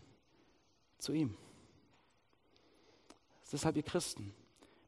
Zu 1.00 1.14
ihm. 1.14 1.36
Deshalb, 3.52 3.78
ihr 3.78 3.84
Christen, 3.84 4.34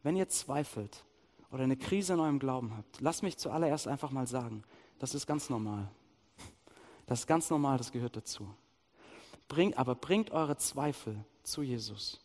wenn 0.04 0.16
ihr 0.16 0.28
zweifelt 0.30 1.04
oder 1.52 1.64
eine 1.64 1.78
Krise 1.78 2.14
in 2.14 2.20
eurem 2.20 2.40
Glauben 2.40 2.76
habt, 2.76 3.02
lasst 3.02 3.24
mich 3.24 3.38
zuallererst 3.38 3.88
einfach 3.88 4.12
mal 4.12 4.28
sagen, 4.28 4.64
das 5.00 5.16
ist 5.16 5.26
ganz 5.26 5.50
normal. 5.50 5.90
Das 7.06 7.22
ist 7.22 7.28
ganz 7.28 7.50
normal, 7.50 7.78
das 7.78 7.92
gehört 7.92 8.16
dazu. 8.18 8.48
Bring, 9.48 9.74
aber 9.74 9.96
bringt 9.96 10.30
eure 10.30 10.58
Zweifel 10.58 11.26
zu 11.42 11.64
Jesus. 11.64 12.20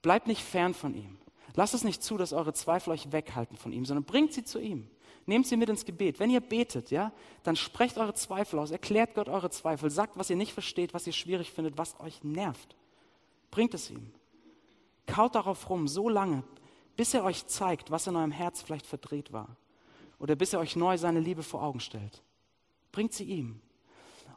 Bleibt 0.00 0.28
nicht 0.28 0.42
fern 0.42 0.74
von 0.74 0.94
ihm. 0.94 1.18
Lasst 1.54 1.74
es 1.74 1.84
nicht 1.84 2.02
zu, 2.02 2.16
dass 2.16 2.32
eure 2.32 2.52
Zweifel 2.52 2.90
euch 2.90 3.12
weghalten 3.12 3.56
von 3.56 3.72
ihm, 3.72 3.84
sondern 3.84 4.04
bringt 4.04 4.32
sie 4.32 4.44
zu 4.44 4.58
ihm. 4.58 4.88
Nehmt 5.26 5.46
sie 5.46 5.56
mit 5.56 5.68
ins 5.68 5.84
Gebet. 5.84 6.20
Wenn 6.20 6.30
ihr 6.30 6.40
betet, 6.40 6.90
ja, 6.90 7.12
dann 7.42 7.56
sprecht 7.56 7.96
eure 7.96 8.14
Zweifel 8.14 8.58
aus, 8.58 8.70
erklärt 8.70 9.14
Gott 9.14 9.28
eure 9.28 9.50
Zweifel, 9.50 9.90
sagt, 9.90 10.18
was 10.18 10.30
ihr 10.30 10.36
nicht 10.36 10.52
versteht, 10.52 10.92
was 10.92 11.06
ihr 11.06 11.12
schwierig 11.12 11.50
findet, 11.50 11.78
was 11.78 11.98
euch 12.00 12.22
nervt. 12.22 12.76
Bringt 13.50 13.72
es 13.74 13.90
ihm. 13.90 14.12
Kaut 15.06 15.34
darauf 15.34 15.70
rum, 15.70 15.88
so 15.88 16.08
lange, 16.08 16.42
bis 16.96 17.14
er 17.14 17.24
euch 17.24 17.46
zeigt, 17.46 17.90
was 17.90 18.06
in 18.06 18.16
eurem 18.16 18.32
Herz 18.32 18.62
vielleicht 18.62 18.86
verdreht 18.86 19.32
war. 19.32 19.56
Oder 20.18 20.36
bis 20.36 20.52
er 20.52 20.60
euch 20.60 20.76
neu 20.76 20.98
seine 20.98 21.20
Liebe 21.20 21.42
vor 21.42 21.62
Augen 21.62 21.80
stellt. 21.80 22.22
Bringt 22.92 23.12
sie 23.12 23.24
ihm. 23.24 23.60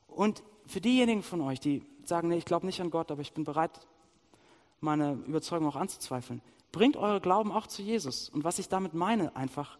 Und 0.07 0.43
für 0.65 0.81
diejenigen 0.81 1.23
von 1.23 1.41
euch, 1.41 1.59
die 1.59 1.83
sagen, 2.03 2.29
nee, 2.29 2.37
ich 2.37 2.45
glaube 2.45 2.65
nicht 2.65 2.81
an 2.81 2.89
Gott, 2.89 3.11
aber 3.11 3.21
ich 3.21 3.33
bin 3.33 3.43
bereit, 3.43 3.87
meine 4.79 5.13
Überzeugung 5.13 5.67
auch 5.67 5.75
anzuzweifeln, 5.75 6.41
bringt 6.71 6.97
eure 6.97 7.21
Glauben 7.21 7.51
auch 7.51 7.67
zu 7.67 7.81
Jesus. 7.81 8.29
Und 8.29 8.43
was 8.43 8.59
ich 8.59 8.69
damit 8.69 8.93
meine, 8.93 9.35
einfach, 9.35 9.77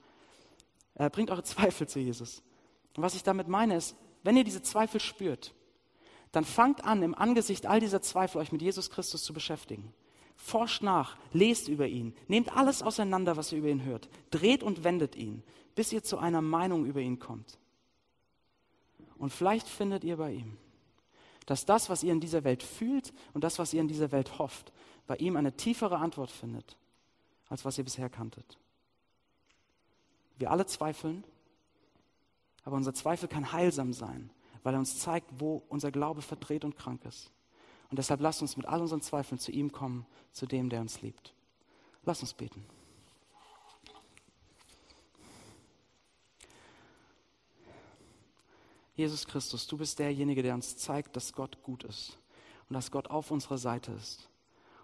äh, 0.96 1.10
bringt 1.10 1.30
eure 1.30 1.44
Zweifel 1.46 1.88
zu 1.88 2.00
Jesus. 2.00 2.42
Und 2.96 3.04
was 3.04 3.16
ich 3.16 3.24
damit 3.24 3.48
meine, 3.48 3.76
ist, 3.76 3.96
wenn 4.24 4.38
ihr 4.38 4.44
diese 4.44 4.62
Zweifel 4.62 5.00
spürt, 5.00 5.54
dann 6.32 6.44
fangt 6.44 6.84
an, 6.84 7.04
im 7.04 7.16
Angesicht 7.16 7.66
all 7.66 7.80
dieser 7.80 8.02
Zweifel 8.02 8.40
euch 8.40 8.52
mit 8.52 8.62
Jesus 8.62 8.90
Christus 8.90 9.24
zu 9.24 9.34
beschäftigen. 9.34 9.94
Forscht 10.36 10.84
nach, 10.84 11.18
lest 11.34 11.68
über 11.68 11.88
ihn, 11.88 12.14
nehmt 12.28 12.56
alles 12.56 12.84
auseinander, 12.84 13.38
was 13.38 13.52
ihr 13.52 13.60
über 13.60 13.70
ihn 13.70 13.84
hört, 13.84 14.10
dreht 14.30 14.62
und 14.62 14.84
wendet 14.84 15.16
ihn, 15.16 15.44
bis 15.76 15.92
ihr 15.92 16.04
zu 16.04 16.18
einer 16.18 16.42
Meinung 16.42 16.86
über 16.86 17.00
ihn 17.00 17.20
kommt. 17.20 17.58
Und 19.18 19.32
vielleicht 19.32 19.68
findet 19.68 20.04
ihr 20.04 20.18
bei 20.18 20.34
ihm, 20.34 20.58
dass 21.48 21.66
das, 21.66 21.90
was 21.90 22.04
ihr 22.04 22.12
in 22.12 22.20
dieser 22.20 22.44
Welt 22.44 22.62
fühlt 22.62 23.14
und 23.34 23.44
das, 23.44 23.58
was 23.58 23.74
ihr 23.74 23.82
in 23.82 23.88
dieser 23.88 24.12
Welt 24.12 24.38
hofft, 24.38 24.72
bei 25.08 25.16
ihm 25.16 25.38
eine 25.38 25.56
tiefere 25.56 25.98
Antwort 25.98 26.30
findet, 26.30 26.78
als 27.48 27.66
was 27.66 27.78
ihr 27.78 27.86
bisher 27.86 28.10
kanntet. 28.10 28.58
Wir 30.38 30.52
alle 30.52 30.66
zweifeln, 30.66 31.24
aber 32.64 32.76
unser 32.76 32.94
Zweifel 32.94 33.30
kann 33.30 33.54
heilsam 33.54 33.94
sein, 33.94 34.30
weil 34.62 34.76
er 34.76 34.80
uns 34.80 35.00
zeigt, 35.00 35.28
wo 35.40 35.64
unser 35.70 35.92
Glaube 35.92 36.22
verdreht 36.22 36.66
und 36.66 36.76
krank 36.76 37.06
ist. 37.06 37.32
Und 37.90 37.98
deshalb 37.98 38.20
lasst 38.20 38.42
uns 38.42 38.58
mit 38.58 38.66
all 38.66 38.82
unseren 38.82 39.02
Zweifeln 39.02 39.40
zu 39.40 39.52
ihm 39.52 39.72
kommen, 39.72 40.06
zu 40.34 40.46
dem, 40.46 40.70
der 40.70 40.82
uns 40.82 41.02
liebt. 41.02 41.34
Lasst 42.04 42.22
uns 42.22 42.34
beten. 42.34 42.66
Jesus 48.96 49.26
Christus, 49.26 49.68
du 49.68 49.78
bist 49.78 50.00
derjenige, 50.00 50.42
der 50.42 50.56
uns 50.56 50.76
zeigt, 50.76 51.16
dass 51.16 51.32
Gott 51.32 51.62
gut 51.64 51.84
ist 51.84 52.18
und 52.68 52.74
dass 52.74 52.92
Gott 52.92 53.10
auf 53.10 53.32
unserer 53.32 53.60
Seite 53.60 53.92
ist 53.94 54.28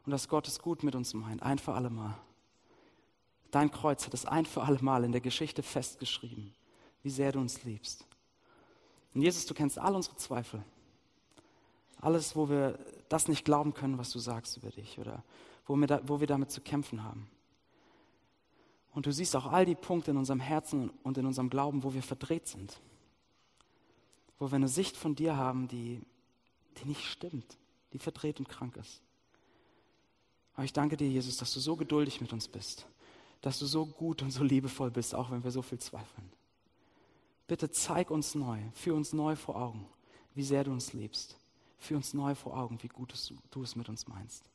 und 0.06 0.12
dass 0.12 0.28
Gott 0.28 0.48
es 0.48 0.60
gut 0.60 0.84
mit 0.84 0.96
uns 0.96 1.14
meint, 1.14 1.44
ein 1.44 1.60
für 1.60 1.74
alle 1.74 1.90
Mal. 1.90 2.18
Dein 3.52 3.72
Kreuz 3.72 4.06
hat 4.06 4.14
es 4.14 4.26
ein 4.26 4.46
für 4.46 4.64
alle 4.64 4.82
Mal 4.82 5.04
in 5.04 5.12
der 5.12 5.22
Geschichte 5.22 5.64
festgeschrieben, 5.64 6.54
wie 7.04 7.10
sehr 7.10 7.32
du 7.32 7.40
uns 7.40 7.64
liebst. 7.64 8.06
Und 9.14 9.22
Jesus, 9.22 9.46
du 9.46 9.54
kennst 9.54 9.78
all 9.78 9.96
unsere 9.96 10.16
Zweifel. 10.18 10.64
Alles, 12.02 12.36
wo 12.36 12.50
wir 12.50 12.80
das 13.10 13.28
nicht 13.28 13.46
glauben 13.46 13.74
können, 13.74 13.98
was 13.98 14.12
du 14.12 14.20
sagst 14.20 14.58
über 14.58 14.72
dich 14.72 15.00
oder 15.00 15.24
wo 15.66 15.76
wir, 15.76 15.88
da, 15.88 16.02
wo 16.06 16.20
wir 16.20 16.28
damit 16.28 16.52
zu 16.52 16.62
kämpfen 16.62 17.04
haben. 17.04 17.30
Und 18.92 19.06
du 19.06 19.14
siehst 19.14 19.36
auch 19.36 19.46
all 19.46 19.66
die 19.66 19.76
Punkte 19.76 20.12
in 20.12 20.18
unserem 20.18 20.40
Herzen 20.40 20.90
und 21.04 21.18
in 21.18 21.26
unserem 21.26 21.50
Glauben, 21.50 21.84
wo 21.84 21.94
wir 21.94 22.04
verdreht 22.04 22.48
sind 22.48 22.80
wo 24.40 24.52
wir 24.52 24.56
eine 24.56 24.68
Sicht 24.68 24.98
von 24.98 25.16
dir 25.16 25.38
haben, 25.38 25.68
die, 25.68 26.02
die 26.78 26.86
nicht 26.86 27.06
stimmt, 27.06 27.58
die 27.94 28.00
verdreht 28.00 28.40
und 28.40 28.50
krank 28.50 28.78
ist. 28.78 29.02
Aber 30.54 30.66
ich 30.66 30.74
danke 30.74 30.98
dir, 30.98 31.10
Jesus, 31.10 31.38
dass 31.38 31.54
du 31.54 31.60
so 31.60 31.76
geduldig 31.76 32.22
mit 32.22 32.32
uns 32.34 32.48
bist, 32.48 32.86
dass 33.42 33.60
du 33.60 33.66
so 33.66 33.86
gut 33.86 34.22
und 34.22 34.32
so 34.32 34.44
liebevoll 34.44 34.92
bist, 34.92 35.16
auch 35.16 35.32
wenn 35.32 35.44
wir 35.44 35.52
so 35.52 35.62
viel 35.62 35.80
zweifeln. 35.80 36.32
Bitte 37.48 37.72
zeig 37.72 38.12
uns 38.12 38.36
neu, 38.36 38.60
führ 38.74 38.96
uns 38.96 39.14
neu 39.14 39.36
vor 39.36 39.56
Augen, 39.56 39.86
wie 40.34 40.44
sehr 40.44 40.64
du 40.64 40.72
uns 40.72 40.94
liebst. 40.94 41.38
Führ 41.84 41.98
uns 41.98 42.14
neu 42.14 42.34
vor 42.34 42.56
Augen, 42.56 42.82
wie 42.82 42.88
gut 42.88 43.14
du 43.52 43.62
es 43.62 43.76
mit 43.76 43.90
uns 43.90 44.08
meinst. 44.08 44.50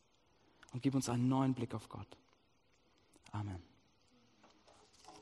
Und 0.72 0.82
gib 0.82 0.94
uns 0.94 1.10
einen 1.10 1.28
neuen 1.28 1.52
Blick 1.52 1.74
auf 1.74 1.88
Gott. 1.90 2.16
Amen. 3.32 3.67